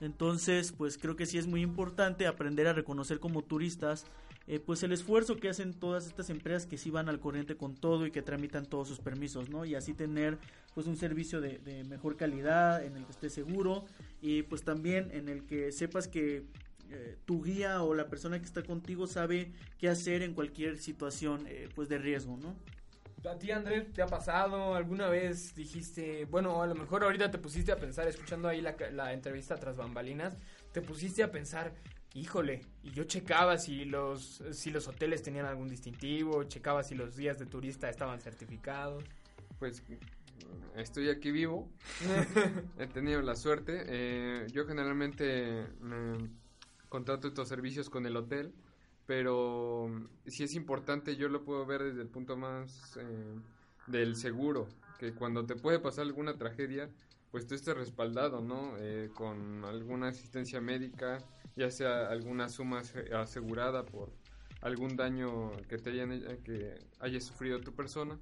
Entonces, 0.00 0.70
pues 0.70 0.96
creo 0.96 1.16
que 1.16 1.26
sí 1.26 1.38
es 1.38 1.48
muy 1.48 1.62
importante 1.62 2.28
aprender 2.28 2.68
a 2.68 2.72
reconocer 2.72 3.18
como 3.18 3.42
turistas 3.42 4.06
eh, 4.50 4.60
pues 4.60 4.82
el 4.82 4.92
esfuerzo 4.92 5.36
que 5.36 5.50
hacen 5.50 5.74
todas 5.74 6.06
estas 6.06 6.30
empresas 6.30 6.64
que 6.64 6.78
sí 6.78 6.90
van 6.90 7.10
al 7.10 7.20
corriente 7.20 7.54
con 7.54 7.74
todo 7.74 8.06
y 8.06 8.10
que 8.10 8.22
tramitan 8.22 8.64
todos 8.64 8.88
sus 8.88 8.98
permisos, 8.98 9.50
¿no? 9.50 9.66
Y 9.66 9.74
así 9.74 9.92
tener 9.92 10.38
pues 10.74 10.86
un 10.86 10.96
servicio 10.96 11.42
de, 11.42 11.84
mejor 11.86 12.16
calidad, 12.16 12.82
en 12.82 12.96
el 12.96 13.04
que 13.04 13.12
estés 13.12 13.34
seguro 13.34 13.84
y 14.22 14.44
pues 14.44 14.62
también 14.62 15.10
en 15.12 15.28
el 15.28 15.44
que 15.44 15.70
sepas 15.70 16.08
que 16.08 16.46
eh, 16.90 17.18
tu 17.26 17.44
guía 17.44 17.82
o 17.82 17.92
la 17.92 18.08
persona 18.08 18.38
que 18.38 18.46
está 18.46 18.62
contigo 18.62 19.06
sabe 19.06 19.52
qué 19.76 19.90
hacer 19.90 20.22
en 20.22 20.32
cualquier 20.32 20.78
situación 20.78 21.44
eh, 21.46 21.68
pues 21.74 21.90
de 21.90 21.98
riesgo, 21.98 22.38
¿no? 22.38 22.56
¿A 23.24 23.36
ti, 23.36 23.50
Andrés, 23.50 23.92
te 23.92 24.00
ha 24.00 24.06
pasado 24.06 24.74
alguna 24.74 25.08
vez 25.08 25.54
dijiste, 25.54 26.24
bueno, 26.26 26.62
a 26.62 26.66
lo 26.66 26.74
mejor 26.74 27.02
ahorita 27.02 27.30
te 27.30 27.38
pusiste 27.38 27.72
a 27.72 27.76
pensar 27.76 28.06
escuchando 28.06 28.48
ahí 28.48 28.60
la, 28.60 28.76
la 28.92 29.12
entrevista 29.12 29.56
tras 29.56 29.76
bambalinas, 29.76 30.36
te 30.72 30.82
pusiste 30.82 31.22
a 31.24 31.30
pensar, 31.30 31.74
híjole, 32.14 32.60
y 32.82 32.92
yo 32.92 33.04
checaba 33.04 33.58
si 33.58 33.84
los, 33.84 34.42
si 34.52 34.70
los 34.70 34.86
hoteles 34.86 35.22
tenían 35.22 35.46
algún 35.46 35.68
distintivo, 35.68 36.44
checaba 36.44 36.84
si 36.84 36.94
los 36.94 37.16
días 37.16 37.38
de 37.38 37.46
turista 37.46 37.90
estaban 37.90 38.20
certificados. 38.20 39.04
Pues 39.58 39.82
estoy 40.76 41.10
aquí 41.10 41.32
vivo, 41.32 41.68
he 42.78 42.86
tenido 42.86 43.20
la 43.22 43.34
suerte. 43.34 43.82
Eh, 43.86 44.46
yo 44.52 44.64
generalmente 44.64 45.66
me 45.80 46.30
contrato 46.88 47.28
estos 47.28 47.48
servicios 47.48 47.90
con 47.90 48.06
el 48.06 48.16
hotel, 48.16 48.54
pero 49.08 49.90
si 50.26 50.44
es 50.44 50.54
importante, 50.54 51.16
yo 51.16 51.30
lo 51.30 51.42
puedo 51.42 51.64
ver 51.64 51.82
desde 51.82 52.02
el 52.02 52.08
punto 52.08 52.36
más 52.36 52.98
eh, 52.98 53.36
del 53.86 54.16
seguro, 54.16 54.68
que 54.98 55.14
cuando 55.14 55.46
te 55.46 55.56
puede 55.56 55.78
pasar 55.78 56.04
alguna 56.04 56.36
tragedia, 56.36 56.90
pues 57.30 57.46
tú 57.46 57.54
estés 57.54 57.74
respaldado, 57.74 58.42
¿no? 58.42 58.74
Eh, 58.76 59.08
con 59.14 59.64
alguna 59.64 60.08
asistencia 60.08 60.60
médica, 60.60 61.24
ya 61.56 61.70
sea 61.70 62.08
alguna 62.08 62.50
suma 62.50 62.82
asegurada 63.14 63.86
por 63.86 64.12
algún 64.60 64.94
daño 64.94 65.52
que 65.70 65.78
te 65.78 65.88
hayan, 65.88 66.42
que 66.44 66.74
haya 67.00 67.20
sufrido 67.22 67.62
tu 67.62 67.72
persona. 67.72 68.18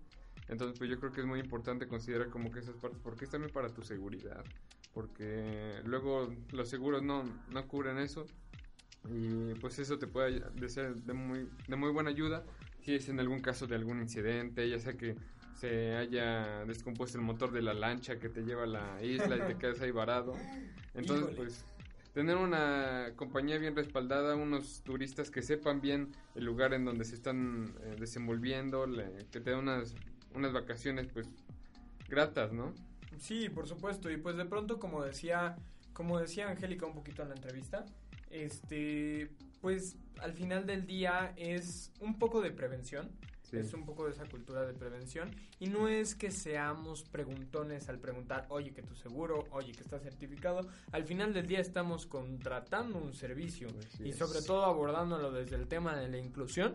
Entonces, 0.47 0.79
pues 0.79 0.89
yo 0.89 1.01
creo 1.01 1.11
que 1.11 1.23
es 1.23 1.27
muy 1.27 1.41
importante 1.41 1.89
considerar 1.89 2.31
como 2.31 2.53
que 2.53 2.61
esas 2.61 2.77
partes, 2.77 3.01
porque 3.03 3.25
es 3.25 3.31
también 3.33 3.53
para 3.53 3.71
tu 3.71 3.83
seguridad, 3.83 4.45
porque 4.95 5.81
luego 5.85 6.33
los 6.53 6.69
seguros 6.69 7.03
no, 7.03 7.25
no 7.51 7.67
cubren 7.67 7.99
eso 7.99 8.25
y 9.11 9.55
pues 9.61 9.79
eso 9.79 9.99
te 9.99 10.07
puede 10.07 10.43
ser 10.69 10.97
de 10.97 11.13
muy, 11.13 11.49
de 11.69 11.77
muy 11.77 11.91
buena 11.91 12.11
ayuda 12.11 12.45
si 12.87 12.95
es 12.95 13.09
en 13.09 13.19
algún 13.19 13.41
caso 13.41 13.67
de 13.67 13.75
algún 13.75 14.01
incidente, 14.01 14.69
ya 14.71 14.79
sea 14.79 14.97
que 14.97 15.17
se 15.55 15.97
haya 15.97 16.65
descompuesto 16.67 17.19
el 17.19 17.25
motor 17.25 17.51
de 17.51 17.61
la 17.61 17.75
lancha 17.75 18.19
que 18.21 18.29
te 18.29 18.43
lleva 18.43 18.63
a 18.63 18.67
la 18.67 19.03
isla 19.03 19.37
y 19.37 19.41
te 19.41 19.55
quedas 19.59 19.81
ahí 19.81 19.91
varado. 19.91 20.35
Entonces, 20.95 21.35
pues 21.35 21.65
tener 22.13 22.37
una 22.37 23.13
compañía 23.17 23.59
bien 23.59 23.75
respaldada, 23.75 24.37
unos 24.37 24.83
turistas 24.83 25.31
que 25.31 25.43
sepan 25.43 25.81
bien 25.81 26.13
el 26.37 26.45
lugar 26.45 26.75
en 26.75 26.85
donde 26.85 27.05
se 27.05 27.17
están 27.17 27.75
eh, 27.83 27.97
desenvolviendo, 27.99 28.87
que 29.33 29.41
te 29.41 29.51
den 29.51 29.59
unas, 29.59 29.95
unas 30.33 30.53
vacaciones 30.53 31.09
pues 31.13 31.29
gratas, 32.09 32.53
¿no? 32.53 32.73
Sí, 33.19 33.49
por 33.49 33.67
supuesto, 33.67 34.11
y 34.11 34.17
pues 34.17 34.37
de 34.37 34.45
pronto 34.45 34.79
como 34.79 35.03
decía, 35.03 35.57
como 35.93 36.21
decía 36.21 36.49
Angélica 36.49 36.87
un 36.87 36.95
poquito 36.95 37.23
en 37.23 37.31
la 37.31 37.35
entrevista, 37.35 37.85
este, 38.31 39.31
pues 39.61 39.97
al 40.21 40.33
final 40.33 40.67
del 40.67 40.87
día 40.87 41.33
es 41.37 41.93
un 42.01 42.19
poco 42.19 42.41
de 42.41 42.51
prevención. 42.51 43.11
Es 43.53 43.73
un 43.75 43.85
poco 43.85 44.07
de 44.07 44.11
esa 44.11 44.27
cultura 44.27 44.67
de 44.67 44.75
prevención. 44.75 45.31
Y 45.61 45.69
no 45.69 45.89
es 45.89 46.15
que 46.15 46.31
seamos 46.31 47.05
preguntones 47.05 47.89
al 47.89 47.99
preguntar, 47.99 48.45
oye, 48.49 48.73
que 48.73 48.83
tu 48.83 48.95
seguro, 48.97 49.45
oye, 49.51 49.73
que 49.73 49.83
está 49.83 49.99
certificado. 49.99 50.69
Al 50.93 51.05
final 51.05 51.33
del 51.33 51.47
día 51.47 51.61
estamos 51.61 52.07
contratando 52.07 52.99
un 52.99 53.15
servicio. 53.15 53.69
y 54.05 54.13
sobre 54.13 54.43
todo 54.43 54.65
abordándolo 54.65 55.31
desde 55.31 55.57
el 55.57 55.69
tema 55.69 55.97
de 55.97 56.09
la 56.09 56.19
inclusión. 56.19 56.75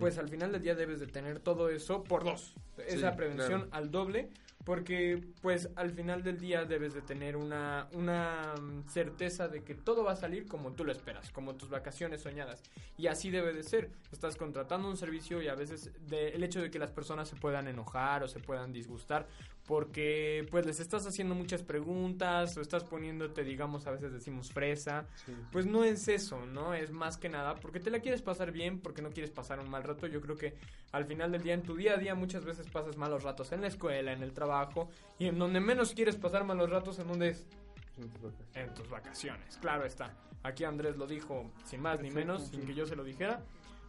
Pues 0.00 0.18
al 0.18 0.28
final 0.28 0.52
del 0.52 0.62
día 0.62 0.74
debes 0.74 1.00
de 1.00 1.06
tener 1.06 1.38
todo 1.38 1.70
eso 1.70 2.02
por 2.02 2.24
dos. 2.24 2.54
Esa 2.86 3.14
prevención 3.14 3.68
al 3.72 3.90
doble 3.90 4.30
porque 4.66 5.22
pues 5.42 5.70
al 5.76 5.92
final 5.92 6.24
del 6.24 6.40
día 6.40 6.64
debes 6.64 6.92
de 6.92 7.00
tener 7.00 7.36
una, 7.36 7.86
una 7.92 8.52
mm, 8.60 8.88
certeza 8.88 9.46
de 9.46 9.62
que 9.62 9.76
todo 9.76 10.02
va 10.02 10.10
a 10.10 10.16
salir 10.16 10.48
como 10.48 10.72
tú 10.72 10.84
lo 10.84 10.90
esperas, 10.90 11.30
como 11.30 11.54
tus 11.54 11.70
vacaciones 11.70 12.22
soñadas. 12.22 12.64
Y 12.98 13.06
así 13.06 13.30
debe 13.30 13.52
de 13.52 13.62
ser. 13.62 13.92
Estás 14.10 14.34
contratando 14.34 14.88
un 14.88 14.96
servicio 14.96 15.40
y 15.40 15.46
a 15.46 15.54
veces 15.54 15.92
el 16.10 16.42
hecho 16.42 16.60
de 16.60 16.72
que 16.72 16.80
las 16.80 16.90
personas 16.90 17.28
se 17.28 17.36
puedan 17.36 17.68
enojar 17.68 18.24
o 18.24 18.28
se 18.28 18.40
puedan 18.40 18.72
disgustar 18.72 19.28
porque 19.66 20.46
pues 20.50 20.64
les 20.64 20.78
estás 20.80 21.06
haciendo 21.06 21.34
muchas 21.34 21.62
preguntas 21.62 22.56
o 22.56 22.60
estás 22.60 22.84
poniéndote, 22.84 23.42
digamos, 23.42 23.86
a 23.86 23.90
veces 23.90 24.12
decimos 24.12 24.52
fresa, 24.52 25.06
pues 25.50 25.66
no 25.66 25.84
es 25.84 26.06
eso, 26.08 26.46
¿no? 26.46 26.72
Es 26.72 26.92
más 26.92 27.16
que 27.16 27.28
nada 27.28 27.56
porque 27.56 27.80
te 27.80 27.90
la 27.90 28.00
quieres 28.00 28.22
pasar 28.22 28.52
bien, 28.52 28.80
porque 28.80 29.02
no 29.02 29.10
quieres 29.10 29.30
pasar 29.30 29.58
un 29.58 29.68
mal 29.68 29.82
rato. 29.82 30.06
Yo 30.06 30.20
creo 30.20 30.36
que 30.36 30.54
al 30.92 31.04
final 31.04 31.32
del 31.32 31.42
día, 31.42 31.54
en 31.54 31.62
tu 31.62 31.76
día 31.76 31.94
a 31.94 31.96
día, 31.96 32.14
muchas 32.14 32.44
veces 32.44 32.68
pasas 32.70 32.96
malos 32.96 33.24
ratos 33.24 33.50
en 33.52 33.60
la 33.60 33.66
escuela, 33.66 34.12
en 34.12 34.22
el 34.22 34.32
trabajo, 34.32 34.88
y 35.18 35.26
en 35.26 35.38
donde 35.38 35.60
menos 35.60 35.92
quieres 35.92 36.16
pasar 36.16 36.44
malos 36.44 36.70
ratos, 36.70 36.98
en 36.98 37.08
donde 37.08 37.30
es... 37.30 37.46
En 38.54 38.72
tus 38.74 38.88
vacaciones, 38.88 39.56
claro 39.56 39.84
está. 39.84 40.14
Aquí 40.42 40.64
Andrés 40.64 40.96
lo 40.96 41.06
dijo 41.06 41.50
sin 41.64 41.80
más 41.80 42.00
ni 42.00 42.10
menos, 42.10 42.48
sin 42.48 42.64
que 42.66 42.74
yo 42.74 42.86
se 42.86 42.94
lo 42.94 43.02
dijera. 43.02 43.42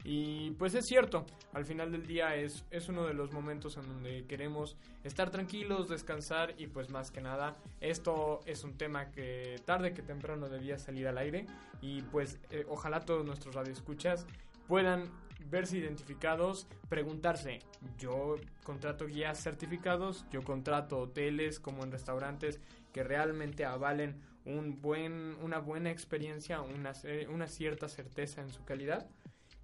Y 0.03 0.51
pues 0.51 0.73
es 0.73 0.85
cierto, 0.85 1.25
al 1.53 1.65
final 1.65 1.91
del 1.91 2.07
día 2.07 2.35
es, 2.35 2.65
es 2.71 2.87
uno 2.87 3.05
de 3.05 3.13
los 3.13 3.33
momentos 3.33 3.75
en 3.77 3.87
donde 3.87 4.25
queremos 4.25 4.77
estar 5.03 5.31
tranquilos, 5.31 5.89
descansar 5.89 6.53
y 6.57 6.67
pues 6.67 6.89
más 6.89 7.11
que 7.11 7.19
nada 7.19 7.57
esto 7.81 8.39
es 8.45 8.63
un 8.63 8.77
tema 8.77 9.11
que 9.11 9.61
tarde 9.65 9.93
que 9.93 10.01
temprano 10.01 10.49
debía 10.49 10.77
salir 10.77 11.07
al 11.07 11.17
aire 11.17 11.45
y 11.81 12.01
pues 12.03 12.39
eh, 12.51 12.65
ojalá 12.69 13.01
todos 13.01 13.25
nuestros 13.25 13.55
radioescuchas 13.55 14.25
puedan 14.67 15.11
verse 15.49 15.77
identificados, 15.77 16.67
preguntarse, 16.89 17.59
yo 17.97 18.35
contrato 18.63 19.05
guías 19.05 19.41
certificados, 19.41 20.25
yo 20.31 20.43
contrato 20.43 20.99
hoteles 20.99 21.59
como 21.59 21.83
en 21.83 21.91
restaurantes 21.91 22.59
que 22.91 23.03
realmente 23.03 23.63
avalen 23.65 24.19
un 24.45 24.81
buen, 24.81 25.35
una 25.41 25.59
buena 25.59 25.91
experiencia, 25.91 26.61
una, 26.61 26.93
una 27.29 27.47
cierta 27.47 27.87
certeza 27.87 28.41
en 28.41 28.49
su 28.49 28.63
calidad. 28.63 29.07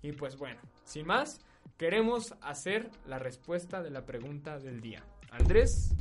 Y 0.04 0.12
pues 0.12 0.38
bueno, 0.38 0.60
sin 0.84 1.08
más, 1.08 1.39
queremos 1.78 2.36
hacer 2.41 2.91
la 3.08 3.20
respuesta 3.20 3.82
de 3.82 3.89
la 3.89 4.06
pregunta 4.06 4.60
del 4.60 4.82
día. 4.82 5.01
Andrés. 5.32 5.95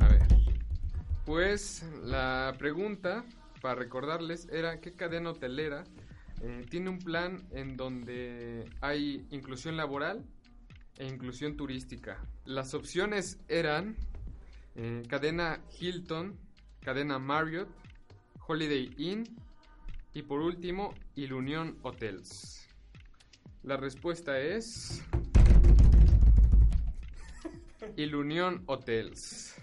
A 0.00 0.08
ver. 0.08 0.22
Pues 1.26 1.84
la 2.02 2.54
pregunta, 2.58 3.24
para 3.60 3.74
recordarles, 3.74 4.48
era 4.50 4.80
qué 4.80 4.94
cadena 4.94 5.30
hotelera 5.30 5.84
eh, 6.40 6.64
tiene 6.70 6.88
un 6.88 6.98
plan 6.98 7.46
en 7.52 7.76
donde 7.76 8.70
hay 8.80 9.26
inclusión 9.30 9.76
laboral 9.76 10.24
e 10.96 11.06
inclusión 11.06 11.56
turística. 11.56 12.24
Las 12.46 12.72
opciones 12.72 13.38
eran 13.48 13.96
eh, 14.76 15.02
cadena 15.08 15.60
Hilton, 15.78 16.38
cadena 16.80 17.18
Marriott, 17.18 17.68
Holiday 18.46 18.94
Inn 18.96 19.24
y 20.14 20.22
por 20.22 20.40
último, 20.40 20.94
Ilunion 21.16 21.76
Hotels. 21.82 22.66
La 23.64 23.76
respuesta 23.76 24.38
es... 24.38 25.02
Ilunion 27.96 28.62
Hotels. 28.66 29.56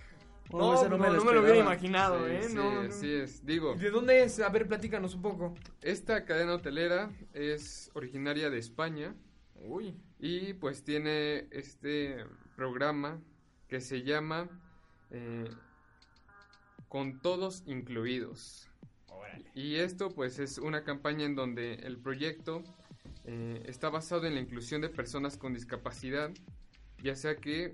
No, 0.52 0.88
no, 0.90 0.98
me, 0.98 1.10
lo, 1.10 1.22
hubiera 1.42 1.58
imaginado, 1.58 2.28
¿eh? 2.28 2.44
Sí, 2.44 2.58
así 2.58 3.14
es. 3.14 3.46
Digo. 3.46 3.76
¿De 3.76 3.90
dónde 3.90 4.24
es? 4.24 4.40
A 4.42 4.50
ver, 4.50 4.68
platícanos 4.68 5.16
un 5.16 5.22
poco. 5.22 5.56
Esta 5.82 6.26
cadena 6.26 6.56
hotelera 6.56 7.10
es 7.34 7.90
originaria 7.94 8.50
de 8.50 8.58
España. 8.58 9.16
Uy. 9.56 9.96
Y 10.20 10.54
pues 10.56 10.84
tiene 10.84 11.48
este 11.52 12.26
programa 12.58 13.22
que 13.70 13.80
se 13.80 14.04
llama 14.04 14.50
eh, 15.10 15.50
Con 16.90 17.22
Todos 17.22 17.64
Incluidos. 17.66 18.71
Y 19.54 19.76
esto 19.76 20.10
pues 20.10 20.40
es 20.40 20.58
una 20.58 20.84
campaña 20.84 21.26
en 21.26 21.36
donde 21.36 21.76
el 21.76 21.98
proyecto 21.98 22.64
eh, 23.26 23.62
está 23.66 23.90
basado 23.90 24.26
en 24.26 24.36
la 24.36 24.42
inclusión 24.42 24.82
de 24.82 24.90
personas 24.90 25.38
con 25.38 25.54
discapacidad, 25.54 26.32
ya 27.04 27.16
sea 27.16 27.36
que 27.36 27.74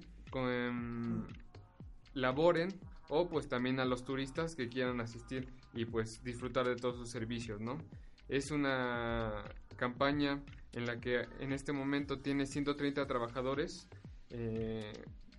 laboren 2.14 2.70
o 3.10 3.30
pues 3.30 3.48
también 3.48 3.80
a 3.80 3.86
los 3.86 4.04
turistas 4.04 4.56
que 4.56 4.68
quieran 4.70 5.00
asistir 5.00 5.48
y 5.74 5.86
pues 5.86 6.24
disfrutar 6.24 6.68
de 6.68 6.76
todos 6.76 6.98
sus 6.98 7.10
servicios, 7.10 7.62
¿no? 7.62 7.78
Es 8.28 8.52
una 8.52 9.44
campaña 9.78 10.42
en 10.74 10.86
la 10.86 11.00
que 11.00 11.26
en 11.40 11.54
este 11.54 11.72
momento 11.72 12.20
tiene 12.20 12.46
130 12.46 13.08
trabajadores 13.08 13.88
eh, 14.30 14.92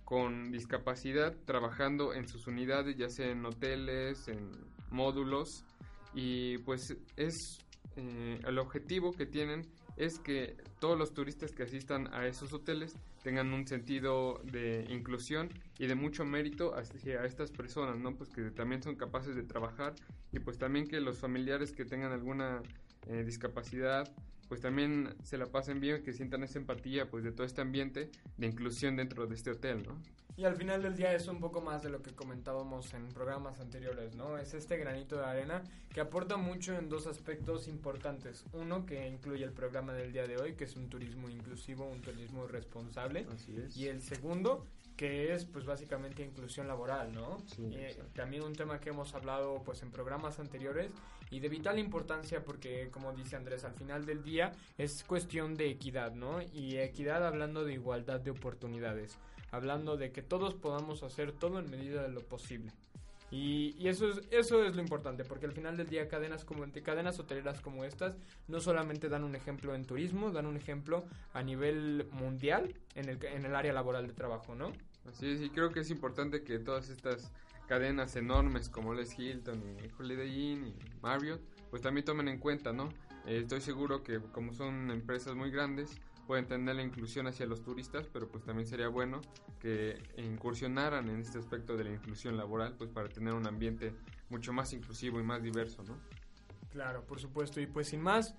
con 0.05 0.51
discapacidad 0.51 1.35
trabajando 1.45 2.13
en 2.13 2.27
sus 2.27 2.47
unidades, 2.47 2.97
ya 2.97 3.09
sea 3.09 3.29
en 3.29 3.45
hoteles, 3.45 4.27
en 4.27 4.49
módulos 4.89 5.65
y 6.13 6.57
pues 6.59 6.95
es 7.15 7.59
eh, 7.95 8.39
el 8.45 8.59
objetivo 8.59 9.11
que 9.11 9.25
tienen 9.25 9.67
es 9.97 10.17
que 10.19 10.55
todos 10.79 10.97
los 10.97 11.13
turistas 11.13 11.51
que 11.51 11.63
asistan 11.63 12.13
a 12.13 12.25
esos 12.25 12.53
hoteles 12.53 12.95
tengan 13.21 13.53
un 13.53 13.67
sentido 13.67 14.39
de 14.45 14.85
inclusión 14.89 15.49
y 15.77 15.87
de 15.87 15.95
mucho 15.95 16.23
mérito 16.23 16.73
hacia 16.73 17.25
estas 17.25 17.51
personas, 17.51 17.97
¿no? 17.97 18.15
Pues 18.15 18.29
que 18.29 18.49
también 18.51 18.81
son 18.81 18.95
capaces 18.95 19.35
de 19.35 19.43
trabajar 19.43 19.93
y 20.31 20.39
pues 20.39 20.57
también 20.57 20.87
que 20.87 21.01
los 21.01 21.19
familiares 21.19 21.73
que 21.73 21.83
tengan 21.83 22.13
alguna 22.13 22.61
eh, 23.07 23.23
discapacidad 23.25 24.09
pues 24.49 24.59
también 24.59 25.15
se 25.23 25.37
la 25.37 25.45
pasen 25.45 25.79
bien, 25.79 26.03
que 26.03 26.11
sientan 26.11 26.43
esa 26.43 26.59
empatía 26.59 27.09
pues 27.09 27.23
de 27.23 27.31
todo 27.31 27.45
este 27.45 27.61
ambiente 27.61 28.09
de 28.35 28.47
inclusión 28.47 28.97
dentro 28.97 29.27
de 29.27 29.35
este 29.35 29.51
hotel, 29.51 29.83
¿no? 29.87 29.95
Y 30.35 30.45
al 30.45 30.55
final 30.55 30.81
del 30.81 30.95
día 30.95 31.13
es 31.13 31.27
un 31.27 31.39
poco 31.39 31.59
más 31.59 31.83
de 31.83 31.89
lo 31.89 32.01
que 32.01 32.11
comentábamos 32.11 32.93
en 32.93 33.09
programas 33.09 33.59
anteriores, 33.59 34.15
¿no? 34.15 34.37
Es 34.37 34.53
este 34.53 34.77
granito 34.77 35.17
de 35.17 35.25
arena 35.25 35.63
que 35.93 35.99
aporta 35.99 36.37
mucho 36.37 36.77
en 36.77 36.87
dos 36.87 37.07
aspectos 37.07 37.67
importantes. 37.67 38.45
Uno, 38.53 38.85
que 38.85 39.05
incluye 39.05 39.43
el 39.43 39.51
programa 39.51 39.93
del 39.93 40.13
día 40.13 40.27
de 40.27 40.37
hoy, 40.37 40.53
que 40.53 40.63
es 40.63 40.77
un 40.77 40.87
turismo 40.87 41.29
inclusivo, 41.29 41.85
un 41.89 42.01
turismo 42.01 42.47
responsable. 42.47 43.27
Así 43.33 43.53
es. 43.57 43.75
Y 43.75 43.89
el 43.89 44.01
segundo, 44.01 44.65
que 44.99 45.33
es 45.33 45.45
pues 45.45 45.63
básicamente 45.65 46.25
inclusión 46.25 46.67
laboral, 46.67 47.13
¿no? 47.13 47.37
Sí, 47.45 47.69
Eh, 47.71 47.97
también 48.13 48.43
un 48.43 48.51
tema 48.51 48.81
que 48.81 48.89
hemos 48.89 49.13
hablado 49.13 49.63
pues 49.63 49.81
en 49.81 49.91
programas 49.91 50.39
anteriores 50.39 50.91
y 51.31 51.39
de 51.39 51.47
vital 51.47 51.79
importancia 51.79 52.43
porque 52.43 52.89
como 52.91 53.13
dice 53.13 53.37
Andrés, 53.37 53.63
al 53.63 53.73
final 53.75 54.05
del 54.05 54.25
día 54.25 54.51
es 54.77 55.05
cuestión 55.05 55.55
de 55.55 55.69
equidad, 55.69 56.11
¿no? 56.15 56.41
Y 56.41 56.79
equidad 56.79 57.25
hablando 57.25 57.63
de 57.63 57.75
igualdad 57.75 58.19
de 58.19 58.31
oportunidades, 58.31 59.17
hablando 59.51 59.95
de 59.95 60.11
que 60.11 60.21
todos 60.21 60.53
podamos 60.53 61.01
hacer 61.01 61.31
todo 61.31 61.59
en 61.59 61.71
medida 61.71 62.03
de 62.03 62.09
lo 62.09 62.19
posible. 62.19 62.73
Y, 63.31 63.75
y 63.79 63.87
eso 63.87 64.09
es 64.09 64.21
eso 64.31 64.65
es 64.65 64.75
lo 64.75 64.81
importante, 64.81 65.23
porque 65.23 65.45
al 65.45 65.53
final 65.53 65.77
del 65.77 65.87
día 65.87 66.09
cadenas 66.09 66.43
como 66.43 66.65
cadenas 66.83 67.19
hoteleras 67.19 67.61
como 67.61 67.85
estas 67.85 68.17
no 68.49 68.59
solamente 68.59 69.07
dan 69.07 69.23
un 69.23 69.35
ejemplo 69.35 69.75
en 69.75 69.85
turismo, 69.85 70.31
dan 70.31 70.45
un 70.45 70.57
ejemplo 70.57 71.05
a 71.31 71.41
nivel 71.41 72.05
mundial 72.11 72.75
en 72.95 73.07
el, 73.07 73.23
en 73.23 73.45
el 73.45 73.55
área 73.55 73.71
laboral 73.71 74.05
de 74.05 74.13
trabajo, 74.13 74.55
¿no? 74.55 74.73
Así 75.09 75.31
es, 75.31 75.41
y 75.41 75.49
creo 75.49 75.71
que 75.71 75.79
es 75.79 75.89
importante 75.89 76.43
que 76.43 76.59
todas 76.59 76.89
estas 76.89 77.31
cadenas 77.67 78.15
enormes 78.15 78.69
como 78.69 78.93
Les 78.93 79.17
Hilton 79.17 79.63
y 79.63 79.91
Holiday 79.97 80.51
Inn 80.51 80.67
y 80.67 80.75
Marriott, 81.01 81.41
pues 81.69 81.81
también 81.81 82.05
tomen 82.05 82.27
en 82.27 82.39
cuenta, 82.39 82.73
¿no? 82.73 82.89
Eh, 83.25 83.39
estoy 83.39 83.61
seguro 83.61 84.03
que 84.03 84.19
como 84.19 84.53
son 84.53 84.91
empresas 84.91 85.35
muy 85.35 85.51
grandes, 85.51 85.99
pueden 86.27 86.45
tener 86.45 86.75
la 86.75 86.83
inclusión 86.83 87.25
hacia 87.25 87.47
los 87.47 87.63
turistas, 87.63 88.07
pero 88.13 88.27
pues 88.27 88.43
también 88.43 88.67
sería 88.67 88.87
bueno 88.87 89.21
que 89.59 90.01
incursionaran 90.17 91.09
en 91.09 91.21
este 91.21 91.39
aspecto 91.39 91.75
de 91.75 91.85
la 91.85 91.91
inclusión 91.91 92.37
laboral, 92.37 92.75
pues 92.77 92.91
para 92.91 93.09
tener 93.09 93.33
un 93.33 93.47
ambiente 93.47 93.95
mucho 94.29 94.53
más 94.53 94.71
inclusivo 94.73 95.19
y 95.19 95.23
más 95.23 95.41
diverso, 95.41 95.83
¿no? 95.83 95.97
Claro, 96.71 97.03
por 97.03 97.19
supuesto. 97.19 97.59
Y 97.59 97.65
pues 97.65 97.87
sin 97.87 98.01
más, 98.01 98.35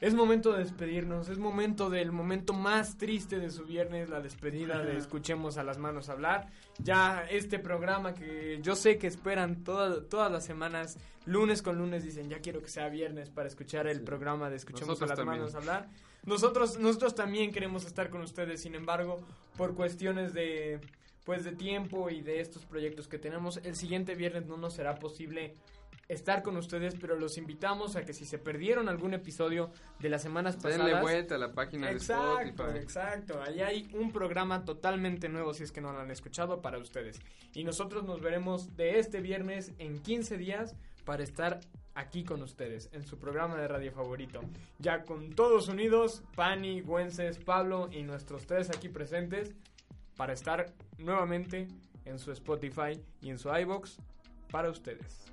es 0.00 0.14
momento 0.14 0.52
de 0.52 0.58
despedirnos. 0.64 1.28
Es 1.28 1.38
momento 1.38 1.88
del 1.90 2.12
momento 2.12 2.52
más 2.52 2.98
triste 2.98 3.38
de 3.38 3.50
su 3.50 3.64
viernes, 3.64 4.08
la 4.10 4.20
despedida 4.20 4.82
de 4.82 4.96
Escuchemos 4.96 5.56
a 5.56 5.62
las 5.64 5.78
manos 5.78 6.08
hablar. 6.08 6.48
Ya 6.78 7.24
este 7.30 7.58
programa 7.58 8.14
que 8.14 8.60
yo 8.62 8.76
sé 8.76 8.98
que 8.98 9.06
esperan 9.06 9.64
toda- 9.64 10.02
todas 10.08 10.30
las 10.30 10.44
semanas, 10.44 10.98
lunes 11.24 11.62
con 11.62 11.78
lunes, 11.78 12.04
dicen 12.04 12.28
ya 12.28 12.40
quiero 12.40 12.60
que 12.60 12.68
sea 12.68 12.88
viernes 12.88 13.30
para 13.30 13.48
escuchar 13.48 13.86
el 13.86 14.02
programa 14.02 14.50
de 14.50 14.56
Escuchemos 14.56 14.88
Nosotros 15.00 15.10
a 15.10 15.12
las 15.14 15.18
también. 15.18 15.38
manos 15.40 15.54
hablar. 15.54 15.88
Nosotros, 16.24 16.78
nosotros 16.78 17.14
también 17.14 17.52
queremos 17.52 17.86
estar 17.86 18.10
con 18.10 18.20
ustedes, 18.20 18.60
sin 18.60 18.74
embargo, 18.74 19.18
por 19.56 19.74
cuestiones 19.74 20.34
de 20.34 20.80
pues 21.24 21.42
de 21.42 21.50
tiempo 21.52 22.08
y 22.08 22.20
de 22.20 22.38
estos 22.40 22.64
proyectos 22.66 23.08
que 23.08 23.18
tenemos, 23.18 23.56
el 23.64 23.74
siguiente 23.74 24.14
viernes 24.14 24.46
no 24.46 24.56
nos 24.56 24.74
será 24.74 24.94
posible 24.94 25.54
estar 26.08 26.42
con 26.42 26.56
ustedes, 26.56 26.94
pero 27.00 27.16
los 27.16 27.36
invitamos 27.36 27.96
a 27.96 28.04
que 28.04 28.12
si 28.12 28.24
se 28.24 28.38
perdieron 28.38 28.88
algún 28.88 29.14
episodio 29.14 29.70
de 29.98 30.08
las 30.08 30.22
semanas 30.22 30.56
pasadas, 30.56 30.78
Denle 30.86 31.00
vuelta 31.00 31.34
a 31.34 31.38
la 31.38 31.52
página 31.52 31.90
Exacto, 31.90 32.38
de 32.38 32.44
Spotify. 32.50 32.78
exacto. 32.78 33.42
Ahí 33.42 33.60
hay 33.60 33.88
un 33.94 34.12
programa 34.12 34.64
totalmente 34.64 35.28
nuevo 35.28 35.52
si 35.52 35.64
es 35.64 35.72
que 35.72 35.80
no 35.80 35.92
lo 35.92 35.98
han 36.00 36.10
escuchado 36.10 36.62
para 36.62 36.78
ustedes. 36.78 37.20
Y 37.54 37.64
nosotros 37.64 38.04
nos 38.04 38.20
veremos 38.20 38.76
de 38.76 38.98
este 38.98 39.20
viernes 39.20 39.72
en 39.78 40.00
15 40.00 40.36
días 40.36 40.76
para 41.04 41.22
estar 41.22 41.60
aquí 41.94 42.24
con 42.24 42.42
ustedes 42.42 42.88
en 42.92 43.04
su 43.06 43.18
programa 43.18 43.56
de 43.56 43.66
radio 43.68 43.90
favorito. 43.90 44.40
Ya 44.78 45.02
con 45.04 45.30
todos 45.34 45.68
unidos, 45.68 46.22
Pani, 46.34 46.82
Güences, 46.82 47.38
Pablo 47.38 47.88
y 47.90 48.02
nuestros 48.02 48.46
tres 48.46 48.70
aquí 48.70 48.88
presentes 48.88 49.54
para 50.16 50.32
estar 50.34 50.72
nuevamente 50.98 51.68
en 52.04 52.18
su 52.18 52.30
Spotify 52.32 53.00
y 53.20 53.30
en 53.30 53.38
su 53.38 53.48
iBox 53.54 53.98
para 54.50 54.70
ustedes. 54.70 55.32